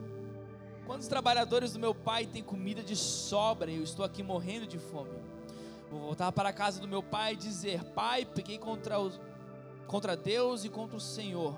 Quantos 0.85 1.07
trabalhadores 1.07 1.71
do 1.71 1.79
meu 1.79 1.95
pai 1.95 2.25
têm 2.25 2.43
comida 2.43 2.83
de 2.83 2.97
sobra 2.97 3.71
e 3.71 3.77
eu 3.77 3.83
estou 3.83 4.03
aqui 4.03 4.21
morrendo 4.21 4.67
de 4.67 4.79
fome? 4.79 5.17
Vou 5.89 6.01
voltar 6.01 6.33
para 6.33 6.49
a 6.49 6.53
casa 6.53 6.81
do 6.81 6.89
meu 6.89 7.01
pai 7.01 7.35
e 7.35 7.37
dizer: 7.37 7.81
Pai, 7.93 8.25
peguei 8.25 8.57
contra 8.57 8.99
os 8.99 9.17
contra 9.87 10.15
Deus 10.15 10.63
e 10.65 10.69
contra 10.69 10.97
o 10.97 11.01
Senhor. 11.01 11.57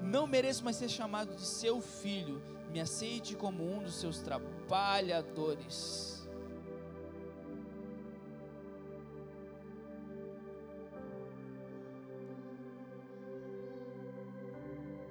Não 0.00 0.26
mereço 0.26 0.62
mais 0.64 0.76
ser 0.76 0.88
chamado 0.88 1.34
de 1.34 1.42
seu 1.42 1.80
filho. 1.80 2.40
Me 2.70 2.80
aceite 2.80 3.34
como 3.34 3.64
um 3.64 3.82
dos 3.82 3.94
seus 3.94 4.20
trabalhadores. 4.20 6.10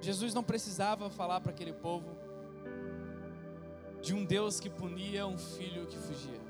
Jesus 0.00 0.32
não 0.32 0.42
precisava 0.42 1.10
falar 1.10 1.40
para 1.42 1.50
aquele 1.50 1.74
povo 1.74 2.16
de 4.00 4.14
um 4.14 4.24
Deus 4.24 4.58
que 4.58 4.70
punia 4.70 5.26
um 5.26 5.36
filho 5.36 5.86
que 5.86 5.98
fugia. 5.98 6.40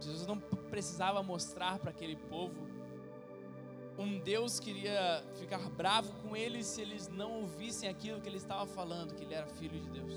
Jesus 0.00 0.26
não 0.26 0.38
precisava 0.38 1.22
mostrar 1.22 1.80
para 1.80 1.90
aquele 1.90 2.14
povo 2.14 2.54
um 3.98 4.18
Deus 4.18 4.60
queria 4.60 5.24
ficar 5.38 5.70
bravo 5.70 6.12
com 6.22 6.36
eles 6.36 6.66
se 6.66 6.82
eles 6.82 7.08
não 7.08 7.40
ouvissem 7.40 7.88
aquilo 7.88 8.20
que 8.20 8.28
ele 8.28 8.36
estava 8.36 8.66
falando, 8.66 9.14
que 9.14 9.24
ele 9.24 9.34
era 9.34 9.46
filho 9.46 9.80
de 9.80 9.88
Deus. 9.88 10.12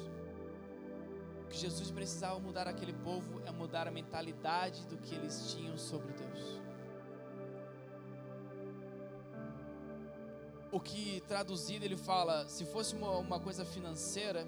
O 1.43 1.47
que 1.49 1.57
Jesus 1.57 1.89
precisava 1.89 2.37
mudar 2.39 2.67
aquele 2.67 2.93
povo 2.93 3.41
é 3.45 3.51
mudar 3.51 3.87
a 3.87 3.91
mentalidade 3.91 4.85
do 4.87 4.97
que 4.97 5.15
eles 5.15 5.53
tinham 5.53 5.77
sobre 5.77 6.11
Deus. 6.13 6.59
O 10.71 10.79
que 10.79 11.21
traduzido 11.27 11.83
ele 11.83 11.97
fala, 11.97 12.47
se 12.47 12.65
fosse 12.65 12.93
uma, 12.95 13.17
uma 13.17 13.39
coisa 13.39 13.65
financeira, 13.65 14.45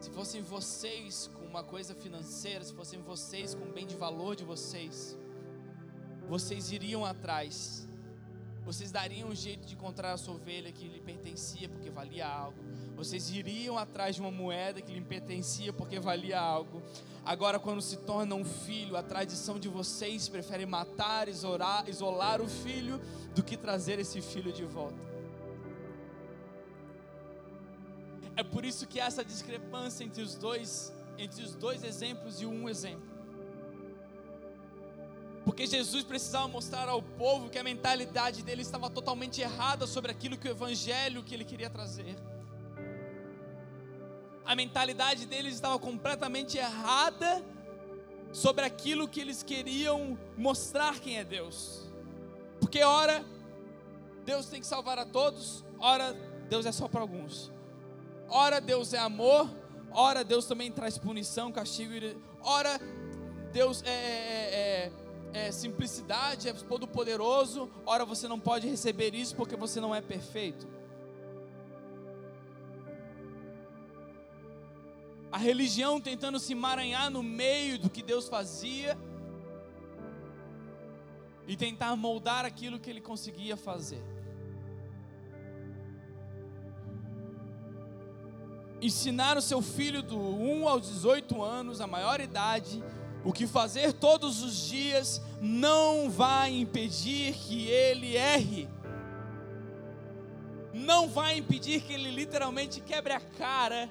se 0.00 0.10
fossem 0.10 0.42
vocês 0.42 1.30
com 1.32 1.46
uma 1.46 1.64
coisa 1.64 1.94
financeira, 1.94 2.62
se 2.62 2.74
fossem 2.74 3.00
vocês 3.00 3.54
com 3.54 3.64
o 3.64 3.72
bem 3.72 3.86
de 3.86 3.96
valor 3.96 4.36
de 4.36 4.44
vocês, 4.44 5.16
vocês 6.28 6.72
iriam 6.72 7.04
atrás, 7.04 7.86
vocês 8.64 8.90
dariam 8.90 9.28
um 9.28 9.34
jeito 9.34 9.66
de 9.66 9.74
encontrar 9.74 10.12
a 10.12 10.16
sua 10.16 10.34
ovelha 10.34 10.72
que 10.72 10.88
lhe 10.88 11.00
pertencia 11.00 11.68
porque 11.68 11.90
valia 11.90 12.26
algo, 12.26 12.58
vocês 12.96 13.30
iriam 13.30 13.76
atrás 13.76 14.16
de 14.16 14.22
uma 14.22 14.30
moeda 14.30 14.80
que 14.80 14.92
lhe 14.92 15.00
pertencia 15.00 15.72
porque 15.72 16.00
valia 16.00 16.40
algo. 16.40 16.82
Agora, 17.24 17.58
quando 17.58 17.80
se 17.80 17.96
torna 17.98 18.34
um 18.34 18.44
filho, 18.44 18.96
a 18.96 19.02
tradição 19.02 19.58
de 19.58 19.68
vocês 19.68 20.28
prefere 20.28 20.66
matar, 20.66 21.28
isolar, 21.28 21.88
isolar 21.88 22.40
o 22.40 22.48
filho 22.48 23.00
do 23.34 23.42
que 23.42 23.56
trazer 23.56 23.98
esse 23.98 24.20
filho 24.20 24.52
de 24.52 24.64
volta. 24.64 25.14
É 28.36 28.42
por 28.42 28.64
isso 28.64 28.86
que 28.86 29.00
há 29.00 29.06
essa 29.06 29.24
discrepância 29.24 30.04
entre 30.04 30.22
os 30.22 30.34
dois, 30.34 30.92
entre 31.16 31.42
os 31.42 31.54
dois 31.54 31.84
exemplos 31.84 32.40
e 32.40 32.46
um 32.46 32.68
exemplo. 32.68 33.13
Porque 35.44 35.66
Jesus 35.66 36.02
precisava 36.02 36.48
mostrar 36.48 36.88
ao 36.88 37.02
povo 37.02 37.50
que 37.50 37.58
a 37.58 37.62
mentalidade 37.62 38.42
dele 38.42 38.62
estava 38.62 38.88
totalmente 38.88 39.42
errada 39.42 39.86
sobre 39.86 40.10
aquilo 40.10 40.38
que 40.38 40.48
o 40.48 40.50
evangelho 40.50 41.22
que 41.22 41.34
ele 41.34 41.44
queria 41.44 41.68
trazer. 41.68 42.16
A 44.44 44.56
mentalidade 44.56 45.26
deles 45.26 45.54
estava 45.54 45.78
completamente 45.78 46.56
errada 46.56 47.44
sobre 48.32 48.64
aquilo 48.64 49.06
que 49.06 49.20
eles 49.20 49.42
queriam 49.42 50.18
mostrar 50.36 50.98
quem 50.98 51.18
é 51.18 51.24
Deus. 51.24 51.88
Porque 52.58 52.82
ora 52.82 53.24
Deus 54.24 54.46
tem 54.46 54.60
que 54.60 54.66
salvar 54.66 54.98
a 54.98 55.04
todos, 55.04 55.64
ora 55.78 56.12
Deus 56.48 56.64
é 56.64 56.72
só 56.72 56.88
para 56.88 57.00
alguns. 57.00 57.52
Ora 58.28 58.60
Deus 58.60 58.94
é 58.94 58.98
amor, 58.98 59.48
ora 59.92 60.24
Deus 60.24 60.46
também 60.46 60.72
traz 60.72 60.96
punição, 60.96 61.52
castigo, 61.52 61.92
ora 62.42 62.80
Deus 63.52 63.82
é, 63.82 63.90
é, 63.90 64.54
é 64.86 64.92
é, 65.34 65.50
simplicidade, 65.50 66.48
é 66.48 66.52
todo 66.52 66.86
poderoso, 66.86 67.68
ora 67.84 68.04
você 68.04 68.28
não 68.28 68.38
pode 68.38 68.68
receber 68.68 69.14
isso 69.14 69.34
porque 69.34 69.56
você 69.56 69.80
não 69.80 69.92
é 69.92 70.00
perfeito. 70.00 70.66
A 75.32 75.36
religião 75.36 76.00
tentando 76.00 76.38
se 76.38 76.52
emaranhar 76.52 77.10
no 77.10 77.20
meio 77.20 77.76
do 77.80 77.90
que 77.90 78.00
Deus 78.00 78.28
fazia 78.28 78.96
e 81.48 81.56
tentar 81.56 81.96
moldar 81.96 82.44
aquilo 82.44 82.78
que 82.78 82.88
ele 82.88 83.00
conseguia 83.00 83.56
fazer. 83.56 84.02
Ensinar 88.80 89.36
o 89.36 89.42
seu 89.42 89.60
filho 89.60 90.00
do 90.00 90.16
1 90.16 90.68
aos 90.68 90.86
18 90.86 91.42
anos, 91.42 91.80
a 91.80 91.86
maior 91.88 92.20
idade, 92.20 92.80
o 93.24 93.32
que 93.32 93.46
fazer 93.46 93.94
todos 93.94 94.42
os 94.42 94.54
dias 94.68 95.20
não 95.40 96.10
vai 96.10 96.52
impedir 96.52 97.34
que 97.34 97.66
ele 97.68 98.14
erre. 98.16 98.68
Não 100.74 101.08
vai 101.08 101.38
impedir 101.38 101.80
que 101.82 101.92
ele 101.94 102.10
literalmente 102.10 102.80
quebre 102.80 103.14
a 103.14 103.20
cara. 103.20 103.88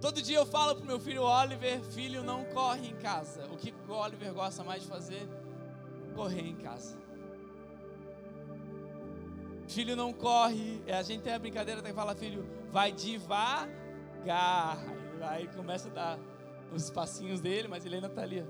Todo 0.00 0.20
dia 0.20 0.36
eu 0.36 0.44
falo 0.44 0.76
pro 0.76 0.84
meu 0.84 1.00
filho 1.00 1.22
Oliver, 1.22 1.80
filho, 1.84 2.22
não 2.22 2.44
corre 2.44 2.88
em 2.88 2.96
casa. 2.96 3.46
O 3.46 3.56
que 3.56 3.72
o 3.88 3.92
Oliver 3.92 4.34
gosta 4.34 4.62
mais 4.62 4.82
de 4.82 4.88
fazer? 4.88 5.26
Correr 6.14 6.42
em 6.42 6.56
casa. 6.56 6.98
Filho 9.68 9.96
não 9.96 10.12
corre. 10.12 10.82
É, 10.86 10.94
a 10.94 11.02
gente 11.02 11.22
tem 11.22 11.32
a 11.32 11.38
brincadeira 11.38 11.80
que 11.80 11.92
fala, 11.94 12.14
filho, 12.14 12.46
vai 12.70 12.92
devagar. 12.92 13.78
E 15.40 15.46
começa 15.56 15.88
a 15.88 15.92
dar 15.92 16.18
os 16.76 16.90
passinhos 16.90 17.40
dele, 17.40 17.68
mas 17.68 17.84
ele 17.84 17.96
ainda 17.96 18.08
está 18.08 18.22
ali. 18.22 18.44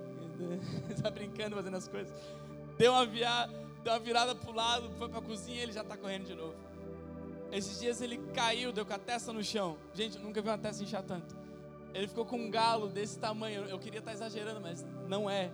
Está 0.91 1.11
brincando, 1.11 1.57
fazendo 1.57 1.77
as 1.77 1.89
coisas. 1.89 2.13
Deu 2.77 2.93
uma, 2.93 3.07
via, 3.07 3.47
deu 3.83 3.93
uma 3.93 3.99
virada 3.99 4.35
para 4.35 4.51
o 4.51 4.55
lado, 4.55 4.91
foi 4.99 5.09
para 5.09 5.19
a 5.19 5.23
cozinha 5.23 5.59
e 5.59 5.63
ele 5.63 5.73
já 5.73 5.81
está 5.83 5.97
correndo 5.97 6.27
de 6.27 6.35
novo. 6.35 6.55
Esses 7.51 7.81
dias 7.81 8.01
ele 8.01 8.19
caiu, 8.35 8.73
deu 8.73 8.85
com 8.85 8.93
a 8.93 8.99
testa 8.99 9.33
no 9.33 9.43
chão. 9.43 9.79
Gente, 9.95 10.19
nunca 10.19 10.43
vi 10.43 10.49
uma 10.49 10.59
testa 10.59 10.83
inchar 10.83 11.03
tanto. 11.03 11.35
Ele 11.95 12.07
ficou 12.07 12.27
com 12.27 12.37
um 12.37 12.51
galo 12.51 12.89
desse 12.89 13.19
tamanho. 13.19 13.65
Eu 13.65 13.79
queria 13.79 14.01
estar 14.01 14.13
exagerando, 14.13 14.61
mas 14.61 14.85
não 15.09 15.31
é. 15.31 15.51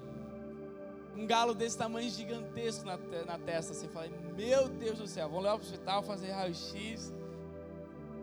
Um 1.16 1.26
galo 1.26 1.54
desse 1.54 1.76
tamanho 1.76 2.08
gigantesco 2.10 2.86
na, 2.86 2.96
na 3.24 3.38
testa. 3.38 3.74
Você 3.74 3.86
fala, 3.86 4.08
meu 4.34 4.68
Deus 4.68 4.98
do 4.98 5.06
céu, 5.06 5.28
vamos 5.28 5.44
levar 5.44 5.58
para 5.58 5.64
o 5.64 5.70
hospital 5.70 6.02
fazer 6.02 6.30
raio-x. 6.30 7.12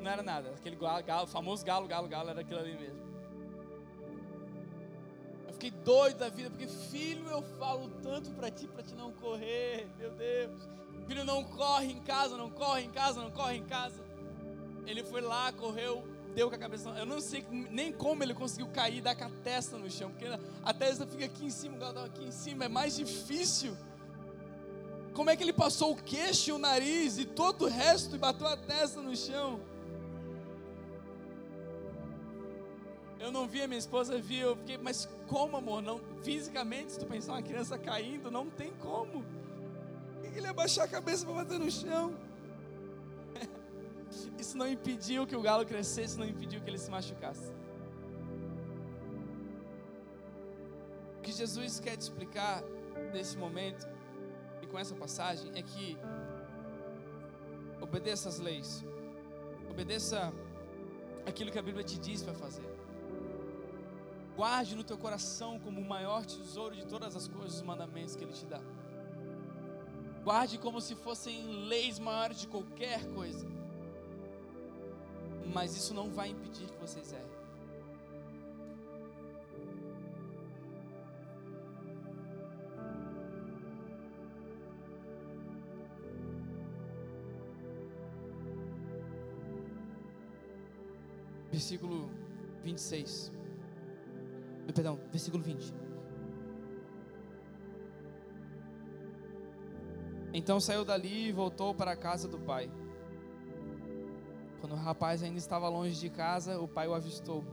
Não 0.01 0.11
era 0.11 0.23
nada. 0.23 0.49
Aquele 0.49 0.75
galo, 0.75 1.03
galo, 1.03 1.27
famoso 1.27 1.63
galo, 1.65 1.87
galo, 1.87 2.07
galo, 2.07 2.29
era 2.31 2.41
aquilo 2.41 2.59
ali 2.59 2.73
mesmo. 2.73 2.99
Eu 5.49 5.53
fiquei 5.53 5.71
doido 5.71 6.19
da 6.19 6.29
vida, 6.29 6.47
porque 6.51 6.67
filho, 6.67 7.27
eu 7.27 7.41
falo 7.57 7.89
tanto 8.03 8.29
para 8.31 8.51
ti, 8.51 8.67
para 8.67 8.83
te 8.83 8.93
não 8.93 9.11
correr, 9.13 9.87
meu 9.97 10.11
Deus. 10.11 10.61
Filho, 11.07 11.25
não 11.25 11.43
corre 11.43 11.91
em 11.91 11.99
casa, 12.01 12.37
não 12.37 12.51
corre 12.51 12.83
em 12.83 12.91
casa, 12.91 13.19
não 13.19 13.31
corre 13.31 13.57
em 13.57 13.65
casa. 13.65 13.99
Ele 14.85 15.03
foi 15.03 15.21
lá, 15.21 15.51
correu, 15.51 16.07
deu 16.35 16.49
com 16.49 16.55
a 16.55 16.57
cabeça. 16.59 16.89
Eu 16.89 17.05
não 17.07 17.19
sei 17.19 17.43
nem 17.49 17.91
como 17.91 18.21
ele 18.21 18.35
conseguiu 18.35 18.67
cair, 18.67 19.01
dar 19.01 19.15
com 19.15 19.23
a 19.23 19.29
testa 19.43 19.75
no 19.75 19.89
chão, 19.89 20.11
porque 20.11 20.27
a 20.63 20.71
testa 20.71 21.07
fica 21.07 21.25
aqui 21.25 21.45
em 21.45 21.49
cima, 21.49 21.77
o 21.77 21.79
galo 21.79 22.01
aqui 22.01 22.23
em 22.23 22.31
cima, 22.31 22.65
é 22.65 22.69
mais 22.69 22.95
difícil. 22.95 23.75
Como 25.15 25.31
é 25.31 25.35
que 25.35 25.41
ele 25.41 25.51
passou 25.51 25.93
o 25.93 25.95
queixo 25.95 26.51
e 26.51 26.53
o 26.53 26.59
nariz 26.59 27.17
e 27.17 27.25
todo 27.25 27.65
o 27.65 27.67
resto 27.67 28.15
e 28.15 28.19
bateu 28.19 28.45
a 28.45 28.55
testa 28.55 29.01
no 29.01 29.15
chão? 29.15 29.59
Eu 33.29 33.33
não 33.33 33.47
vi, 33.47 33.61
a 33.61 33.67
minha 33.67 33.77
esposa 33.77 34.17
viu, 34.17 34.55
fiquei, 34.55 34.79
mas 34.79 35.07
como, 35.27 35.55
amor? 35.55 35.83
Não, 35.83 36.01
fisicamente, 36.23 36.93
se 36.93 36.99
tu 36.99 37.05
pensar 37.05 37.33
uma 37.33 37.43
criança 37.43 37.77
caindo, 37.77 38.31
não 38.31 38.49
tem 38.49 38.71
como. 38.77 39.23
Ele 40.35 40.47
abaixar 40.47 40.85
a 40.85 40.87
cabeça 40.87 41.27
para 41.27 41.35
bater 41.35 41.59
no 41.59 41.69
chão. 41.69 42.15
Isso 44.39 44.57
não 44.57 44.67
impediu 44.67 45.27
que 45.27 45.35
o 45.35 45.43
galo 45.43 45.63
crescesse, 45.63 46.17
não 46.17 46.25
impediu 46.25 46.59
que 46.59 46.71
ele 46.71 46.79
se 46.79 46.89
machucasse. 46.89 47.53
O 51.19 51.21
que 51.21 51.31
Jesus 51.31 51.79
quer 51.79 51.97
te 51.97 52.01
explicar 52.01 52.63
nesse 53.13 53.37
momento 53.37 53.87
e 54.63 54.65
com 54.65 54.79
essa 54.79 54.95
passagem 54.95 55.51
é 55.53 55.61
que 55.61 55.95
obedeça 57.79 58.27
as 58.27 58.39
leis, 58.39 58.83
obedeça 59.69 60.33
aquilo 61.27 61.51
que 61.51 61.59
a 61.59 61.61
Bíblia 61.61 61.83
te 61.83 61.99
diz 61.99 62.23
para 62.23 62.33
fazer. 62.33 62.78
Guarde 64.39 64.73
no 64.73 64.85
teu 64.85 64.97
coração 64.97 65.59
como 65.59 65.81
o 65.81 65.85
maior 65.85 66.25
tesouro 66.25 66.73
de 66.73 66.85
todas 66.85 67.13
as 67.13 67.27
coisas, 67.27 67.57
os 67.57 67.61
mandamentos 67.61 68.15
que 68.15 68.23
Ele 68.23 68.31
te 68.31 68.45
dá. 68.45 68.61
Guarde 70.23 70.57
como 70.57 70.79
se 70.79 70.95
fossem 70.95 71.45
leis 71.67 71.99
maiores 71.99 72.39
de 72.39 72.47
qualquer 72.47 73.05
coisa. 73.07 73.45
Mas 75.53 75.75
isso 75.75 75.93
não 75.93 76.09
vai 76.09 76.29
impedir 76.29 76.71
que 76.71 76.77
vocês 76.77 77.11
errem. 77.11 77.27
Versículo 91.51 92.09
26. 92.63 93.38
Perdão, 94.73 94.99
versículo 95.09 95.43
20. 95.43 95.73
Então 100.31 100.59
saiu 100.59 100.85
dali 100.85 101.29
e 101.29 101.31
voltou 101.31 101.73
para 101.73 101.91
a 101.91 101.95
casa 101.95 102.27
do 102.27 102.37
pai. 102.39 102.71
Quando 104.59 104.73
o 104.73 104.75
rapaz 104.75 105.23
ainda 105.23 105.39
estava 105.39 105.67
longe 105.67 105.99
de 105.99 106.09
casa, 106.09 106.59
o 106.59 106.67
pai 106.67 106.87
o 106.87 106.93
avistou. 106.93 107.43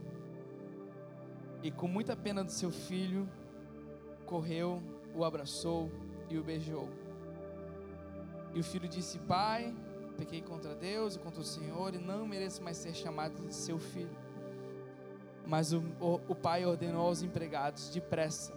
E 1.63 1.71
com 1.71 1.87
muita 1.87 2.15
pena 2.15 2.43
do 2.43 2.51
seu 2.51 2.69
filho, 2.69 3.27
correu, 4.25 4.81
o 5.15 5.25
abraçou 5.25 5.91
e 6.29 6.37
o 6.37 6.43
beijou. 6.43 6.87
E 8.53 8.59
o 8.59 8.63
filho 8.63 8.87
disse: 8.87 9.17
Pai, 9.19 9.73
pequei 10.17 10.41
contra 10.41 10.75
Deus 10.75 11.15
e 11.15 11.19
contra 11.19 11.41
o 11.41 11.43
Senhor 11.43 11.95
e 11.95 11.97
não 11.97 12.27
mereço 12.27 12.61
mais 12.61 12.77
ser 12.77 12.93
chamado 12.93 13.47
de 13.47 13.55
seu 13.55 13.79
filho. 13.79 14.26
Mas 15.47 15.71
o, 15.71 15.81
o, 16.01 16.19
o 16.27 16.35
pai 16.35 16.65
ordenou 16.65 17.07
aos 17.07 17.23
empregados: 17.23 17.89
Depressa, 17.89 18.53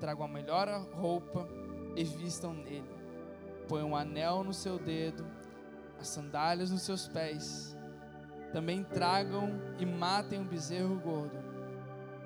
tragam 0.00 0.24
a 0.24 0.28
melhor 0.28 0.68
roupa 0.92 1.46
e 1.94 2.02
vistam 2.02 2.54
nele. 2.54 2.94
Põe 3.68 3.82
um 3.82 3.94
anel 3.94 4.42
no 4.42 4.52
seu 4.52 4.78
dedo, 4.78 5.26
as 6.00 6.08
sandálias 6.08 6.70
nos 6.70 6.82
seus 6.82 7.06
pés. 7.06 7.76
Também 8.52 8.82
tragam 8.82 9.50
e 9.78 9.84
matem 9.84 10.40
um 10.40 10.46
bezerro 10.46 10.98
gordo. 10.98 11.36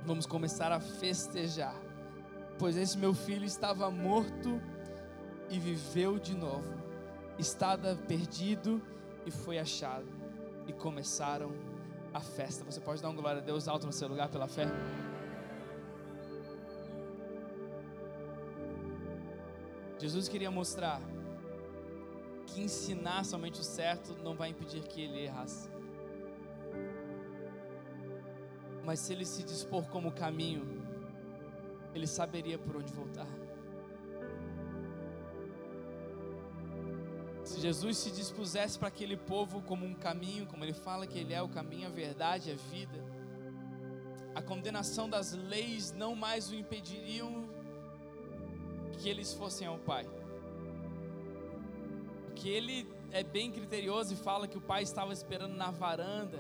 Vamos 0.05 0.27
começar 0.27 0.71
a 0.71 0.79
festejar, 0.79 1.75
pois 2.59 2.77
esse 2.77 2.97
meu 2.97 3.13
filho 3.13 3.45
estava 3.45 3.91
morto 3.91 4.61
e 5.51 5.59
viveu 5.59 6.19
de 6.19 6.37
novo. 6.37 6.73
Estava 7.37 7.97
perdido 8.07 8.81
e 9.27 9.31
foi 9.31 9.59
achado. 9.59 10.07
E 10.67 10.73
começaram 10.73 11.51
a 11.51 11.68
festa. 12.21 12.65
Você 12.65 12.81
pode 12.81 13.03
dar 13.03 13.09
um 13.09 13.15
glória 13.17 13.41
a 13.41 13.45
Deus 13.45 13.69
alto 13.69 13.87
no 13.87 13.93
seu 13.93 14.09
lugar 14.09 14.29
pela 14.29 14.47
fé? 14.47 14.67
Jesus 19.99 20.29
queria 20.29 20.51
mostrar 20.51 21.01
que 22.47 22.63
ensinar 22.63 23.25
somente 23.25 23.61
o 23.61 23.65
certo 23.65 24.15
não 24.23 24.35
vai 24.35 24.51
impedir 24.51 24.83
que 24.83 25.03
ele 25.03 25.25
errasse. 25.25 25.69
Mas 28.85 29.01
se 29.01 29.13
ele 29.13 29.25
se 29.25 29.43
dispor 29.43 29.89
como 29.89 30.13
caminho, 30.13 30.83
ele 31.95 32.07
saberia 32.07 32.59
por 32.59 32.77
onde 32.77 32.93
voltar. 32.93 33.27
Se 37.59 37.63
Jesus 37.63 37.99
se 37.99 38.11
dispusesse 38.13 38.79
para 38.79 38.87
aquele 38.87 39.17
povo 39.17 39.61
como 39.63 39.85
um 39.85 39.93
caminho, 39.93 40.47
como 40.47 40.65
ele 40.65 40.73
fala 40.73 41.09
que 41.09 41.19
ele 41.19 41.35
é 41.35 41.43
o 41.43 41.49
caminho, 41.49 41.89
a 41.89 41.91
verdade, 41.91 42.53
a 42.53 42.55
vida, 42.55 43.05
a 44.33 44.41
condenação 44.41 45.11
das 45.11 45.33
leis 45.33 45.91
não 45.91 46.15
mais 46.15 46.51
o 46.51 46.55
impediriam 46.55 47.49
que 48.93 49.09
eles 49.09 49.35
fossem 49.35 49.67
ao 49.67 49.77
Pai. 49.77 50.09
Porque 52.27 52.49
ele 52.49 52.89
é 53.11 53.25
bem 53.25 53.51
criterioso 53.51 54.15
e 54.15 54.17
fala 54.17 54.47
que 54.47 54.57
o 54.57 54.61
pai 54.61 54.85
estava 54.85 55.13
esperando 55.13 55.57
na 55.57 55.73
varanda, 55.73 56.39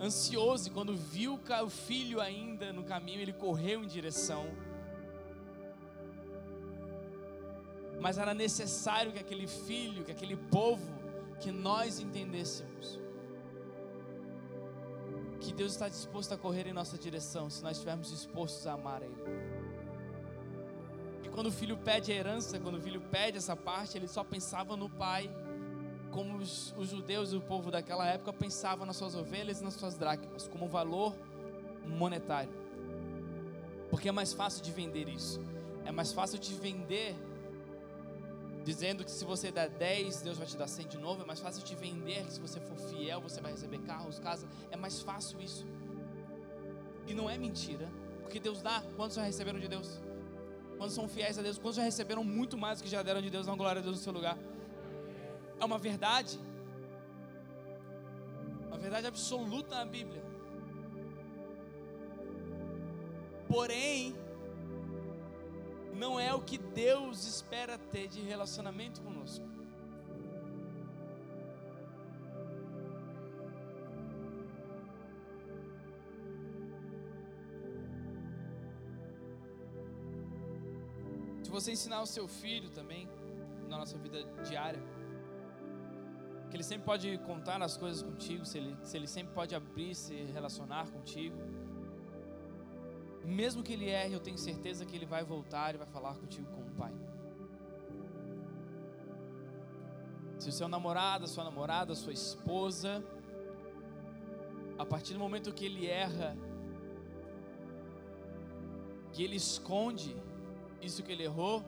ansioso, 0.00 0.68
e 0.68 0.70
quando 0.70 0.96
viu 0.96 1.38
o 1.62 1.68
filho 1.68 2.18
ainda 2.18 2.72
no 2.72 2.82
caminho, 2.82 3.20
ele 3.20 3.34
correu 3.34 3.84
em 3.84 3.86
direção 3.86 4.46
mas 8.02 8.18
era 8.18 8.34
necessário 8.34 9.12
que 9.12 9.20
aquele 9.20 9.46
filho, 9.46 10.04
que 10.04 10.10
aquele 10.10 10.36
povo, 10.36 10.92
que 11.40 11.52
nós 11.52 12.00
entendêssemos 12.00 13.00
que 15.40 15.52
Deus 15.52 15.72
está 15.72 15.88
disposto 15.88 16.32
a 16.32 16.38
correr 16.38 16.66
em 16.68 16.72
nossa 16.72 16.96
direção, 16.96 17.50
se 17.50 17.62
nós 17.62 17.72
estivermos 17.72 18.10
dispostos 18.10 18.66
a 18.66 18.74
amar 18.74 19.02
Ele. 19.02 19.22
E 21.24 21.28
quando 21.28 21.46
o 21.46 21.52
filho 21.52 21.76
pede 21.76 22.12
a 22.12 22.14
herança, 22.14 22.60
quando 22.60 22.76
o 22.76 22.80
filho 22.80 23.00
pede 23.00 23.38
essa 23.38 23.56
parte, 23.56 23.96
ele 23.98 24.06
só 24.06 24.22
pensava 24.22 24.76
no 24.76 24.88
pai, 24.88 25.28
como 26.12 26.38
os, 26.38 26.72
os 26.76 26.88
judeus 26.88 27.32
e 27.32 27.36
o 27.36 27.40
povo 27.40 27.70
daquela 27.70 28.06
época 28.06 28.32
pensavam 28.32 28.86
nas 28.86 28.96
suas 28.96 29.16
ovelhas 29.16 29.60
e 29.60 29.64
nas 29.64 29.74
suas 29.74 29.96
dracmas, 29.96 30.46
como 30.46 30.68
valor 30.68 31.12
monetário. 31.86 32.52
Porque 33.90 34.08
é 34.08 34.12
mais 34.12 34.32
fácil 34.32 34.62
de 34.62 34.70
vender 34.70 35.08
isso. 35.08 35.40
É 35.84 35.90
mais 35.90 36.12
fácil 36.12 36.38
de 36.38 36.54
vender 36.54 37.16
dizendo 38.62 39.04
que 39.04 39.10
se 39.10 39.24
você 39.24 39.50
der 39.50 39.68
10, 39.68 40.22
Deus 40.22 40.38
vai 40.38 40.46
te 40.46 40.56
dar 40.56 40.66
100 40.66 40.88
de 40.88 40.98
novo. 40.98 41.22
É 41.22 41.24
mais 41.24 41.40
fácil 41.40 41.62
te 41.62 41.74
vender 41.74 42.24
que 42.26 42.32
se 42.32 42.40
você 42.40 42.60
for 42.60 42.76
fiel, 42.76 43.20
você 43.20 43.40
vai 43.40 43.52
receber 43.52 43.78
carros, 43.78 44.18
casa. 44.18 44.46
É 44.70 44.76
mais 44.76 45.00
fácil 45.00 45.40
isso. 45.40 45.66
E 47.06 47.14
não 47.14 47.28
é 47.28 47.36
mentira, 47.36 47.88
porque 48.22 48.38
Deus 48.38 48.62
dá. 48.62 48.82
Quantos 48.96 49.16
já 49.16 49.22
receberam 49.22 49.58
de 49.58 49.68
Deus? 49.68 50.00
Quantos 50.78 50.94
são 50.94 51.08
fiéis 51.08 51.38
a 51.38 51.42
Deus? 51.42 51.58
Quantos 51.58 51.76
já 51.76 51.82
receberam 51.82 52.24
muito 52.24 52.56
mais 52.56 52.78
do 52.78 52.84
que 52.84 52.90
já 52.90 53.02
deram 53.02 53.20
de 53.20 53.30
Deus? 53.30 53.46
Não, 53.46 53.56
glória 53.56 53.80
a 53.80 53.82
Deus 53.82 53.96
no 53.96 54.02
seu 54.02 54.12
lugar. 54.12 54.38
É 55.60 55.64
uma 55.64 55.78
verdade. 55.78 56.40
Uma 58.68 58.78
verdade 58.78 59.06
absoluta 59.06 59.76
na 59.76 59.84
Bíblia. 59.84 60.22
Porém, 63.48 64.14
não 66.02 66.18
é 66.18 66.34
o 66.34 66.40
que 66.40 66.58
Deus 66.58 67.24
espera 67.24 67.78
ter 67.78 68.08
de 68.08 68.20
relacionamento 68.20 69.00
conosco. 69.00 69.46
Se 81.44 81.50
você 81.50 81.70
ensinar 81.70 82.02
o 82.02 82.06
seu 82.06 82.26
filho 82.26 82.68
também, 82.70 83.08
na 83.68 83.78
nossa 83.78 83.96
vida 83.96 84.24
diária, 84.48 84.82
que 86.50 86.56
ele 86.56 86.64
sempre 86.64 86.84
pode 86.84 87.16
contar 87.18 87.62
as 87.62 87.76
coisas 87.76 88.02
contigo, 88.02 88.44
se 88.44 88.58
ele, 88.58 88.76
se 88.82 88.96
ele 88.96 89.06
sempre 89.06 89.32
pode 89.32 89.54
abrir, 89.54 89.94
se 89.94 90.14
relacionar 90.38 90.90
contigo. 90.90 91.36
Mesmo 93.24 93.62
que 93.62 93.72
ele 93.72 93.88
erre, 93.88 94.14
eu 94.14 94.20
tenho 94.20 94.38
certeza 94.38 94.84
que 94.84 94.96
ele 94.96 95.06
vai 95.06 95.24
voltar 95.24 95.74
e 95.74 95.78
vai 95.78 95.86
falar 95.86 96.14
contigo 96.16 96.46
como 96.50 96.70
pai. 96.72 96.92
Se 100.38 100.48
o 100.48 100.52
seu 100.52 100.68
namorado, 100.68 101.24
a 101.24 101.28
sua 101.28 101.44
namorada, 101.44 101.92
a 101.92 101.96
sua 101.96 102.12
esposa, 102.12 103.04
a 104.76 104.84
partir 104.84 105.12
do 105.12 105.20
momento 105.20 105.52
que 105.52 105.64
ele 105.64 105.86
erra, 105.86 106.36
que 109.12 109.22
ele 109.22 109.36
esconde 109.36 110.16
isso 110.80 111.02
que 111.04 111.12
ele 111.12 111.22
errou, 111.22 111.62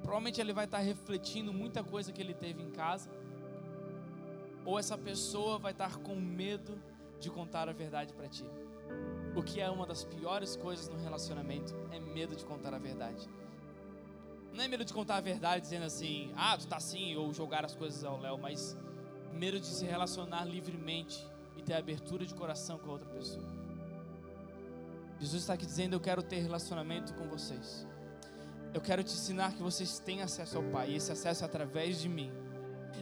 provavelmente 0.00 0.40
ele 0.40 0.54
vai 0.54 0.64
estar 0.64 0.78
refletindo 0.78 1.52
muita 1.52 1.84
coisa 1.84 2.12
que 2.12 2.20
ele 2.22 2.32
teve 2.32 2.62
em 2.62 2.70
casa, 2.70 3.10
ou 4.64 4.78
essa 4.78 4.96
pessoa 4.96 5.58
vai 5.58 5.72
estar 5.72 5.98
com 5.98 6.14
medo 6.14 6.80
de 7.20 7.30
contar 7.30 7.68
a 7.68 7.72
verdade 7.72 8.14
para 8.14 8.28
ti. 8.28 8.46
O 9.34 9.42
que 9.42 9.60
é 9.60 9.70
uma 9.70 9.86
das 9.86 10.04
piores 10.04 10.56
coisas 10.56 10.88
no 10.88 10.98
relacionamento 11.02 11.74
é 11.90 11.98
medo 11.98 12.36
de 12.36 12.44
contar 12.44 12.74
a 12.74 12.78
verdade. 12.78 13.28
Não 14.52 14.62
é 14.62 14.68
medo 14.68 14.84
de 14.84 14.92
contar 14.92 15.16
a 15.16 15.20
verdade 15.20 15.62
dizendo 15.62 15.86
assim, 15.86 16.30
ah, 16.36 16.56
tu 16.58 16.66
tá 16.66 16.76
assim, 16.76 17.16
ou 17.16 17.32
jogar 17.32 17.64
as 17.64 17.74
coisas 17.74 18.04
ao 18.04 18.20
léu, 18.20 18.36
mas 18.36 18.76
medo 19.32 19.58
de 19.58 19.66
se 19.66 19.86
relacionar 19.86 20.44
livremente 20.44 21.26
e 21.56 21.62
ter 21.62 21.74
abertura 21.74 22.26
de 22.26 22.34
coração 22.34 22.78
com 22.78 22.90
a 22.90 22.92
outra 22.92 23.08
pessoa. 23.08 23.44
Jesus 25.18 25.42
está 25.42 25.54
aqui 25.54 25.64
dizendo: 25.64 25.94
Eu 25.94 26.00
quero 26.00 26.22
ter 26.22 26.40
relacionamento 26.40 27.14
com 27.14 27.28
vocês. 27.28 27.86
Eu 28.74 28.80
quero 28.80 29.04
te 29.04 29.12
ensinar 29.12 29.52
que 29.52 29.62
vocês 29.62 29.98
têm 29.98 30.20
acesso 30.20 30.56
ao 30.56 30.64
Pai, 30.64 30.90
e 30.90 30.96
esse 30.96 31.12
acesso 31.12 31.44
é 31.44 31.46
através 31.46 32.00
de 32.00 32.08
mim. 32.08 32.32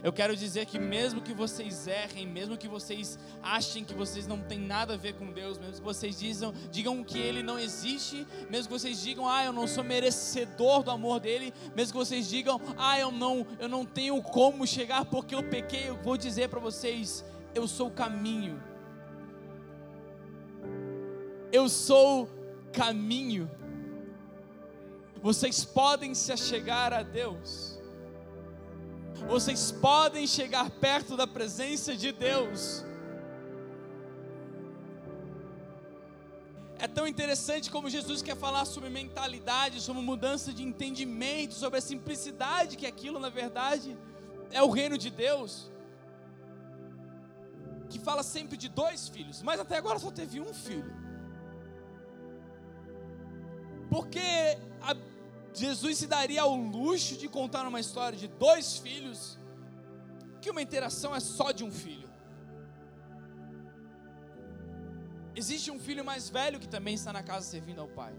Eu 0.03 0.11
quero 0.11 0.35
dizer 0.35 0.65
que 0.65 0.79
mesmo 0.79 1.21
que 1.21 1.33
vocês 1.33 1.85
errem, 1.85 2.25
mesmo 2.25 2.57
que 2.57 2.67
vocês 2.67 3.19
achem 3.43 3.83
que 3.83 3.93
vocês 3.93 4.25
não 4.25 4.41
têm 4.41 4.59
nada 4.59 4.95
a 4.95 4.97
ver 4.97 5.13
com 5.13 5.31
Deus, 5.31 5.59
mesmo 5.59 5.75
que 5.75 5.81
vocês 5.81 6.17
digam, 6.17 6.53
digam 6.71 7.03
que 7.03 7.19
Ele 7.19 7.43
não 7.43 7.59
existe, 7.59 8.25
mesmo 8.49 8.67
que 8.67 8.79
vocês 8.79 8.99
digam, 8.99 9.27
ah, 9.27 9.45
eu 9.45 9.53
não 9.53 9.67
sou 9.67 9.83
merecedor 9.83 10.81
do 10.81 10.89
amor 10.89 11.19
dele, 11.19 11.53
mesmo 11.75 11.93
que 11.93 11.99
vocês 11.99 12.27
digam, 12.27 12.59
ah, 12.77 12.99
eu 12.99 13.11
não, 13.11 13.45
eu 13.59 13.69
não 13.69 13.85
tenho 13.85 14.19
como 14.23 14.65
chegar 14.65 15.05
porque 15.05 15.35
eu 15.35 15.43
pequei, 15.43 15.89
eu 15.89 15.97
vou 15.97 16.17
dizer 16.17 16.49
para 16.49 16.59
vocês, 16.59 17.23
eu 17.53 17.67
sou 17.67 17.89
o 17.89 17.91
caminho. 17.91 18.61
Eu 21.51 21.69
sou 21.69 22.27
caminho. 22.73 23.51
Vocês 25.21 25.63
podem 25.63 26.15
se 26.15 26.31
achegar 26.31 26.91
a 26.91 27.03
Deus. 27.03 27.70
Vocês 29.27 29.71
podem 29.71 30.27
chegar 30.27 30.69
perto 30.69 31.15
da 31.15 31.25
presença 31.25 31.95
de 31.95 32.11
Deus. 32.11 32.83
É 36.77 36.87
tão 36.87 37.07
interessante 37.07 37.69
como 37.69 37.89
Jesus 37.89 38.21
quer 38.23 38.35
falar 38.35 38.65
sobre 38.65 38.89
mentalidade, 38.89 39.79
sobre 39.79 40.01
mudança 40.01 40.51
de 40.51 40.63
entendimento, 40.63 41.53
sobre 41.53 41.77
a 41.77 41.81
simplicidade 41.81 42.75
que 42.75 42.87
aquilo, 42.87 43.19
na 43.19 43.29
verdade, 43.29 43.95
é 44.51 44.63
o 44.63 44.69
reino 44.69 44.97
de 44.97 45.11
Deus. 45.11 45.71
Que 47.87 47.99
fala 47.99 48.23
sempre 48.23 48.57
de 48.57 48.67
dois 48.67 49.07
filhos, 49.09 49.43
mas 49.43 49.59
até 49.59 49.77
agora 49.77 49.99
só 49.99 50.09
teve 50.09 50.39
um 50.39 50.53
filho. 50.53 50.91
Porque 53.91 54.57
a 54.81 54.95
Jesus 55.53 55.97
se 55.97 56.07
daria 56.07 56.41
ao 56.41 56.55
luxo 56.55 57.17
de 57.17 57.27
contar 57.27 57.67
uma 57.67 57.79
história 57.79 58.17
de 58.17 58.27
dois 58.27 58.77
filhos, 58.77 59.37
que 60.41 60.49
uma 60.49 60.61
interação 60.61 61.15
é 61.15 61.19
só 61.19 61.51
de 61.51 61.63
um 61.63 61.71
filho. 61.71 62.09
Existe 65.35 65.71
um 65.71 65.79
filho 65.79 66.03
mais 66.03 66.29
velho 66.29 66.59
que 66.59 66.67
também 66.67 66.93
está 66.93 67.13
na 67.13 67.23
casa 67.23 67.45
servindo 67.45 67.79
ao 67.79 67.87
pai. 67.87 68.13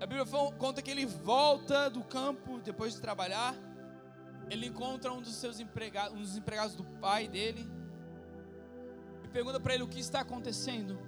A 0.00 0.06
Bíblia 0.06 0.26
conta 0.58 0.82
que 0.82 0.90
ele 0.90 1.06
volta 1.06 1.88
do 1.88 2.04
campo 2.04 2.60
depois 2.60 2.94
de 2.94 3.00
trabalhar, 3.00 3.54
ele 4.50 4.66
encontra 4.66 5.12
um 5.12 5.20
dos 5.20 5.34
seus 5.34 5.58
empregados, 5.58 6.16
um 6.16 6.20
dos 6.20 6.36
empregados 6.36 6.74
do 6.74 6.84
pai 6.84 7.26
dele, 7.26 7.68
e 9.24 9.28
pergunta 9.28 9.58
para 9.58 9.74
ele 9.74 9.82
o 9.82 9.88
que 9.88 9.98
está 9.98 10.20
acontecendo. 10.20 10.98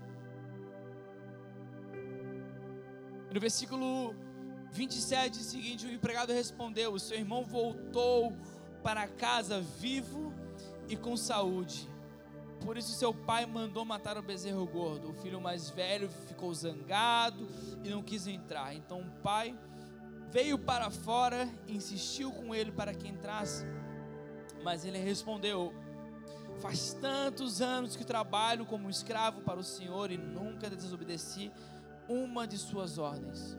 No 3.33 3.41
versículo 3.41 4.15
27 4.73 5.37
seguinte, 5.39 5.87
o 5.87 5.93
empregado 5.93 6.33
respondeu: 6.33 6.93
O 6.93 6.99
seu 6.99 7.19
irmão 7.19 7.45
voltou 7.45 8.35
para 8.83 9.07
casa 9.07 9.61
vivo 9.61 10.33
e 10.89 10.97
com 10.97 11.17
saúde. 11.17 11.89
Por 12.65 12.77
isso 12.77 12.93
seu 12.93 13.15
pai 13.15 13.47
mandou 13.47 13.85
matar 13.85 14.17
o 14.19 14.23
bezerro 14.23 14.67
gordo. 14.67 15.11
O 15.11 15.15
filho 15.15 15.41
mais 15.41 15.71
velho 15.71 16.09
ficou 16.27 16.53
zangado 16.53 17.47
e 17.85 17.89
não 17.89 18.03
quis 18.03 18.27
entrar. 18.27 18.75
Então 18.75 19.01
o 19.01 19.11
pai 19.23 19.57
veio 20.31 20.59
para 20.59 20.91
fora, 20.91 21.49
insistiu 21.67 22.33
com 22.33 22.55
ele 22.55 22.73
para 22.73 22.95
que 22.95 23.09
entrasse. 23.09 23.65
Mas 24.65 24.85
ele 24.85 24.99
respondeu: 24.99 25.73
Faz 26.61 26.95
tantos 26.95 27.61
anos 27.61 27.95
que 27.95 28.05
trabalho 28.05 28.67
como 28.67 28.91
escravo 28.91 29.43
para 29.43 29.61
o 29.61 29.65
Senhor 29.65 30.11
e 30.11 30.17
nunca 30.17 30.69
desobedeci 30.69 31.53
uma 32.09 32.47
de 32.47 32.57
suas 32.59 32.99
ordens. 32.99 33.57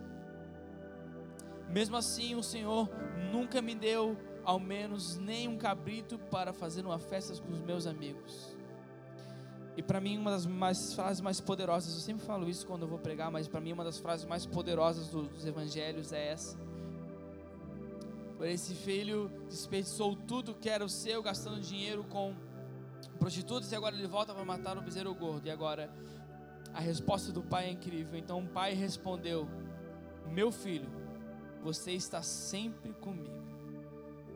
Mesmo 1.70 1.96
assim, 1.96 2.36
o 2.36 2.42
Senhor 2.42 2.90
nunca 3.32 3.62
me 3.62 3.76
deu 3.76 4.18
ao 4.44 4.60
menos 4.60 5.18
nem 5.18 5.48
um 5.48 5.58
cabrito 5.58 6.18
para 6.18 6.52
fazer 6.52 6.86
uma 6.86 6.98
festa 6.98 7.40
com 7.42 7.52
os 7.52 7.62
meus 7.62 7.86
amigos. 7.86 8.58
E 9.78 9.84
para 9.84 10.02
mim, 10.02 10.18
uma 10.18 10.32
das 10.32 10.46
mais, 10.46 10.94
frases 10.94 11.22
mais 11.22 11.40
poderosas, 11.40 11.94
eu 11.94 12.02
sempre 12.02 12.26
falo 12.26 12.50
isso 12.50 12.66
quando 12.66 12.82
eu 12.82 12.88
vou 12.88 13.00
pregar, 13.00 13.32
mas 13.32 13.48
para 13.48 13.62
mim, 13.62 13.72
uma 13.72 13.84
das 13.84 14.00
frases 14.00 14.26
mais 14.26 14.46
poderosas 14.46 15.08
dos, 15.10 15.28
dos 15.28 15.46
evangelhos 15.46 16.12
é 16.12 16.32
essa. 16.32 16.58
Por 18.36 18.48
esse 18.48 18.74
filho 18.74 19.32
desperdiçou 19.48 20.16
tudo 20.16 20.56
que 20.56 20.70
era 20.70 20.84
o 20.84 20.90
seu, 20.90 21.22
gastando 21.22 21.62
dinheiro 21.62 22.04
com 22.06 22.36
prostitutas, 23.20 23.72
e 23.72 23.76
agora 23.76 23.96
ele 23.96 24.08
volta 24.08 24.34
para 24.34 24.44
matar 24.44 24.78
o 24.78 24.82
bezerro 24.82 25.14
gordo. 25.14 25.48
E 25.48 25.52
agora 25.52 25.90
a 26.74 26.80
resposta 26.80 27.32
do 27.32 27.42
pai 27.42 27.66
é 27.66 27.72
incrível. 27.72 28.18
Então 28.18 28.40
o 28.40 28.48
pai 28.48 28.74
respondeu: 28.74 29.48
Meu 30.28 30.52
filho, 30.52 30.90
você 31.62 31.92
está 31.92 32.22
sempre 32.22 32.94
comigo, 32.94 33.44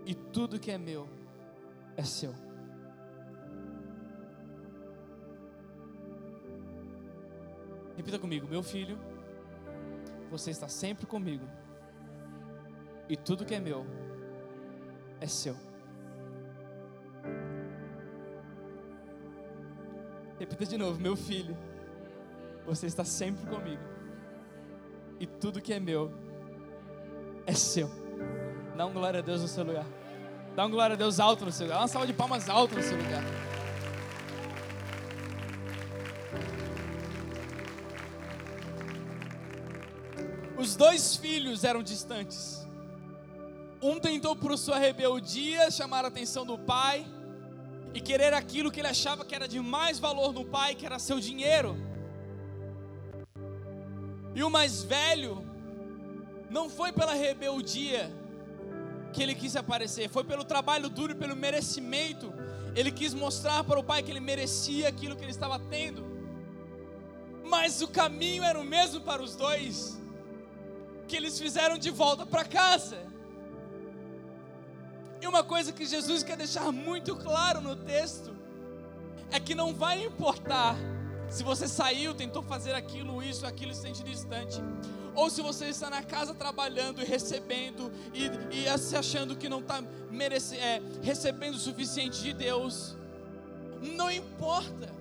e 0.06 0.14
tudo 0.14 0.60
que 0.60 0.72
é 0.72 0.78
meu 0.78 1.08
é 1.96 2.04
seu. 2.04 2.34
Repita 7.96 8.20
comigo: 8.20 8.48
Meu 8.48 8.64
filho, 8.64 8.98
você 10.30 10.52
está 10.52 10.68
sempre 10.68 11.06
comigo, 11.06 11.46
e 13.08 13.16
tudo 13.16 13.46
que 13.46 13.56
é 13.56 13.60
meu 13.60 13.86
é 15.22 15.28
seu. 15.28 15.56
Repita 20.40 20.66
de 20.66 20.78
novo: 20.78 21.00
Meu 21.00 21.16
filho 21.16 21.56
você 22.66 22.88
está 22.88 23.04
sempre 23.04 23.46
comigo. 23.46 23.82
E 25.20 25.26
tudo 25.26 25.62
que 25.62 25.74
é 25.74 25.80
meu 25.80 26.12
é 27.46 27.54
seu. 27.54 27.90
Dá 28.76 28.86
um 28.86 28.94
glória 28.94 29.20
a 29.20 29.24
Deus 29.24 29.42
no 29.42 29.48
seu 29.48 29.64
lugar. 29.64 29.86
Dá 30.56 30.66
um 30.66 30.72
glória 30.72 30.94
a 30.96 30.98
Deus 30.98 31.20
alto 31.20 31.46
no 31.46 31.52
seu 31.52 31.66
lugar. 31.66 31.78
Dá 31.78 31.82
uma 31.82 31.88
salva 31.88 32.08
de 32.08 32.14
palmas 32.14 32.50
alto 32.50 32.76
no 32.76 32.84
seu 32.84 32.98
lugar. 32.98 33.24
Os 40.58 40.76
dois 40.76 41.16
filhos 41.16 41.64
eram 41.64 41.84
distantes. 41.84 42.66
Um 43.82 44.00
tentou 44.00 44.34
por 44.34 44.58
sua 44.58 44.78
rebeldia 44.78 45.70
chamar 45.70 46.06
a 46.06 46.08
atenção 46.08 46.46
do 46.46 46.58
pai 46.58 47.06
e 47.94 48.00
querer 48.00 48.34
aquilo 48.34 48.72
que 48.72 48.80
ele 48.80 48.88
achava 48.88 49.26
que 49.26 49.36
era 49.36 49.46
de 49.46 49.60
mais 49.60 50.00
valor 50.00 50.32
no 50.32 50.46
pai, 50.46 50.74
que 50.74 50.86
era 50.86 50.98
seu 51.00 51.20
dinheiro. 51.20 51.76
E 54.36 54.44
o 54.44 54.50
mais 54.50 54.84
velho 54.84 55.46
não 56.50 56.70
foi 56.70 56.92
pela 56.92 57.14
rebeldia 57.14 58.12
que 59.12 59.22
ele 59.22 59.36
quis 59.36 59.56
aparecer, 59.56 60.10
foi 60.10 60.24
pelo 60.24 60.44
trabalho 60.44 60.90
duro 60.90 61.12
e 61.14 61.16
pelo 61.16 61.36
merecimento. 61.36 62.34
Ele 62.76 62.92
quis 62.92 63.14
mostrar 63.14 63.64
para 63.64 63.80
o 63.80 63.84
pai 63.84 64.02
que 64.02 64.12
ele 64.12 64.20
merecia 64.20 64.88
aquilo 64.88 65.16
que 65.16 65.24
ele 65.24 65.32
estava 65.32 65.60
tendo. 65.60 66.04
Mas 67.44 67.82
o 67.82 67.88
caminho 67.88 68.44
era 68.44 68.60
o 68.60 68.64
mesmo 68.64 69.02
para 69.02 69.22
os 69.22 69.36
dois, 69.36 70.00
que 71.08 71.16
eles 71.16 71.40
fizeram 71.40 71.78
de 71.78 71.92
volta 71.92 72.26
para 72.26 72.44
casa. 72.44 72.98
E 75.22 75.28
uma 75.28 75.44
coisa 75.44 75.72
que 75.72 75.86
Jesus 75.86 76.24
quer 76.24 76.36
deixar 76.36 76.72
muito 76.72 77.16
claro 77.16 77.62
no 77.62 77.76
texto 77.76 78.36
é 79.32 79.40
que 79.40 79.54
não 79.54 79.74
vai 79.74 80.04
importar 80.04 80.76
se 81.34 81.42
você 81.42 81.68
saiu, 81.68 82.14
tentou 82.14 82.44
fazer 82.44 82.76
aquilo, 82.76 83.24
isso, 83.24 83.44
aquilo, 83.44 83.74
se 83.74 83.82
sente 83.82 84.04
distante. 84.04 84.62
ou 85.16 85.32
se 85.32 85.42
você 85.42 85.66
está 85.66 85.90
na 85.90 86.04
casa 86.04 86.34
trabalhando 86.34 87.02
e 87.02 87.06
recebendo 87.06 87.92
e, 88.14 88.30
e 88.66 88.78
se 88.78 88.96
achando 88.96 89.36
que 89.36 89.50
não 89.50 89.60
está 89.60 89.84
é, 90.60 90.82
recebendo 91.02 91.56
o 91.56 91.60
suficiente 91.60 92.22
de 92.22 92.34
Deus, 92.34 92.96
não 93.82 94.12
importa. 94.12 94.94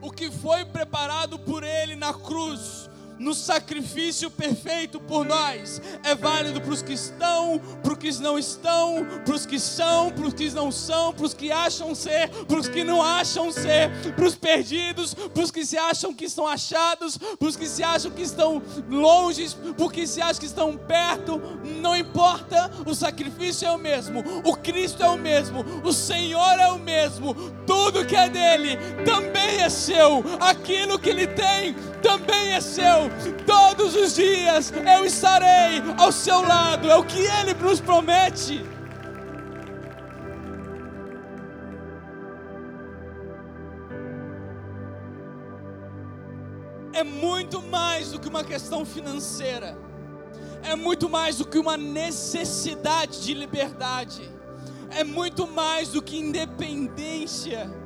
O 0.00 0.10
que 0.10 0.30
foi 0.30 0.64
preparado 0.64 1.38
por 1.38 1.62
Ele 1.62 1.94
na 1.94 2.14
cruz 2.14 2.88
no 3.18 3.34
sacrifício 3.34 4.30
perfeito 4.30 5.00
por 5.00 5.24
nós. 5.24 5.80
É 6.02 6.14
válido 6.14 6.60
para 6.60 6.72
os 6.72 6.82
que 6.82 6.92
estão, 6.92 7.60
para 7.82 7.92
os 7.92 7.98
que 7.98 8.12
não 8.22 8.38
estão, 8.38 9.06
para 9.24 9.34
os 9.34 9.46
que 9.46 9.58
são, 9.58 10.10
para 10.10 10.26
os 10.26 10.34
que 10.34 10.50
não 10.50 10.70
são, 10.70 11.12
para 11.12 11.24
os 11.24 11.34
que 11.34 11.50
acham 11.52 11.94
ser, 11.94 12.28
para 12.28 12.58
os 12.58 12.68
que 12.68 12.84
não 12.84 13.02
acham 13.02 13.50
ser, 13.50 13.90
para 14.14 14.24
os 14.24 14.34
perdidos, 14.34 15.14
para 15.14 15.42
os 15.42 15.50
que 15.50 15.64
se 15.64 15.76
acham 15.76 16.14
que 16.14 16.24
estão 16.24 16.46
achados, 16.46 17.16
para 17.16 17.48
os 17.48 17.56
que 17.56 17.66
se 17.66 17.82
acham 17.82 18.10
que 18.10 18.22
estão 18.22 18.62
longe, 18.90 19.48
para 19.76 19.84
os 19.84 19.92
que 19.92 20.06
se 20.06 20.20
acham 20.20 20.40
que 20.40 20.46
estão 20.46 20.76
perto. 20.76 21.40
Não 21.80 21.96
importa, 21.96 22.70
o 22.86 22.94
sacrifício 22.94 23.66
é 23.66 23.70
o 23.70 23.78
mesmo, 23.78 24.22
o 24.44 24.56
Cristo 24.56 25.02
é 25.02 25.08
o 25.08 25.16
mesmo, 25.16 25.64
o 25.82 25.92
Senhor 25.92 26.58
é 26.58 26.70
o 26.70 26.78
mesmo. 26.78 27.34
Tudo 27.66 28.04
que 28.04 28.16
é 28.16 28.28
dele 28.28 28.76
também 29.04 29.60
é 29.60 29.68
seu. 29.68 30.24
Aquilo 30.40 30.98
que 30.98 31.10
ele 31.10 31.26
tem 31.26 31.74
também 32.02 32.52
é 32.52 32.60
seu. 32.60 33.03
Todos 33.46 33.94
os 33.94 34.14
dias 34.14 34.72
eu 34.72 35.04
estarei 35.04 35.82
ao 35.98 36.10
seu 36.10 36.42
lado, 36.42 36.90
é 36.90 36.96
o 36.96 37.04
que 37.04 37.20
ele 37.20 37.54
nos 37.54 37.80
promete. 37.80 38.64
É 46.92 47.02
muito 47.02 47.60
mais 47.60 48.12
do 48.12 48.20
que 48.20 48.28
uma 48.28 48.44
questão 48.44 48.84
financeira, 48.84 49.76
é 50.62 50.76
muito 50.76 51.08
mais 51.08 51.38
do 51.38 51.44
que 51.44 51.58
uma 51.58 51.76
necessidade 51.76 53.20
de 53.20 53.34
liberdade, 53.34 54.30
é 54.90 55.02
muito 55.02 55.46
mais 55.46 55.88
do 55.88 56.00
que 56.00 56.16
independência 56.16 57.83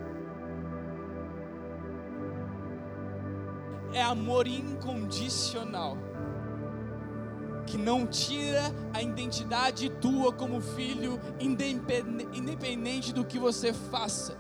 é 3.99 4.03
amor 4.03 4.47
incondicional, 4.47 5.99
que 7.67 7.77
não 7.77 8.07
tira 8.07 8.73
a 8.95 9.03
identidade 9.03 9.91
tua 9.91 10.33
como 10.33 10.61
filho, 10.61 11.21
independente 11.41 13.13
do 13.13 13.25
que 13.25 13.39
você 13.39 13.73
faça. 13.73 14.39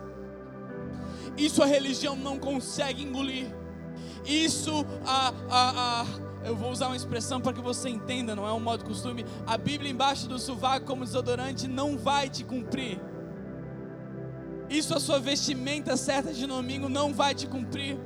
Isso 1.36 1.62
a 1.62 1.66
religião 1.66 2.16
não 2.16 2.38
consegue 2.38 3.02
engolir. 3.02 3.54
Isso 4.24 4.86
a, 5.04 5.32
a, 5.50 6.00
a 6.02 6.06
eu 6.44 6.54
vou 6.54 6.70
usar 6.70 6.86
uma 6.86 6.96
expressão 6.96 7.40
para 7.40 7.52
que 7.52 7.60
você 7.60 7.88
entenda, 7.88 8.34
não 8.34 8.46
é 8.46 8.52
um 8.52 8.60
modo 8.60 8.84
costume. 8.84 9.26
A 9.46 9.58
Bíblia 9.58 9.90
embaixo 9.90 10.28
do 10.28 10.38
sovaco 10.38 10.86
como 10.86 11.04
desodorante 11.04 11.66
não 11.66 11.98
vai 11.98 12.30
te 12.30 12.44
cumprir. 12.44 13.00
Isso 14.70 14.94
a 14.94 15.00
sua 15.00 15.18
vestimenta 15.18 15.96
certa 15.96 16.32
de 16.32 16.46
domingo 16.46 16.88
não 16.88 17.12
vai 17.12 17.34
te 17.34 17.46
cumprir 17.46 17.98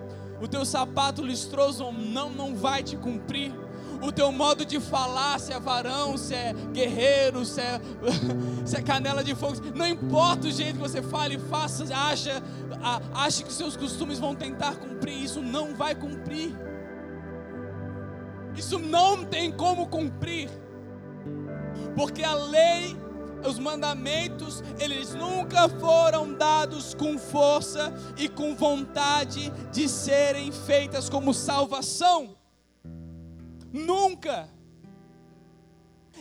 o 0.43 0.49
teu 0.49 0.64
sapato 0.64 1.24
listroso 1.24 1.93
não, 1.93 2.28
não 2.28 2.57
vai 2.57 2.82
te 2.82 2.97
cumprir. 2.97 3.55
O 4.03 4.11
teu 4.11 4.32
modo 4.32 4.64
de 4.64 4.80
falar, 4.80 5.38
se 5.38 5.53
é 5.53 5.61
varão, 5.61 6.16
se 6.16 6.34
é 6.34 6.53
guerreiro, 6.72 7.45
se 7.45 7.61
é, 7.61 7.80
se 8.66 8.76
é 8.76 8.82
canela 8.82 9.22
de 9.22 9.36
fogo, 9.36 9.55
não 9.76 9.86
importa 9.86 10.49
o 10.49 10.51
jeito 10.51 10.72
que 10.72 10.80
você 10.80 11.01
fale 11.01 11.38
faça, 11.38 11.84
acha, 11.95 12.43
acha 13.14 13.45
que 13.45 13.53
seus 13.53 13.76
costumes 13.76 14.18
vão 14.18 14.34
tentar 14.34 14.74
cumprir, 14.74 15.22
isso 15.22 15.40
não 15.40 15.76
vai 15.76 15.95
cumprir. 15.95 16.53
Isso 18.57 18.80
não 18.80 19.24
tem 19.24 19.53
como 19.53 19.86
cumprir, 19.86 20.51
porque 21.95 22.24
a 22.24 22.34
lei 22.34 22.97
os 23.47 23.59
mandamentos, 23.59 24.62
eles 24.78 25.14
nunca 25.14 25.68
foram 25.68 26.34
dados 26.34 26.95
com 26.95 27.18
força 27.18 27.93
e 28.16 28.28
com 28.28 28.55
vontade 28.55 29.51
de 29.72 29.88
serem 29.88 30.53
feitas 30.53 31.09
como 31.09 31.34
salvação. 31.34 32.36
Nunca. 33.72 34.49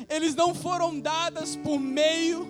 Eles 0.10 0.36
não 0.36 0.56
foram 0.56 1.00
dadas 1.00 1.56
por 1.56 1.80
meio 1.80 2.48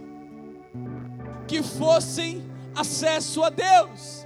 que 1.47 1.61
fossem 1.61 2.49
acesso 2.75 3.43
a 3.43 3.49
Deus. 3.49 4.25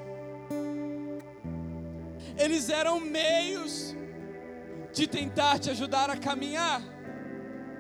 Eles 2.38 2.70
eram 2.70 3.00
meios 3.00 3.96
de 4.94 5.08
tentar 5.08 5.60
te 5.60 5.70
ajudar 5.70 6.10
a 6.10 6.18
caminhar 6.18 6.82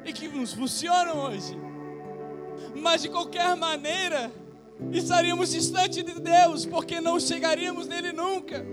e 0.03 0.13
que 0.13 0.28
nos 0.28 0.53
funcionam 0.53 1.18
hoje 1.18 1.64
mas 2.76 3.01
de 3.01 3.09
qualquer 3.09 3.55
maneira 3.55 4.32
estaríamos 4.91 5.51
distante 5.51 6.03
de 6.03 6.19
Deus, 6.19 6.65
porque 6.65 6.99
não 6.99 7.19
chegaríamos 7.19 7.88
nele 7.88 8.11
nunca. 8.11 8.65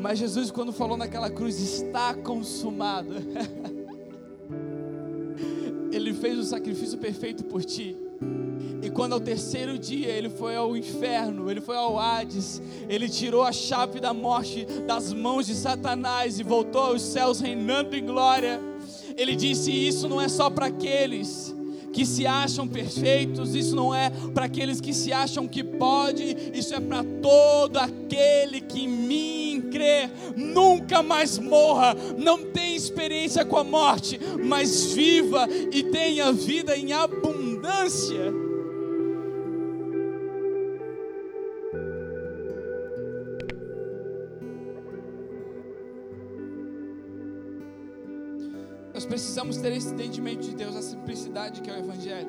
Mas 0.00 0.18
Jesus, 0.18 0.50
quando 0.50 0.72
falou 0.72 0.96
naquela 0.96 1.30
cruz, 1.30 1.58
está 1.58 2.14
consumado, 2.14 3.14
Ele 5.94 6.12
fez 6.12 6.36
o 6.38 6.42
sacrifício 6.42 6.98
perfeito 6.98 7.44
por 7.44 7.64
ti. 7.64 7.96
E 8.82 8.90
quando 8.90 9.12
ao 9.12 9.20
terceiro 9.20 9.78
dia 9.78 10.08
ele 10.08 10.28
foi 10.28 10.56
ao 10.56 10.76
inferno, 10.76 11.50
ele 11.50 11.60
foi 11.60 11.76
ao 11.76 11.98
Hades, 11.98 12.60
ele 12.88 13.08
tirou 13.08 13.42
a 13.42 13.52
chave 13.52 14.00
da 14.00 14.12
morte 14.12 14.66
das 14.86 15.12
mãos 15.12 15.46
de 15.46 15.54
Satanás 15.54 16.38
e 16.38 16.42
voltou 16.42 16.82
aos 16.82 17.00
céus 17.00 17.40
reinando 17.40 17.94
em 17.96 18.04
glória. 18.04 18.60
Ele 19.16 19.34
disse: 19.36 19.70
Isso 19.70 20.08
não 20.08 20.20
é 20.20 20.28
só 20.28 20.50
para 20.50 20.66
aqueles 20.66 21.54
que 21.94 22.04
se 22.04 22.26
acham 22.26 22.66
perfeitos, 22.66 23.54
isso 23.54 23.76
não 23.76 23.94
é 23.94 24.10
para 24.34 24.46
aqueles 24.46 24.80
que 24.80 24.92
se 24.92 25.12
acham 25.12 25.46
que 25.46 25.62
pode, 25.62 26.36
isso 26.52 26.74
é 26.74 26.80
para 26.80 27.04
todo 27.22 27.76
aquele 27.76 28.60
que 28.60 28.84
em 28.84 28.88
mim 28.88 29.68
crê, 29.70 30.10
nunca 30.36 31.04
mais 31.04 31.38
morra, 31.38 31.94
não 32.18 32.42
tenha 32.42 32.76
experiência 32.76 33.44
com 33.44 33.56
a 33.56 33.64
morte, 33.64 34.18
mas 34.44 34.92
viva 34.92 35.48
e 35.72 35.84
tenha 35.84 36.32
vida 36.32 36.76
em 36.76 36.92
abundância. 36.92 38.43
Precisamos 49.24 49.56
ter 49.56 49.72
esse 49.72 49.88
entendimento 49.88 50.42
de 50.42 50.54
Deus, 50.54 50.76
a 50.76 50.82
simplicidade 50.82 51.62
que 51.62 51.70
é 51.70 51.72
o 51.72 51.78
Evangelho. 51.78 52.28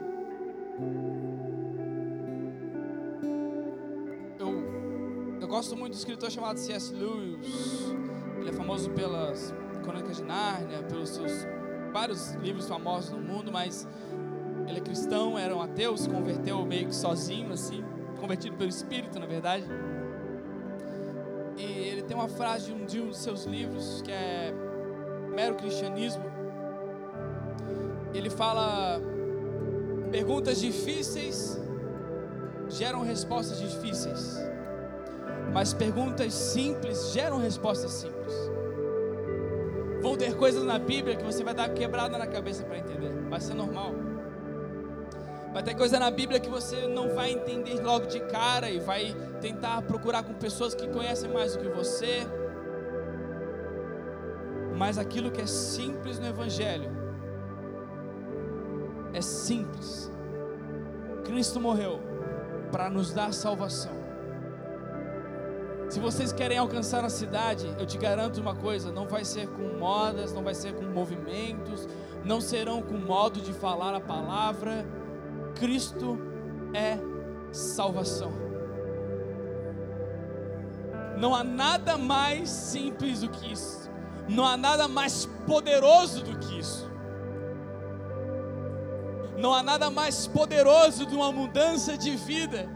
Eu, 4.40 5.38
eu 5.42 5.48
gosto 5.48 5.76
muito 5.76 5.92
do 5.92 5.98
escritor 5.98 6.32
chamado 6.32 6.58
C.S. 6.58 6.94
Lewis. 6.94 7.94
Ele 8.40 8.50
é 8.50 8.54
famoso 8.54 8.90
pelas 8.92 9.54
Crônicas 9.84 10.18
de 10.18 10.24
Nárnia, 10.24 10.84
pelos 10.84 11.10
seus 11.10 11.46
vários 11.92 12.34
livros 12.36 12.66
famosos 12.66 13.12
no 13.12 13.20
mundo, 13.20 13.52
mas 13.52 13.86
ele 14.66 14.78
é 14.78 14.82
cristão, 14.82 15.38
era 15.38 15.54
um 15.54 15.62
ateu, 15.62 15.98
se 15.98 16.10
converteu 16.10 16.66
meio 16.66 16.88
que 16.88 16.96
sozinho, 16.96 17.52
assim, 17.52 17.84
convertido 18.22 18.56
pelo 18.56 18.70
Espírito, 18.70 19.20
na 19.20 19.26
verdade. 19.26 19.66
E 21.58 21.64
ele 21.64 22.04
tem 22.04 22.16
uma 22.16 22.30
frase 22.30 22.68
de 22.68 22.74
um, 22.74 22.86
de 22.86 23.02
um 23.02 23.10
dos 23.10 23.18
seus 23.18 23.44
livros 23.44 24.02
que 24.02 24.12
é 24.14 24.54
mero 25.36 25.56
cristianismo 25.56 26.35
ele 28.18 28.30
fala: 28.30 29.00
perguntas 30.12 30.60
difíceis 30.60 31.60
geram 32.70 33.04
respostas 33.04 33.60
difíceis, 33.60 34.40
mas 35.54 35.74
perguntas 35.74 36.34
simples 36.34 37.12
geram 37.12 37.38
respostas 37.38 37.92
simples. 37.92 38.34
Vão 40.02 40.16
ter 40.16 40.36
coisas 40.36 40.64
na 40.64 40.78
Bíblia 40.78 41.16
que 41.16 41.24
você 41.24 41.44
vai 41.44 41.54
dar 41.54 41.70
quebrada 41.70 42.18
na 42.18 42.28
cabeça 42.28 42.64
para 42.64 42.78
entender, 42.78 43.12
vai 43.30 43.42
ser 43.42 43.54
normal. 43.54 43.94
Vai 45.52 45.64
ter 45.64 45.74
coisa 45.74 45.98
na 45.98 46.12
Bíblia 46.12 46.38
que 46.40 46.50
você 46.50 46.86
não 46.86 47.16
vai 47.16 47.32
entender 47.32 47.82
logo 47.82 48.08
de 48.08 48.20
cara 48.20 48.70
e 48.70 48.78
vai 48.78 49.16
tentar 49.40 49.82
procurar 49.84 50.22
com 50.22 50.34
pessoas 50.34 50.76
que 50.76 50.86
conhecem 50.86 51.32
mais 51.32 51.56
do 51.56 51.64
que 51.64 51.70
você. 51.70 52.28
Mas 54.76 54.98
aquilo 54.98 55.32
que 55.32 55.40
é 55.42 55.46
simples 55.46 56.20
no 56.20 56.28
Evangelho, 56.28 57.05
é 59.16 59.22
simples. 59.22 60.12
Cristo 61.24 61.60
morreu 61.60 62.02
para 62.70 62.90
nos 62.90 63.14
dar 63.14 63.34
salvação. 63.34 63.94
Se 65.90 66.00
vocês 66.02 66.34
querem 66.34 66.58
alcançar 66.58 67.06
a 67.06 67.10
cidade, 67.10 67.74
eu 67.80 67.86
te 67.86 67.98
garanto 67.98 68.42
uma 68.42 68.54
coisa: 68.56 68.92
não 68.92 69.08
vai 69.08 69.24
ser 69.24 69.48
com 69.48 69.80
modas, 69.80 70.34
não 70.34 70.44
vai 70.44 70.54
ser 70.54 70.74
com 70.74 70.84
movimentos, 70.84 71.88
não 72.26 72.42
serão 72.42 72.82
com 72.82 72.98
modo 72.98 73.40
de 73.40 73.54
falar 73.54 73.96
a 73.96 74.02
palavra. 74.02 74.86
Cristo 75.56 76.20
é 76.74 76.98
salvação. 77.54 78.34
Não 81.18 81.34
há 81.34 81.46
nada 81.46 81.98
mais 81.98 82.50
simples 82.50 83.22
do 83.22 83.30
que 83.30 83.54
isso. 83.54 83.90
Não 84.28 84.46
há 84.46 84.58
nada 84.58 84.90
mais 84.90 85.26
poderoso 85.48 86.22
do 86.22 86.38
que 86.38 86.60
isso. 86.60 86.95
Não 89.46 89.54
há 89.54 89.62
nada 89.62 89.92
mais 89.92 90.26
poderoso 90.26 91.06
de 91.06 91.14
uma 91.16 91.32
mudança 91.32 91.96
de 91.96 92.16
vida. 92.16 92.68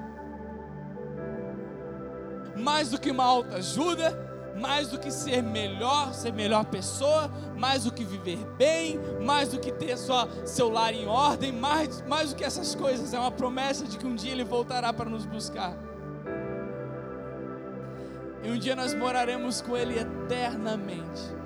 Mais 2.56 2.92
do 2.92 3.00
que 3.00 3.10
uma 3.10 3.24
alta 3.24 3.56
ajuda, 3.56 4.16
mais 4.56 4.90
do 4.90 5.00
que 5.00 5.10
ser 5.10 5.42
melhor, 5.42 6.14
ser 6.14 6.32
melhor 6.32 6.66
pessoa, 6.66 7.28
mais 7.58 7.86
do 7.86 7.92
que 7.92 8.04
viver 8.04 8.38
bem, 8.56 9.00
mais 9.20 9.50
do 9.50 9.60
que 9.60 9.72
ter 9.72 9.98
sua, 9.98 10.30
seu 10.46 10.70
lar 10.70 10.94
em 10.94 11.08
ordem, 11.08 11.52
mais, 11.52 12.04
mais 12.04 12.30
do 12.30 12.36
que 12.36 12.44
essas 12.44 12.76
coisas, 12.76 13.16
é 13.16 13.20
uma 13.20 13.32
promessa 13.32 13.86
de 13.86 13.98
que 13.98 14.06
um 14.06 14.14
dia 14.14 14.32
Ele 14.32 14.44
voltará 14.44 14.94
para 14.94 15.10
nos 15.10 15.26
buscar. 15.26 15.76
E 18.44 18.52
um 18.52 18.60
dia 18.60 18.76
nós 18.76 18.94
moraremos 18.94 19.60
com 19.60 19.76
Ele 19.76 19.98
eternamente. 19.98 21.39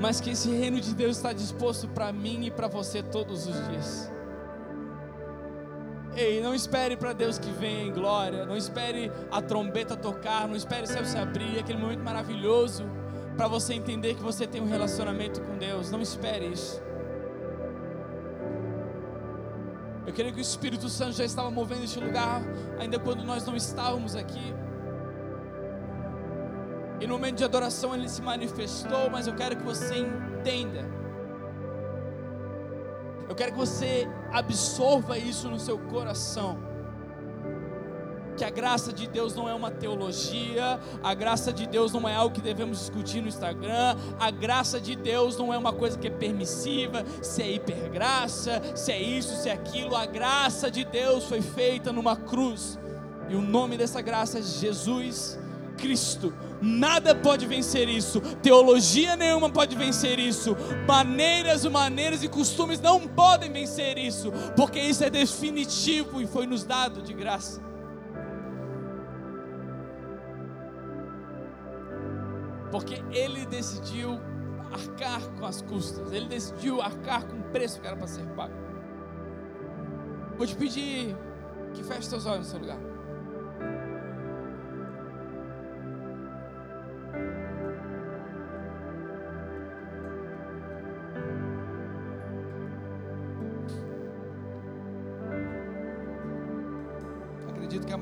Mas 0.00 0.20
que 0.20 0.30
esse 0.30 0.50
reino 0.50 0.80
de 0.80 0.94
Deus 0.94 1.16
está 1.16 1.32
disposto 1.32 1.88
para 1.88 2.12
mim 2.12 2.46
e 2.46 2.50
para 2.50 2.68
você 2.68 3.02
todos 3.02 3.46
os 3.46 3.68
dias. 3.68 4.12
Ei, 6.16 6.40
não 6.40 6.54
espere 6.54 6.96
para 6.96 7.12
Deus 7.12 7.38
que 7.38 7.50
venha 7.50 7.82
em 7.82 7.92
glória, 7.92 8.46
não 8.46 8.56
espere 8.56 9.10
a 9.32 9.42
trombeta 9.42 9.96
tocar, 9.96 10.46
não 10.46 10.54
espere 10.54 10.84
o 10.84 10.86
céu 10.86 11.04
se 11.04 11.18
abrir, 11.18 11.58
aquele 11.58 11.78
momento 11.78 12.04
maravilhoso 12.04 12.84
para 13.36 13.48
você 13.48 13.74
entender 13.74 14.14
que 14.14 14.22
você 14.22 14.46
tem 14.46 14.60
um 14.60 14.68
relacionamento 14.68 15.40
com 15.40 15.58
Deus. 15.58 15.90
Não 15.90 16.00
espere 16.00 16.46
isso. 16.46 16.80
Eu 20.06 20.12
creio 20.12 20.32
que 20.32 20.38
o 20.38 20.42
Espírito 20.42 20.88
Santo 20.88 21.12
já 21.12 21.24
estava 21.24 21.50
movendo 21.50 21.84
este 21.84 21.98
lugar, 21.98 22.42
ainda 22.78 22.98
quando 22.98 23.24
nós 23.24 23.44
não 23.44 23.56
estávamos 23.56 24.14
aqui. 24.14 24.54
E 27.04 27.06
no 27.06 27.14
momento 27.14 27.36
de 27.36 27.44
adoração 27.44 27.94
ele 27.94 28.08
se 28.08 28.22
manifestou, 28.22 29.08
mas 29.10 29.26
eu 29.26 29.34
quero 29.34 29.56
que 29.56 29.62
você 29.62 29.94
entenda 29.98 31.04
eu 33.28 33.34
quero 33.34 33.52
que 33.52 33.58
você 33.58 34.08
absorva 34.32 35.18
isso 35.18 35.48
no 35.48 35.58
seu 35.58 35.78
coração. 35.78 36.58
Que 38.36 38.44
a 38.44 38.50
graça 38.50 38.92
de 38.92 39.06
Deus 39.06 39.34
não 39.34 39.48
é 39.48 39.54
uma 39.54 39.70
teologia, 39.70 40.80
a 41.02 41.14
graça 41.14 41.52
de 41.52 41.66
Deus 41.66 41.92
não 41.92 42.08
é 42.08 42.14
algo 42.14 42.34
que 42.34 42.40
devemos 42.40 42.78
discutir 42.78 43.20
no 43.20 43.28
Instagram, 43.28 43.96
a 44.18 44.30
graça 44.30 44.80
de 44.80 44.96
Deus 44.96 45.36
não 45.36 45.54
é 45.54 45.58
uma 45.58 45.72
coisa 45.72 45.96
que 45.96 46.08
é 46.08 46.10
permissiva, 46.10 47.04
se 47.22 47.42
é 47.42 47.52
hipergraça, 47.52 48.60
se 48.74 48.90
é 48.90 49.00
isso, 49.00 49.36
se 49.40 49.48
é 49.48 49.52
aquilo. 49.52 49.94
A 49.94 50.04
graça 50.04 50.68
de 50.68 50.84
Deus 50.84 51.24
foi 51.24 51.40
feita 51.40 51.92
numa 51.92 52.16
cruz, 52.16 52.78
e 53.28 53.36
o 53.36 53.40
nome 53.40 53.76
dessa 53.76 54.00
graça 54.00 54.38
é 54.38 54.42
Jesus 54.42 55.38
Cristo. 55.76 56.32
Nada 56.64 57.14
pode 57.14 57.46
vencer 57.46 57.90
isso, 57.90 58.22
teologia 58.36 59.16
nenhuma 59.16 59.50
pode 59.50 59.76
vencer 59.76 60.18
isso, 60.18 60.56
maneiras, 60.88 61.66
maneiras 61.66 62.22
e 62.22 62.28
costumes 62.28 62.80
não 62.80 63.06
podem 63.06 63.52
vencer 63.52 63.98
isso, 63.98 64.32
porque 64.56 64.80
isso 64.80 65.04
é 65.04 65.10
definitivo 65.10 66.22
e 66.22 66.26
foi 66.26 66.46
nos 66.46 66.64
dado 66.64 67.02
de 67.02 67.12
graça. 67.12 67.60
Porque 72.70 73.04
ele 73.12 73.44
decidiu 73.44 74.18
arcar 74.72 75.20
com 75.38 75.44
as 75.44 75.60
custas, 75.60 76.10
ele 76.12 76.28
decidiu 76.28 76.80
arcar 76.80 77.26
com 77.26 77.40
o 77.40 77.42
preço 77.50 77.78
que 77.78 77.86
era 77.86 77.94
para 77.96 78.06
ser 78.06 78.24
pago. 78.28 78.54
Vou 80.38 80.46
te 80.46 80.56
pedir 80.56 81.14
que 81.74 81.84
feche 81.84 82.08
seus 82.08 82.24
olhos 82.24 82.46
no 82.46 82.50
seu 82.50 82.58
lugar. 82.58 82.93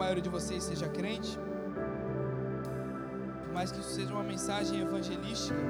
Maioria 0.03 0.23
de 0.23 0.29
vocês 0.29 0.65
seja 0.65 0.89
crente, 0.89 1.39
por 3.45 3.53
mais 3.55 3.71
que 3.71 3.81
isso 3.81 3.91
seja 3.91 4.13
uma 4.13 4.25
mensagem 4.25 4.81
evangelística, 4.81 5.61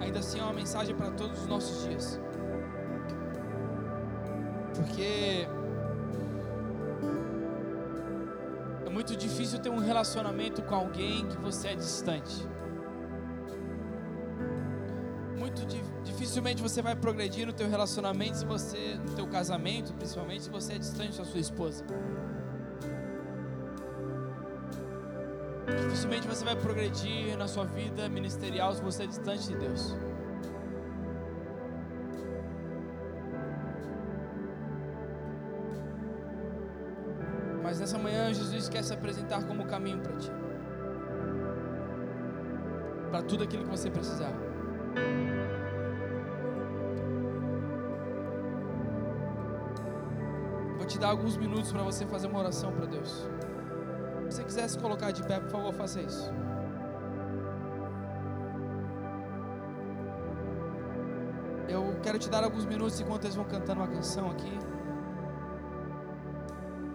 ainda 0.00 0.20
assim 0.20 0.38
é 0.38 0.42
uma 0.44 0.52
mensagem 0.52 0.94
para 0.94 1.10
todos 1.10 1.40
os 1.40 1.46
nossos 1.48 1.84
dias. 1.84 2.20
Porque 4.76 5.48
é 8.86 8.90
muito 8.90 9.16
difícil 9.16 9.58
ter 9.58 9.70
um 9.70 9.80
relacionamento 9.80 10.62
com 10.62 10.74
alguém 10.76 11.26
que 11.26 11.36
você 11.38 11.68
é 11.68 11.74
distante. 11.74 12.53
Dificilmente 16.34 16.60
você 16.60 16.82
vai 16.82 16.96
progredir 16.96 17.46
no 17.46 17.52
teu 17.52 17.70
relacionamento 17.70 18.38
se 18.38 18.44
você, 18.44 18.98
no 19.06 19.14
teu 19.14 19.24
casamento, 19.24 19.94
principalmente 19.94 20.42
se 20.42 20.50
você 20.50 20.72
é 20.72 20.78
distante 20.78 21.16
da 21.16 21.24
sua 21.24 21.38
esposa. 21.38 21.84
Dificilmente 25.78 26.26
você 26.26 26.44
vai 26.44 26.56
progredir 26.56 27.38
na 27.38 27.46
sua 27.46 27.64
vida 27.64 28.08
ministerial 28.08 28.74
se 28.74 28.82
você 28.82 29.04
é 29.04 29.06
distante 29.06 29.46
de 29.46 29.56
Deus. 29.56 29.96
Mas 37.62 37.78
nessa 37.78 37.96
manhã 37.96 38.34
Jesus 38.34 38.68
quer 38.68 38.82
se 38.82 38.92
apresentar 38.92 39.44
como 39.44 39.64
caminho 39.66 40.00
para 40.00 40.16
ti. 40.16 40.32
Para 43.12 43.22
tudo 43.22 43.44
aquilo 43.44 43.62
que 43.62 43.70
você 43.70 43.88
precisar. 43.88 44.34
Dar 51.04 51.10
alguns 51.10 51.36
minutos 51.36 51.70
para 51.70 51.82
você 51.82 52.06
fazer 52.06 52.28
uma 52.28 52.38
oração 52.38 52.72
para 52.72 52.86
Deus. 52.86 53.10
Se 53.10 54.36
você 54.36 54.42
quiser 54.42 54.66
se 54.68 54.78
colocar 54.78 55.10
de 55.10 55.22
pé, 55.22 55.38
por 55.38 55.50
favor, 55.50 55.74
faça 55.74 56.00
isso. 56.00 56.32
Eu 61.68 62.00
quero 62.02 62.18
te 62.18 62.30
dar 62.30 62.42
alguns 62.42 62.64
minutos 62.64 62.98
enquanto 62.98 63.24
eles 63.24 63.36
vão 63.36 63.44
cantando 63.44 63.80
uma 63.82 63.88
canção 63.88 64.30
aqui. 64.30 64.58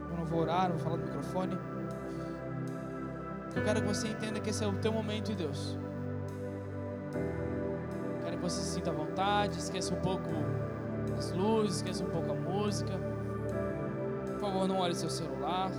Eu 0.09 0.17
não 0.17 0.25
vou 0.25 0.39
orar, 0.41 0.69
não 0.69 0.77
vou 0.77 0.83
falar 0.85 0.97
no 0.97 1.03
microfone. 1.03 1.55
Eu 3.55 3.63
quero 3.63 3.81
que 3.81 3.87
você 3.87 4.07
entenda 4.07 4.39
que 4.39 4.49
esse 4.49 4.63
é 4.63 4.67
o 4.67 4.73
teu 4.79 4.91
momento 4.91 5.31
em 5.31 5.35
Deus. 5.35 5.77
Quero 8.23 8.37
que 8.37 8.41
você 8.41 8.59
se 8.59 8.71
sinta 8.73 8.89
à 8.89 8.93
vontade, 8.93 9.59
esqueça 9.59 9.93
um 9.93 10.01
pouco 10.01 10.29
as 11.15 11.31
luzes, 11.31 11.75
esqueça 11.75 12.03
um 12.03 12.09
pouco 12.09 12.31
a 12.31 12.35
música. 12.35 13.08
Favor, 14.49 14.67
não 14.67 14.79
olhe 14.79 14.95
seu 14.95 15.11
celular. 15.11 15.69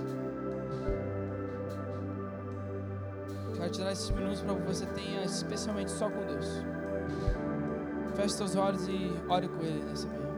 Quero 3.53 3.69
tirar 3.69 3.91
esses 3.91 4.09
minutos 4.11 4.41
para 4.41 4.55
que 4.55 4.61
você 4.61 4.85
tenha 4.85 5.23
especialmente 5.25 5.91
só 5.91 6.09
com 6.09 6.25
Deus. 6.25 6.63
Feche 8.15 8.29
seus 8.35 8.55
olhos 8.55 8.87
e 8.87 9.11
ore 9.27 9.49
com 9.49 9.61
Ele 9.61 9.83
nessa 9.83 10.07
manhã. 10.07 10.30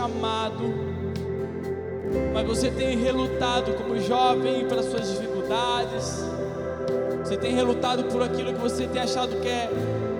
Chamado, 0.00 0.62
mas 2.32 2.46
você 2.46 2.70
tem 2.70 2.96
relutado 2.98 3.74
como 3.74 3.98
jovem 4.00 4.66
pelas 4.66 4.86
suas 4.86 5.10
dificuldades, 5.10 6.24
você 7.22 7.36
tem 7.36 7.54
relutado 7.54 8.04
por 8.04 8.22
aquilo 8.22 8.54
que 8.54 8.60
você 8.60 8.86
tem 8.86 9.02
achado 9.02 9.36
que 9.40 9.48
é 9.48 9.68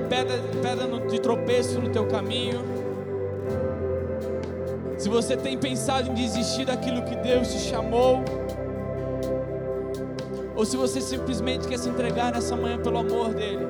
pedra, 0.09 0.38
pedra 0.61 1.09
de 1.09 1.20
tropeço 1.20 1.80
no 1.80 1.88
teu 1.88 2.07
caminho. 2.07 2.62
Se 4.99 5.09
você 5.09 5.36
tem 5.36 5.57
pensado 5.57 6.11
em 6.11 6.14
desistir 6.14 6.66
daquilo 6.66 7.03
que 7.03 7.16
Deus 7.16 7.51
te 7.51 7.59
chamou, 7.59 8.22
ou 10.61 10.66
se 10.66 10.76
você 10.76 11.00
simplesmente 11.00 11.66
quer 11.66 11.78
se 11.78 11.88
entregar 11.88 12.32
nessa 12.32 12.54
manhã 12.54 12.78
pelo 12.78 12.98
amor 12.98 13.34
dele, 13.34 13.66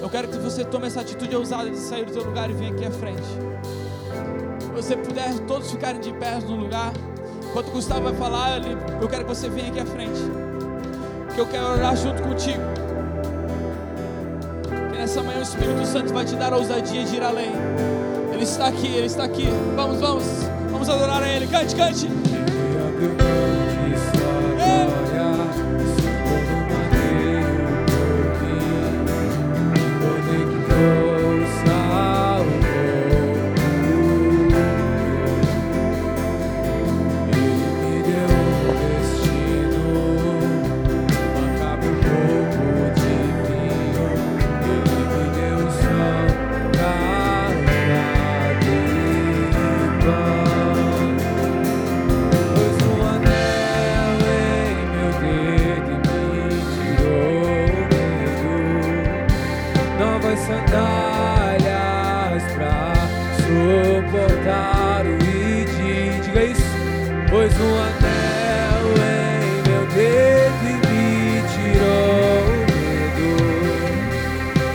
eu 0.00 0.08
quero 0.08 0.28
que 0.28 0.38
você 0.38 0.64
tome 0.64 0.86
essa 0.86 1.00
atitude 1.00 1.34
ousada 1.36 1.68
de 1.68 1.76
sair 1.76 2.04
do 2.04 2.12
teu 2.12 2.24
lugar 2.24 2.48
e 2.48 2.52
vir 2.52 2.72
aqui 2.72 2.84
à 2.86 2.90
frente 2.90 3.50
você 4.82 4.96
puder 4.96 5.38
todos 5.40 5.70
ficarem 5.70 6.00
de 6.00 6.12
pé 6.14 6.38
no 6.40 6.56
lugar. 6.56 6.92
Enquanto 7.50 7.70
Gustavo 7.70 8.04
vai 8.04 8.14
falar, 8.14 8.60
eu 9.00 9.08
quero 9.08 9.24
que 9.24 9.28
você 9.28 9.48
venha 9.48 9.68
aqui 9.68 9.80
à 9.80 9.86
frente. 9.86 10.20
Que 11.34 11.40
eu 11.40 11.46
quero 11.46 11.66
orar 11.66 11.96
junto 11.96 12.22
contigo. 12.22 12.62
Que 14.90 14.98
nessa 14.98 15.22
manhã 15.22 15.40
o 15.40 15.42
Espírito 15.42 15.84
Santo 15.86 16.12
vai 16.12 16.24
te 16.24 16.34
dar 16.36 16.52
a 16.52 16.56
ousadia 16.56 17.04
de 17.04 17.16
ir 17.16 17.22
além. 17.22 17.50
Ele 18.32 18.44
está 18.44 18.68
aqui, 18.68 18.86
Ele 18.86 19.06
está 19.06 19.24
aqui. 19.24 19.48
Vamos, 19.76 20.00
vamos, 20.00 20.24
vamos 20.70 20.88
adorar 20.88 21.22
a 21.22 21.28
Ele. 21.28 21.46
Cante, 21.46 21.74
cante. 21.74 22.19
pois 67.40 67.58
um 67.58 67.74
anel 67.74 68.84
em 69.00 69.62
meu 69.66 69.84
dedo 69.86 70.62
e 70.62 70.72
me 70.74 71.40
tirou 71.48 72.44
o 72.44 72.54
medo. 72.68 73.28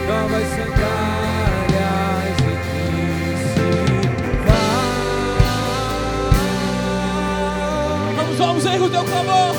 Novas 0.08 0.46
sandálias 0.48 0.76
e 2.42 2.54
disse: 2.66 3.66
Vá. 4.46 4.66
Vamos, 8.16 8.36
vamos, 8.36 8.66
erro 8.66 8.90
teu 8.90 9.04
clamor. 9.04 9.55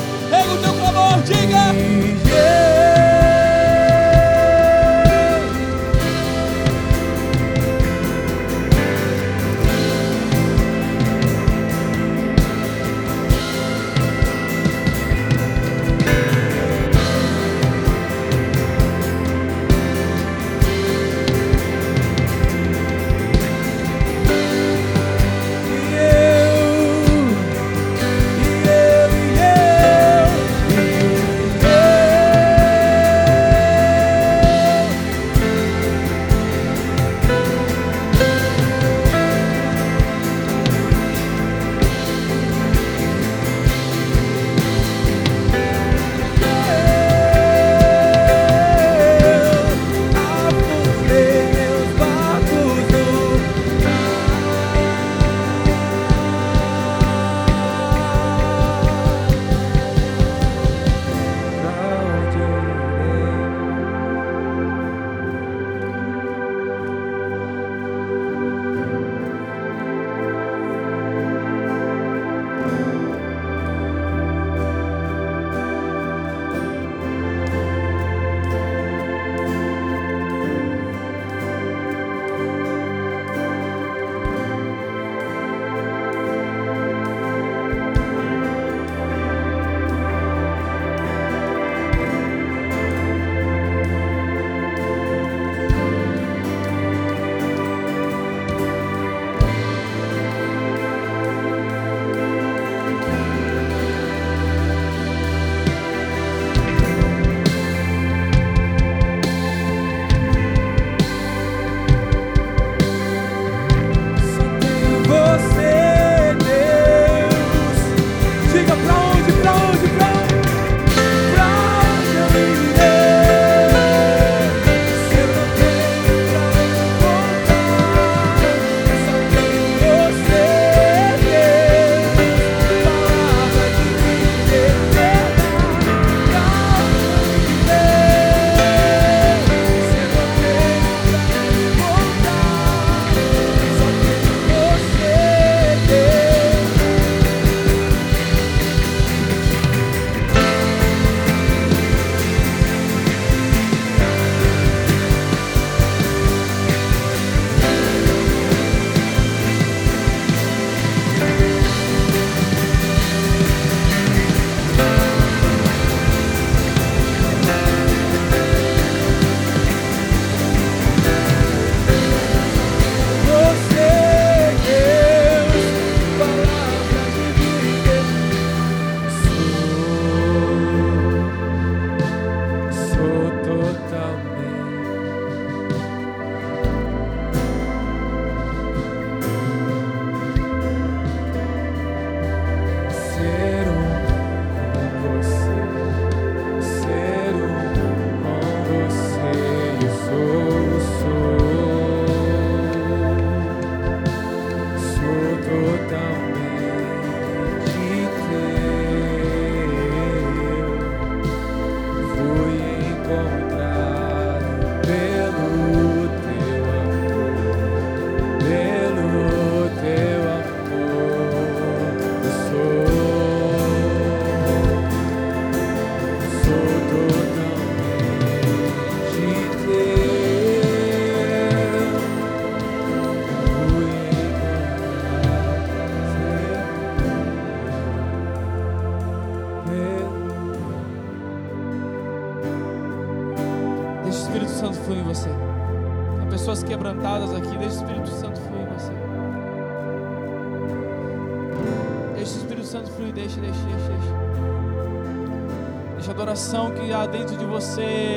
Você 257.60 258.07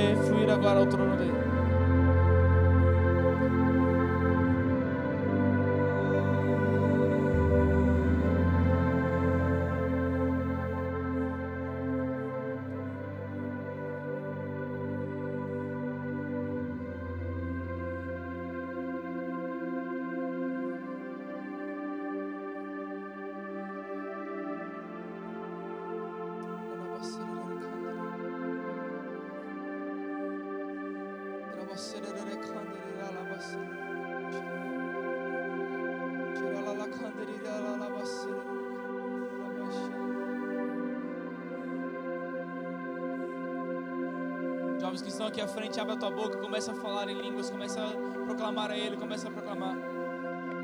aqui 45.32 45.40
à 45.40 45.48
frente, 45.48 45.80
abre 45.80 45.94
a 45.94 45.98
tua 45.98 46.12
boca, 46.12 46.38
começa 46.38 46.74
a 46.74 46.76
falar 46.76 47.08
em 47.08 47.16
línguas, 47.22 47.50
começa 47.50 47.80
a 47.80 48.26
proclamar 48.26 48.70
a 48.70 48.78
Ele, 48.78 48.98
começa 48.98 49.30
a 49.30 49.32
proclamar. 49.32 49.78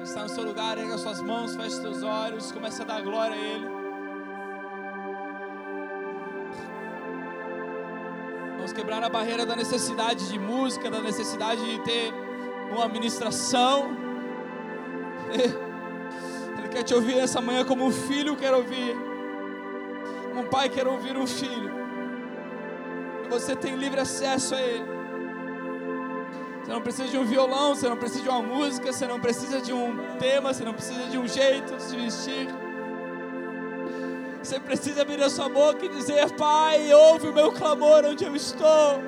Está 0.03 0.23
no 0.23 0.29
seu 0.29 0.43
lugar, 0.43 0.77
erga 0.77 0.97
suas 0.97 1.21
mãos, 1.21 1.55
feche 1.55 1.77
seus 1.77 2.03
olhos, 2.03 2.51
começa 2.51 2.83
a 2.83 2.85
dar 2.85 3.01
glória 3.01 3.33
a 3.33 3.39
Ele. 3.39 3.65
Vamos 8.57 8.73
quebrar 8.73 9.01
a 9.01 9.07
barreira 9.07 9.45
da 9.45 9.55
necessidade 9.55 10.27
de 10.27 10.37
música, 10.37 10.91
da 10.91 10.99
necessidade 10.99 11.63
de 11.63 11.79
ter 11.83 12.13
uma 12.69 12.89
ministração. 12.89 13.95
Ele 16.59 16.67
quer 16.67 16.83
te 16.83 16.93
ouvir 16.93 17.17
essa 17.19 17.39
manhã 17.39 17.63
como 17.63 17.85
um 17.85 17.91
filho 17.91 18.35
quer 18.35 18.53
ouvir, 18.53 18.93
como 20.27 20.41
um 20.41 20.49
pai 20.49 20.67
quer 20.67 20.85
ouvir 20.85 21.15
um 21.15 21.25
filho. 21.25 21.86
Você 23.39 23.55
tem 23.55 23.75
livre 23.75 23.99
acesso 23.99 24.55
a 24.55 24.61
Ele. 24.61 24.85
Você 26.63 26.71
não 26.71 26.81
precisa 26.81 27.07
de 27.07 27.17
um 27.17 27.23
violão, 27.23 27.75
você 27.75 27.87
não 27.87 27.95
precisa 27.95 28.23
de 28.23 28.29
uma 28.29 28.41
música, 28.41 28.91
você 28.91 29.07
não 29.07 29.19
precisa 29.19 29.61
de 29.61 29.71
um 29.71 30.17
tema, 30.17 30.53
você 30.53 30.65
não 30.65 30.73
precisa 30.73 31.03
de 31.03 31.17
um 31.17 31.27
jeito 31.27 31.75
de 31.75 31.83
se 31.83 31.95
vestir. 31.95 32.47
Você 34.41 34.59
precisa 34.59 35.03
abrir 35.03 35.21
a 35.21 35.29
sua 35.29 35.47
boca 35.49 35.85
e 35.85 35.89
dizer: 35.89 36.31
Pai, 36.31 36.91
ouve 36.93 37.27
o 37.27 37.33
meu 37.33 37.51
clamor 37.51 38.03
onde 38.05 38.23
eu 38.25 38.35
estou. 38.35 39.01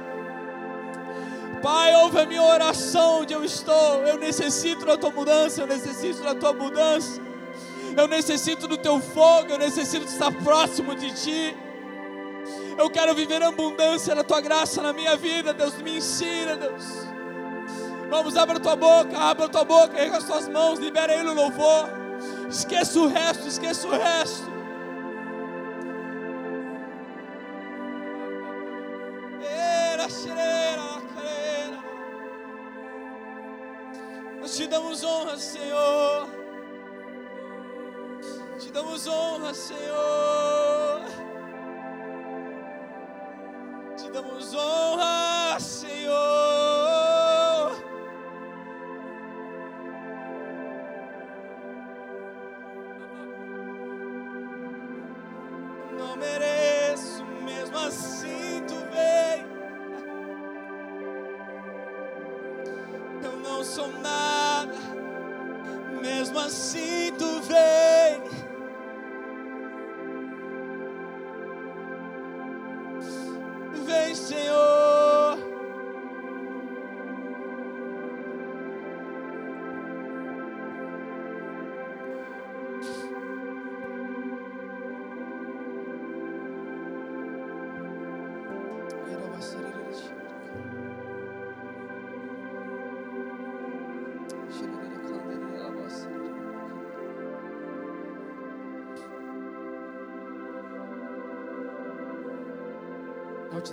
Pai, 1.62 1.96
ouve 1.96 2.20
a 2.20 2.26
minha 2.26 2.44
oração 2.44 3.22
onde 3.22 3.34
eu 3.34 3.44
estou. 3.44 4.06
Eu 4.06 4.18
necessito 4.18 4.86
da 4.86 4.96
tua 4.96 5.12
mudança, 5.12 5.62
eu 5.62 5.68
necessito 5.68 6.22
da 6.22 6.36
tua 6.36 6.54
mudança. 6.54 7.20
Eu 7.98 8.08
necessito 8.08 8.68
do 8.68 8.78
teu 8.78 9.02
fogo, 9.02 9.50
eu 9.50 9.58
necessito 9.58 10.06
estar 10.06 10.32
próximo 10.32 10.96
de 10.96 11.12
ti. 11.12 11.58
Eu 12.80 12.90
quero 12.90 13.14
viver 13.14 13.44
abundância 13.44 14.16
na 14.16 14.24
tua 14.24 14.40
graça 14.40 14.82
na 14.82 14.94
minha 14.94 15.18
vida, 15.18 15.54
Deus. 15.54 15.76
Me 15.82 15.98
ensina, 15.98 16.56
Deus. 16.56 16.86
Vamos, 18.10 18.38
abra 18.38 18.56
a 18.58 18.60
tua 18.60 18.76
boca, 18.78 19.18
abra 19.18 19.46
a 19.46 19.50
tua 19.50 19.66
boca, 19.66 20.00
erga 20.00 20.18
as 20.18 20.24
tuas 20.24 20.48
mãos, 20.48 20.80
libera 20.80 21.14
Ele 21.14 21.24
no 21.24 21.34
louvor. 21.34 21.90
Esqueça 22.50 22.98
o 23.00 23.08
resto, 23.08 23.48
esqueça 23.48 23.86
o 23.86 23.92
resto. 23.92 24.50
Nós 34.50 34.58
te 34.58 34.68
damos 34.68 35.04
honra, 35.04 35.38
Senhor. 35.38 36.28
Te 38.58 38.72
damos 38.72 39.06
honra, 39.06 39.54
Senhor. 39.54 40.29
Damos 44.12 44.54
honra, 44.54 45.09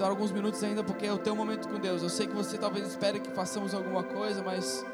dar 0.06 0.10
alguns 0.10 0.30
minutos 0.30 0.62
ainda 0.62 0.84
porque 0.84 1.04
é 1.04 1.12
o 1.12 1.18
teu 1.18 1.34
momento 1.34 1.68
com 1.68 1.80
Deus. 1.80 2.00
Eu 2.00 2.08
sei 2.08 2.28
que 2.28 2.34
você 2.34 2.56
talvez 2.56 2.86
espere 2.86 3.18
que 3.18 3.30
façamos 3.30 3.74
alguma 3.74 4.04
coisa, 4.04 4.40
mas 4.42 4.86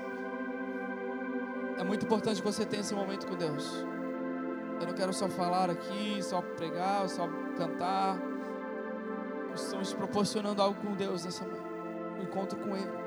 é 1.78 1.84
muito 1.84 2.06
importante 2.06 2.40
que 2.40 2.46
você 2.46 2.64
tenha 2.64 2.80
esse 2.80 2.94
momento 2.94 3.26
com 3.26 3.36
Deus. 3.36 3.84
Eu 4.80 4.86
não 4.86 4.94
quero 4.94 5.12
só 5.12 5.28
falar 5.28 5.68
aqui, 5.68 6.22
só 6.22 6.40
pregar, 6.40 7.08
só 7.10 7.28
cantar. 7.58 8.18
Nós 9.50 9.62
estamos 9.62 9.92
proporcionando 9.92 10.62
algo 10.62 10.80
com 10.80 10.94
Deus 10.94 11.26
nessa 11.26 11.44
manhã. 11.44 11.62
Um 12.18 12.22
encontro 12.22 12.58
com 12.58 12.74
Ele. 12.74 13.01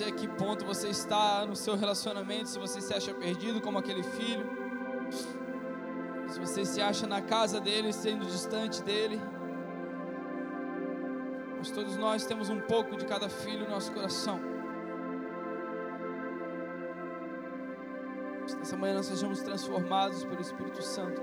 Sei 0.00 0.08
a 0.08 0.12
que 0.12 0.26
ponto 0.26 0.64
você 0.64 0.88
está 0.88 1.44
no 1.44 1.54
seu 1.54 1.76
relacionamento, 1.76 2.48
se 2.48 2.58
você 2.58 2.80
se 2.80 2.94
acha 2.94 3.12
perdido 3.12 3.60
como 3.60 3.76
aquele 3.76 4.02
filho, 4.02 4.48
se 6.26 6.40
você 6.40 6.64
se 6.64 6.80
acha 6.80 7.06
na 7.06 7.20
casa 7.20 7.60
dele, 7.60 7.92
sendo 7.92 8.24
distante 8.24 8.82
dele. 8.82 9.20
Mas 11.58 11.70
todos 11.70 11.98
nós 11.98 12.24
temos 12.24 12.48
um 12.48 12.60
pouco 12.60 12.96
de 12.96 13.04
cada 13.04 13.28
filho 13.28 13.64
no 13.64 13.72
nosso 13.72 13.92
coração. 13.92 14.40
Nessa 18.58 18.78
manhã 18.78 18.94
nós 18.94 19.06
sejamos 19.06 19.42
transformados 19.42 20.24
pelo 20.24 20.40
Espírito 20.40 20.80
Santo. 20.80 21.20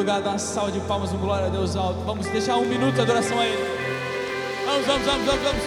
Lugar, 0.00 0.22
dar 0.22 0.30
uma 0.30 0.38
salva 0.38 0.72
de 0.72 0.80
palmas, 0.80 1.12
um 1.12 1.18
glória 1.18 1.46
a 1.46 1.50
Deus 1.50 1.76
alto. 1.76 2.00
Vamos 2.06 2.26
deixar 2.26 2.56
um 2.56 2.64
minuto 2.64 2.94
de 2.94 3.00
adoração 3.02 3.38
a 3.38 3.46
Ele. 3.46 3.62
Vamos, 4.64 4.86
vamos, 4.86 5.06
vamos, 5.06 5.26
vamos, 5.26 5.42
vamos. 5.42 5.62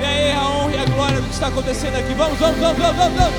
E 0.00 0.04
aí, 0.04 0.32
a 0.32 0.48
honra 0.48 0.74
e 0.74 0.78
a 0.78 0.84
glória 0.86 1.20
do 1.20 1.26
que 1.28 1.34
está 1.34 1.48
acontecendo 1.48 1.96
aqui. 1.96 2.14
Vamos, 2.14 2.38
vamos, 2.38 2.58
vamos, 2.58 2.78
vamos, 2.78 2.96
vamos. 2.96 3.18
vamos. 3.18 3.34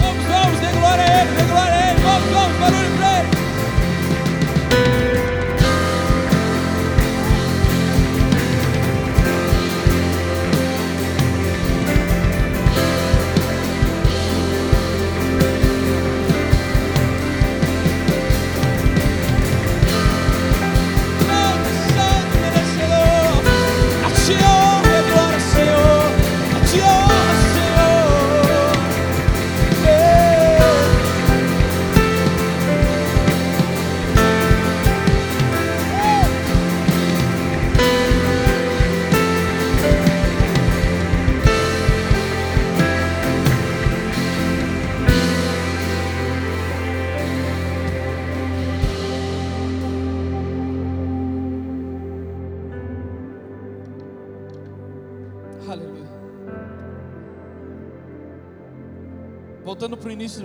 Vamos, 0.00 0.24
vamos, 0.24 0.60
dê 0.60 0.80
glória 0.80 1.04
a 1.04 1.20
Ele, 1.20 1.30
dê 1.36 1.42
glória 1.44 1.74
a 1.74 1.90
Ele. 1.90 2.00
Vamos, 2.00 2.30
vamos, 2.32 2.58
barulho 2.58 2.96
pra 2.96 3.18
Ele. 3.20 3.45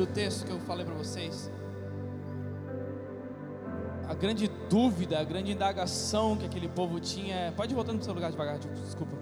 Do 0.06 0.08
texto 0.08 0.46
que 0.46 0.52
eu 0.52 0.60
falei 0.62 0.84
para 0.84 0.96
vocês. 0.96 1.52
A 4.08 4.14
grande 4.16 4.50
dúvida, 4.70 5.20
a 5.20 5.24
grande 5.24 5.52
indagação 5.52 6.36
que 6.36 6.46
aquele 6.46 6.68
povo 6.68 7.00
tinha 7.00 7.36
é. 7.36 7.52
Pode 7.52 7.72
ir 7.72 7.76
voltando 7.76 7.98
para 7.98 8.02
o 8.02 8.06
seu 8.06 8.14
lugar 8.14 8.32
devagar, 8.32 8.58
desculpa. 8.58 9.16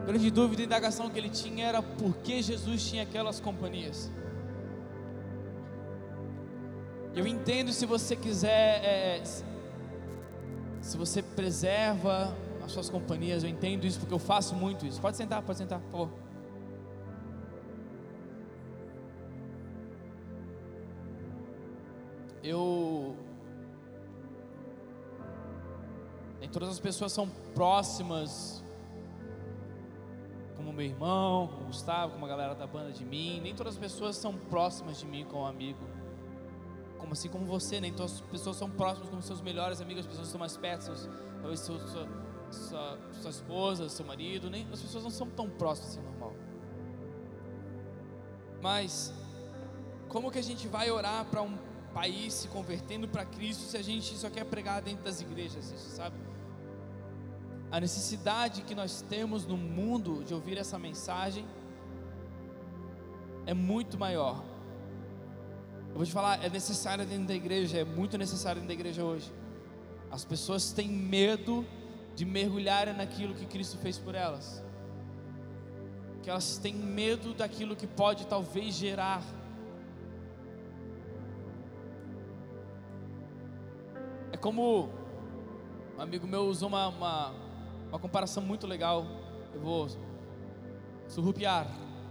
A 0.00 0.04
grande 0.04 0.30
dúvida 0.30 0.62
e 0.62 0.64
indagação 0.64 1.10
que 1.10 1.18
ele 1.18 1.28
tinha 1.28 1.66
era 1.66 1.82
por 1.82 2.16
que 2.16 2.40
Jesus 2.40 2.82
tinha 2.88 3.02
aquelas 3.02 3.38
companhias. 3.38 4.10
Eu 7.14 7.26
entendo 7.26 7.70
se 7.72 7.84
você 7.84 8.16
quiser, 8.16 8.84
é, 8.84 9.22
se 10.80 10.96
você 10.96 11.22
preserva 11.22 12.34
as 12.64 12.72
suas 12.72 12.88
companhias, 12.88 13.42
eu 13.42 13.50
entendo 13.50 13.84
isso 13.84 13.98
porque 14.00 14.14
eu 14.14 14.18
faço 14.18 14.54
muito 14.54 14.86
isso. 14.86 15.00
Pode 15.00 15.16
sentar, 15.16 15.42
pode 15.42 15.58
sentar, 15.58 15.80
por 15.80 15.90
favor. 15.90 16.27
Eu. 22.48 23.14
Nem 26.40 26.48
todas 26.48 26.70
as 26.70 26.80
pessoas 26.80 27.12
são 27.12 27.28
próximas, 27.54 28.64
como 30.56 30.72
meu 30.72 30.86
irmão, 30.86 31.48
como 31.48 31.66
Gustavo, 31.66 32.12
como 32.12 32.24
a 32.24 32.28
galera 32.28 32.54
da 32.54 32.66
banda 32.66 32.90
de 32.90 33.04
mim. 33.04 33.38
Nem 33.42 33.54
todas 33.54 33.74
as 33.74 33.78
pessoas 33.78 34.16
são 34.16 34.32
próximas 34.32 34.98
de 34.98 35.04
mim 35.04 35.26
como 35.26 35.44
amigo. 35.44 35.84
Como 36.96 37.12
assim 37.12 37.28
como 37.28 37.44
você, 37.44 37.80
nem 37.80 37.92
todas 37.92 38.14
as 38.14 38.20
pessoas 38.22 38.56
são 38.56 38.70
próximas 38.70 39.10
como 39.10 39.20
seus 39.20 39.42
melhores 39.42 39.82
amigos, 39.82 40.00
as 40.00 40.06
pessoas 40.06 40.28
estão 40.28 40.38
mais 40.38 40.56
perto, 40.56 40.90
talvez 41.40 41.60
sua, 41.60 41.78
sua, 42.50 42.98
sua 43.20 43.30
esposa, 43.30 43.88
seu 43.90 44.06
marido, 44.06 44.48
nem 44.48 44.66
as 44.72 44.80
pessoas 44.80 45.04
não 45.04 45.10
são 45.10 45.28
tão 45.28 45.50
próximas 45.50 45.92
assim 45.92 46.02
normal. 46.02 46.32
Mas 48.62 49.12
como 50.08 50.30
que 50.30 50.38
a 50.38 50.42
gente 50.42 50.66
vai 50.66 50.90
orar 50.90 51.24
para 51.26 51.42
um 51.42 51.67
país 51.88 52.34
se 52.34 52.48
convertendo 52.48 53.08
para 53.08 53.24
Cristo 53.24 53.64
se 53.64 53.76
a 53.76 53.82
gente 53.82 54.16
só 54.16 54.30
quer 54.30 54.44
pregar 54.44 54.82
dentro 54.82 55.04
das 55.04 55.20
igrejas, 55.20 55.70
isso, 55.70 55.90
sabe? 55.90 56.16
A 57.70 57.80
necessidade 57.80 58.62
que 58.62 58.74
nós 58.74 59.02
temos 59.02 59.46
no 59.46 59.56
mundo 59.56 60.24
de 60.24 60.32
ouvir 60.32 60.56
essa 60.56 60.78
mensagem 60.78 61.44
é 63.44 63.52
muito 63.52 63.98
maior. 63.98 64.42
Eu 65.90 65.96
vou 65.96 66.04
te 66.04 66.12
falar, 66.12 66.44
é 66.44 66.48
necessária 66.48 67.04
dentro 67.04 67.26
da 67.26 67.34
igreja, 67.34 67.78
é 67.78 67.84
muito 67.84 68.16
necessário 68.16 68.60
dentro 68.60 68.74
da 68.74 68.80
igreja 68.80 69.04
hoje. 69.04 69.32
As 70.10 70.24
pessoas 70.24 70.72
têm 70.72 70.88
medo 70.88 71.66
de 72.14 72.24
mergulharem 72.24 72.94
naquilo 72.94 73.34
que 73.34 73.46
Cristo 73.46 73.76
fez 73.78 73.98
por 73.98 74.14
elas. 74.14 74.62
Que 76.22 76.30
elas 76.30 76.58
têm 76.58 76.74
medo 76.74 77.34
daquilo 77.34 77.76
que 77.76 77.86
pode 77.86 78.26
talvez 78.26 78.74
gerar. 78.74 79.22
Como 84.40 84.88
um 85.96 86.00
amigo 86.00 86.26
meu 86.26 86.42
usou 86.46 86.68
uma, 86.68 86.88
uma, 86.88 87.34
uma 87.88 87.98
comparação 87.98 88.42
muito 88.42 88.66
legal. 88.66 89.04
Eu 89.52 89.60
vou 89.60 89.88
surrupiar. 91.08 91.66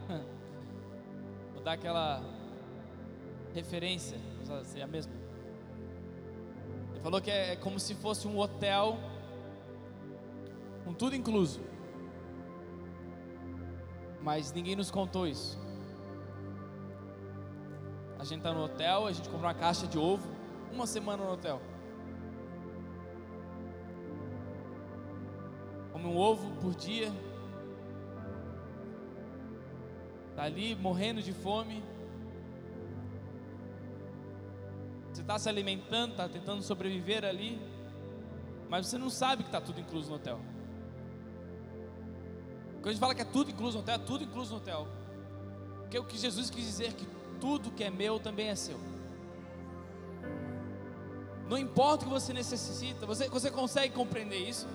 Vou 1.54 1.64
dar 1.64 1.74
aquela 1.74 2.22
referência, 3.54 4.18
assim, 4.60 4.82
a 4.82 4.88
mesma. 4.88 5.14
Ele 6.92 7.00
falou 7.02 7.22
que 7.22 7.32
é 7.32 7.56
como 7.56 7.80
se 7.80 7.96
fosse 7.96 8.28
um 8.28 8.38
hotel 8.38 8.98
com 10.84 10.94
tudo 10.94 11.16
incluso. 11.16 11.62
Mas 14.22 14.52
ninguém 14.52 14.76
nos 14.76 14.92
contou 14.92 15.28
isso. 15.28 15.58
A 18.20 18.24
gente 18.24 18.40
está 18.40 18.54
no 18.54 18.64
hotel, 18.64 19.06
a 19.06 19.12
gente 19.12 19.30
comprou 19.30 19.48
uma 19.48 19.54
caixa 19.54 19.88
de 19.88 19.98
ovo, 19.98 20.28
uma 20.72 20.86
semana 20.86 21.24
no 21.24 21.32
hotel. 21.32 21.62
Um 26.08 26.18
ovo 26.18 26.50
por 26.62 26.74
dia. 26.76 27.12
Está 30.30 30.44
ali 30.44 30.76
morrendo 30.76 31.22
de 31.22 31.34
fome. 31.34 31.84
Você 35.12 35.22
está 35.22 35.38
se 35.40 35.50
alimentando, 35.50 36.12
está 36.12 36.30
tentando 36.30 36.62
sobreviver 36.62 37.26
ali. 37.26 37.60
Mas 38.70 38.88
você 38.88 38.98
não 38.98 39.10
sabe 39.10 39.44
que 39.44 39.50
está 39.50 39.60
tudo 39.60 39.80
incluso 39.80 40.10
no 40.10 40.16
hotel. 40.16 40.40
Quando 42.76 42.88
a 42.88 42.92
gente 42.92 43.00
fala 43.00 43.16
que 43.16 43.22
é 43.22 43.26
tudo 43.26 43.52
incluso 43.52 43.78
no 43.78 43.84
hotel, 43.84 43.96
é 43.96 44.00
tudo 44.00 44.24
incluso 44.24 44.52
no 44.52 44.58
hotel. 44.58 44.88
Porque 45.80 45.98
o 45.98 46.04
que 46.04 46.18
Jesus 46.18 46.50
quis 46.50 46.64
dizer 46.64 46.88
é 46.88 46.92
que 46.92 47.08
tudo 47.40 47.72
que 47.72 47.84
é 47.84 47.90
meu 47.90 48.20
também 48.20 48.50
é 48.50 48.56
seu. 48.56 48.80
Não 51.50 51.58
importa 51.58 52.04
o 52.04 52.08
que 52.08 52.14
você 52.14 52.34
necessita, 52.34 53.06
você, 53.06 53.30
você 53.30 53.50
consegue 53.50 53.94
compreender 53.94 54.38
isso? 54.38 54.68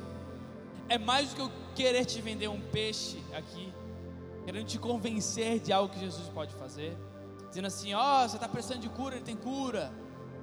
É 0.92 0.98
mais 0.98 1.30
do 1.30 1.36
que 1.36 1.40
eu 1.40 1.50
querer 1.74 2.04
te 2.04 2.20
vender 2.20 2.48
um 2.48 2.60
peixe 2.60 3.18
aqui, 3.32 3.72
querendo 4.44 4.66
te 4.66 4.78
convencer 4.78 5.58
de 5.58 5.72
algo 5.72 5.90
que 5.90 5.98
Jesus 5.98 6.28
pode 6.28 6.52
fazer, 6.52 6.94
dizendo 7.48 7.66
assim: 7.66 7.94
ó, 7.94 8.24
oh, 8.24 8.28
você 8.28 8.36
está 8.36 8.46
precisando 8.46 8.80
de 8.80 8.90
cura, 8.90 9.16
ele 9.16 9.24
tem 9.24 9.34
cura, 9.34 9.90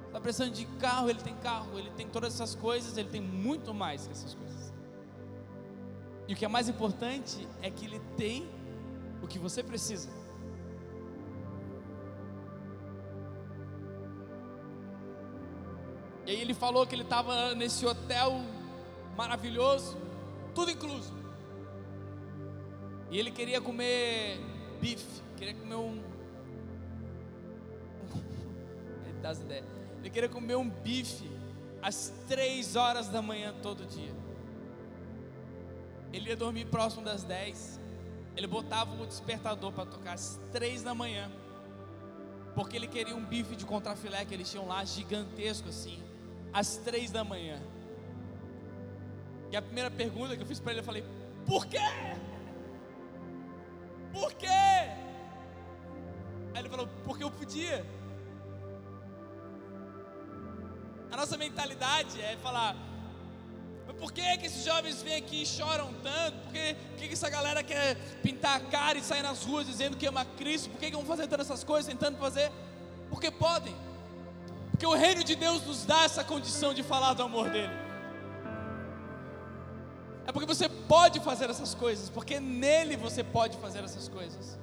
está 0.08 0.20
precisando 0.20 0.52
de 0.52 0.64
carro, 0.80 1.08
ele 1.08 1.20
tem 1.20 1.36
carro, 1.36 1.78
ele 1.78 1.90
tem 1.90 2.08
todas 2.08 2.34
essas 2.34 2.56
coisas, 2.56 2.96
ele 2.96 3.08
tem 3.08 3.20
muito 3.20 3.72
mais 3.72 4.08
que 4.08 4.12
essas 4.12 4.34
coisas. 4.34 4.74
E 6.26 6.32
o 6.32 6.36
que 6.36 6.44
é 6.44 6.48
mais 6.48 6.68
importante 6.68 7.46
é 7.62 7.70
que 7.70 7.84
ele 7.84 8.00
tem 8.16 8.48
o 9.22 9.28
que 9.28 9.38
você 9.38 9.62
precisa. 9.62 10.08
E 16.26 16.32
aí 16.32 16.40
ele 16.40 16.54
falou 16.54 16.84
que 16.88 16.96
ele 16.96 17.04
estava 17.04 17.54
nesse 17.54 17.86
hotel 17.86 18.40
maravilhoso, 19.16 20.09
tudo 20.50 20.70
incluso. 20.70 21.12
E 23.10 23.18
ele 23.18 23.30
queria 23.30 23.60
comer 23.60 24.38
bife, 24.80 25.22
queria 25.36 25.54
comer 25.54 25.74
um. 25.74 26.02
ele 29.06 29.18
dá 29.20 29.30
as 29.30 29.40
ideias. 29.40 29.66
Ele 29.98 30.10
queria 30.10 30.28
comer 30.28 30.56
um 30.56 30.68
bife 30.68 31.30
às 31.82 32.12
três 32.28 32.76
horas 32.76 33.08
da 33.08 33.20
manhã 33.20 33.54
todo 33.62 33.84
dia. 33.86 34.14
Ele 36.12 36.30
ia 36.30 36.36
dormir 36.36 36.66
próximo 36.66 37.04
das 37.04 37.22
10. 37.22 37.80
Ele 38.36 38.46
botava 38.46 39.00
o 39.00 39.06
despertador 39.06 39.72
para 39.72 39.86
tocar 39.86 40.14
às 40.14 40.38
3 40.52 40.82
da 40.82 40.94
manhã. 40.94 41.30
Porque 42.54 42.76
ele 42.76 42.86
queria 42.86 43.14
um 43.14 43.24
bife 43.24 43.54
de 43.54 43.64
contrafilé 43.64 44.24
que 44.24 44.34
eles 44.34 44.50
tinham 44.50 44.66
lá, 44.66 44.84
gigantesco 44.84 45.68
assim, 45.68 46.02
às 46.52 46.76
3 46.76 47.10
da 47.10 47.22
manhã. 47.22 47.60
E 49.50 49.56
a 49.56 49.62
primeira 49.62 49.90
pergunta 49.90 50.36
que 50.36 50.42
eu 50.42 50.46
fiz 50.46 50.60
para 50.60 50.72
ele, 50.72 50.80
eu 50.80 50.84
falei: 50.84 51.04
Por 51.46 51.66
quê? 51.66 51.78
Por 54.12 54.32
quê? 54.34 54.46
Aí 54.46 54.96
ele 56.56 56.68
falou: 56.68 56.88
Porque 57.04 57.24
eu 57.24 57.30
podia. 57.30 57.84
A 61.10 61.16
nossa 61.16 61.36
mentalidade 61.36 62.20
é 62.20 62.36
falar: 62.36 62.76
mas 63.86 63.96
por 63.96 64.12
que, 64.12 64.38
que 64.38 64.46
esses 64.46 64.64
jovens 64.64 65.02
vêm 65.02 65.16
aqui 65.16 65.42
e 65.42 65.46
choram 65.46 65.92
tanto? 65.94 66.38
Por 66.44 66.52
que, 66.52 66.74
por 66.74 66.98
que 66.98 67.12
essa 67.12 67.28
galera 67.28 67.64
quer 67.64 67.96
pintar 68.22 68.56
a 68.56 68.60
cara 68.60 68.96
e 68.96 69.02
sair 69.02 69.22
nas 69.22 69.44
ruas 69.44 69.66
dizendo 69.66 69.96
que 69.96 70.06
ama 70.06 70.24
Cristo? 70.24 70.70
Por 70.70 70.78
que, 70.78 70.86
que 70.86 70.96
vão 70.96 71.04
fazer 71.04 71.26
todas 71.26 71.46
essas 71.46 71.64
coisas, 71.64 71.90
tentando 71.90 72.16
fazer? 72.16 72.52
Porque 73.08 73.32
podem. 73.32 73.74
Porque 74.70 74.86
o 74.86 74.94
reino 74.94 75.24
de 75.24 75.34
Deus 75.34 75.66
nos 75.66 75.84
dá 75.84 76.04
essa 76.04 76.22
condição 76.22 76.72
de 76.72 76.84
falar 76.84 77.14
do 77.14 77.24
amor 77.24 77.50
dele. 77.50 77.89
É 80.30 80.32
porque 80.32 80.46
você 80.46 80.68
pode 80.68 81.18
fazer 81.18 81.50
essas 81.50 81.74
coisas, 81.74 82.08
porque 82.08 82.38
nele 82.38 82.96
você 82.96 83.24
pode 83.24 83.58
fazer 83.58 83.82
essas 83.82 84.06
coisas. 84.06 84.56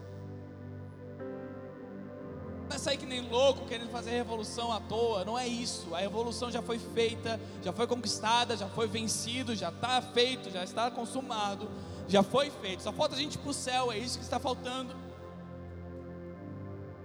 Não 2.69 2.73
é 2.73 2.79
sair 2.79 2.95
que 2.95 3.05
nem 3.05 3.19
louco 3.27 3.65
querendo 3.65 3.89
fazer 3.89 4.11
revolução 4.11 4.71
à 4.71 4.79
toa, 4.79 5.25
não 5.25 5.37
é 5.37 5.45
isso. 5.45 5.93
A 5.93 5.97
revolução 5.97 6.49
já 6.49 6.61
foi 6.61 6.79
feita, 6.79 7.37
já 7.61 7.73
foi 7.73 7.85
conquistada, 7.85 8.55
já 8.55 8.69
foi 8.69 8.87
vencido, 8.87 9.53
já 9.57 9.67
está 9.67 10.01
feito, 10.01 10.49
já 10.49 10.63
está 10.63 10.89
consumado, 10.89 11.69
já 12.07 12.23
foi 12.23 12.49
feito. 12.49 12.83
Só 12.83 12.93
falta 12.93 13.15
a 13.15 13.19
gente 13.19 13.37
para 13.37 13.49
o 13.49 13.53
céu, 13.53 13.91
é 13.91 13.97
isso 13.97 14.17
que 14.19 14.23
está 14.23 14.39
faltando. 14.39 14.95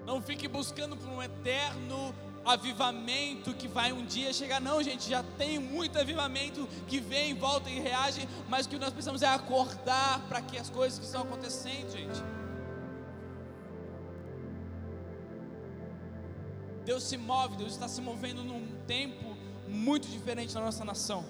Não 0.06 0.22
fique 0.22 0.46
buscando 0.46 0.96
por 0.96 1.08
um 1.08 1.20
eterno 1.20 2.14
avivamento 2.44 3.54
que 3.54 3.68
vai 3.68 3.92
um 3.92 4.04
dia 4.04 4.32
chegar. 4.32 4.60
Não, 4.60 4.82
gente, 4.82 5.08
já 5.08 5.22
tem 5.38 5.58
muito 5.58 5.98
avivamento 5.98 6.68
que 6.86 7.00
vem, 7.00 7.34
volta 7.34 7.70
e 7.70 7.78
reage, 7.78 8.28
mas 8.48 8.66
o 8.66 8.68
que 8.68 8.78
nós 8.78 8.90
precisamos 8.90 9.22
é 9.22 9.28
acordar 9.28 10.20
para 10.28 10.40
que 10.40 10.58
as 10.58 10.68
coisas 10.68 10.98
que 10.98 11.04
estão 11.04 11.22
acontecendo, 11.22 11.90
gente. 11.90 12.22
Deus 16.84 17.04
se 17.04 17.16
move, 17.16 17.56
Deus 17.56 17.72
está 17.72 17.86
se 17.86 18.00
movendo 18.00 18.42
num 18.42 18.66
tempo 18.86 19.36
muito 19.68 20.08
diferente 20.08 20.54
na 20.54 20.60
nossa 20.60 20.84
nação. 20.84 21.24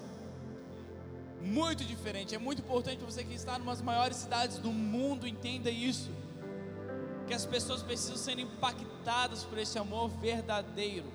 Muito 1.40 1.84
diferente. 1.84 2.34
É 2.34 2.38
muito 2.38 2.62
importante 2.62 3.04
você 3.04 3.22
que 3.24 3.34
está 3.34 3.58
em 3.58 3.62
umas 3.62 3.82
maiores 3.82 4.16
cidades 4.16 4.58
do 4.58 4.72
mundo 4.72 5.26
entenda 5.26 5.70
isso. 5.70 6.10
Que 7.32 7.36
as 7.36 7.46
pessoas 7.46 7.82
precisam 7.82 8.18
ser 8.18 8.38
impactadas 8.38 9.42
por 9.42 9.56
esse 9.56 9.78
amor 9.78 10.10
verdadeiro. 10.10 11.10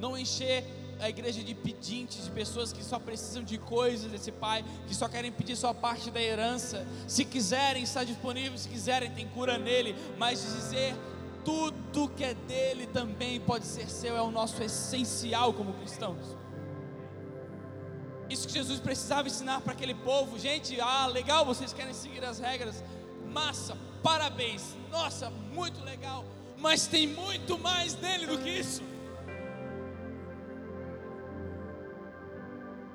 Não 0.00 0.16
encher 0.16 0.64
a 0.98 1.10
igreja 1.10 1.44
de 1.44 1.54
pedintes, 1.54 2.24
de 2.24 2.30
pessoas 2.30 2.72
que 2.72 2.82
só 2.82 2.98
precisam 2.98 3.42
de 3.42 3.58
coisas 3.58 4.10
desse 4.10 4.32
Pai, 4.32 4.64
que 4.88 4.94
só 4.94 5.06
querem 5.06 5.30
pedir 5.30 5.54
sua 5.54 5.74
parte 5.74 6.10
da 6.10 6.18
herança. 6.18 6.86
Se 7.06 7.26
quiserem, 7.26 7.82
está 7.82 8.04
disponível, 8.04 8.56
se 8.56 8.70
quiserem, 8.70 9.10
tem 9.10 9.28
cura 9.28 9.58
nele, 9.58 9.94
mas 10.16 10.40
dizer 10.40 10.96
tudo 11.44 12.08
que 12.08 12.24
é 12.24 12.32
dele 12.32 12.86
também 12.86 13.38
pode 13.38 13.66
ser 13.66 13.90
seu, 13.90 14.16
é 14.16 14.22
o 14.22 14.30
nosso 14.30 14.62
essencial 14.62 15.52
como 15.52 15.74
cristãos. 15.74 16.38
Isso 18.30 18.48
que 18.48 18.54
Jesus 18.54 18.80
precisava 18.80 19.28
ensinar 19.28 19.60
para 19.60 19.74
aquele 19.74 19.94
povo, 19.94 20.38
gente, 20.38 20.80
ah, 20.80 21.06
legal, 21.06 21.44
vocês 21.44 21.74
querem 21.74 21.92
seguir 21.92 22.24
as 22.24 22.38
regras, 22.38 22.82
massa, 23.34 23.76
parabéns, 24.02 24.62
nossa, 24.90 25.28
muito 25.28 25.82
legal, 25.84 26.24
mas 26.56 26.86
tem 26.86 27.06
muito 27.06 27.58
mais 27.58 27.96
nele 27.96 28.26
do 28.26 28.38
que 28.38 28.48
isso. 28.48 28.82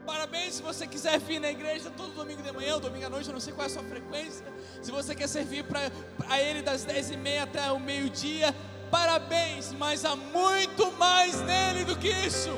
Parabéns 0.05 0.55
se 0.55 0.63
você 0.63 0.87
quiser 0.87 1.19
vir 1.19 1.39
na 1.39 1.51
igreja 1.51 1.91
todo 1.91 2.15
domingo 2.15 2.41
de 2.41 2.51
manhã 2.51 2.75
ou 2.75 2.79
domingo 2.79 3.05
à 3.05 3.09
noite, 3.09 3.27
eu 3.27 3.33
não 3.33 3.39
sei 3.39 3.53
qual 3.53 3.67
é 3.67 3.69
a 3.69 3.73
sua 3.73 3.83
frequência. 3.83 4.45
Se 4.81 4.91
você 4.91 5.13
quer 5.13 5.27
servir 5.27 5.63
para 5.65 6.39
Ele 6.39 6.63
das 6.63 6.83
dez 6.83 7.11
e 7.11 7.17
meia 7.17 7.43
até 7.43 7.71
o 7.71 7.79
meio-dia, 7.79 8.55
parabéns, 8.89 9.71
mas 9.73 10.05
há 10.05 10.15
muito 10.15 10.91
mais 10.93 11.39
nele 11.41 11.83
do 11.83 11.95
que 11.95 12.09
isso. 12.09 12.49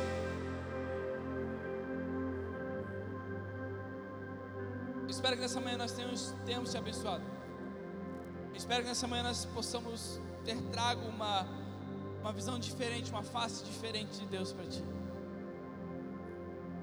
Espero 5.10 5.36
que 5.36 5.42
nessa 5.42 5.60
manhã 5.60 5.78
nós 5.78 5.92
tenhamos, 5.92 6.34
tenhamos 6.46 6.72
te 6.72 6.78
abençoado. 6.78 7.41
Eu 8.52 8.58
espero 8.58 8.84
que 8.84 8.90
nessa 8.90 9.08
manhã 9.08 9.24
nós 9.24 9.46
possamos 9.46 10.20
ter 10.44 10.62
trago 10.72 11.06
uma, 11.08 11.48
uma 12.22 12.32
visão 12.32 12.60
diferente, 12.60 13.10
uma 13.10 13.24
face 13.24 13.64
diferente 13.64 14.20
de 14.20 14.26
Deus 14.28 14.52
para 14.54 14.66
ti. 14.66 14.84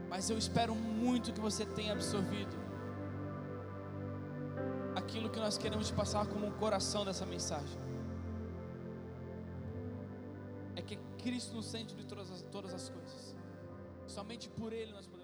Mas 0.08 0.30
eu 0.30 0.38
espero 0.38 0.74
muito 0.74 1.32
que 1.32 1.40
você 1.40 1.66
tenha 1.66 1.92
absorvido 1.92 2.56
aquilo 4.96 5.28
que 5.30 5.38
nós 5.38 5.58
queremos 5.58 5.88
te 5.88 5.92
passar 5.92 6.26
como 6.26 6.46
um 6.46 6.52
coração 6.52 7.04
dessa 7.04 7.26
mensagem. 7.26 7.78
É 10.74 10.82
que 10.82 10.96
Cristo 11.22 11.54
no 11.54 11.62
centro 11.62 11.94
de 11.96 12.04
todas 12.06 12.30
as, 12.30 12.42
todas 12.42 12.74
as 12.74 12.88
coisas. 12.88 13.34
Somente 14.06 14.48
por 14.48 14.72
Ele 14.72 14.92
nós 14.92 15.06
podemos. 15.06 15.17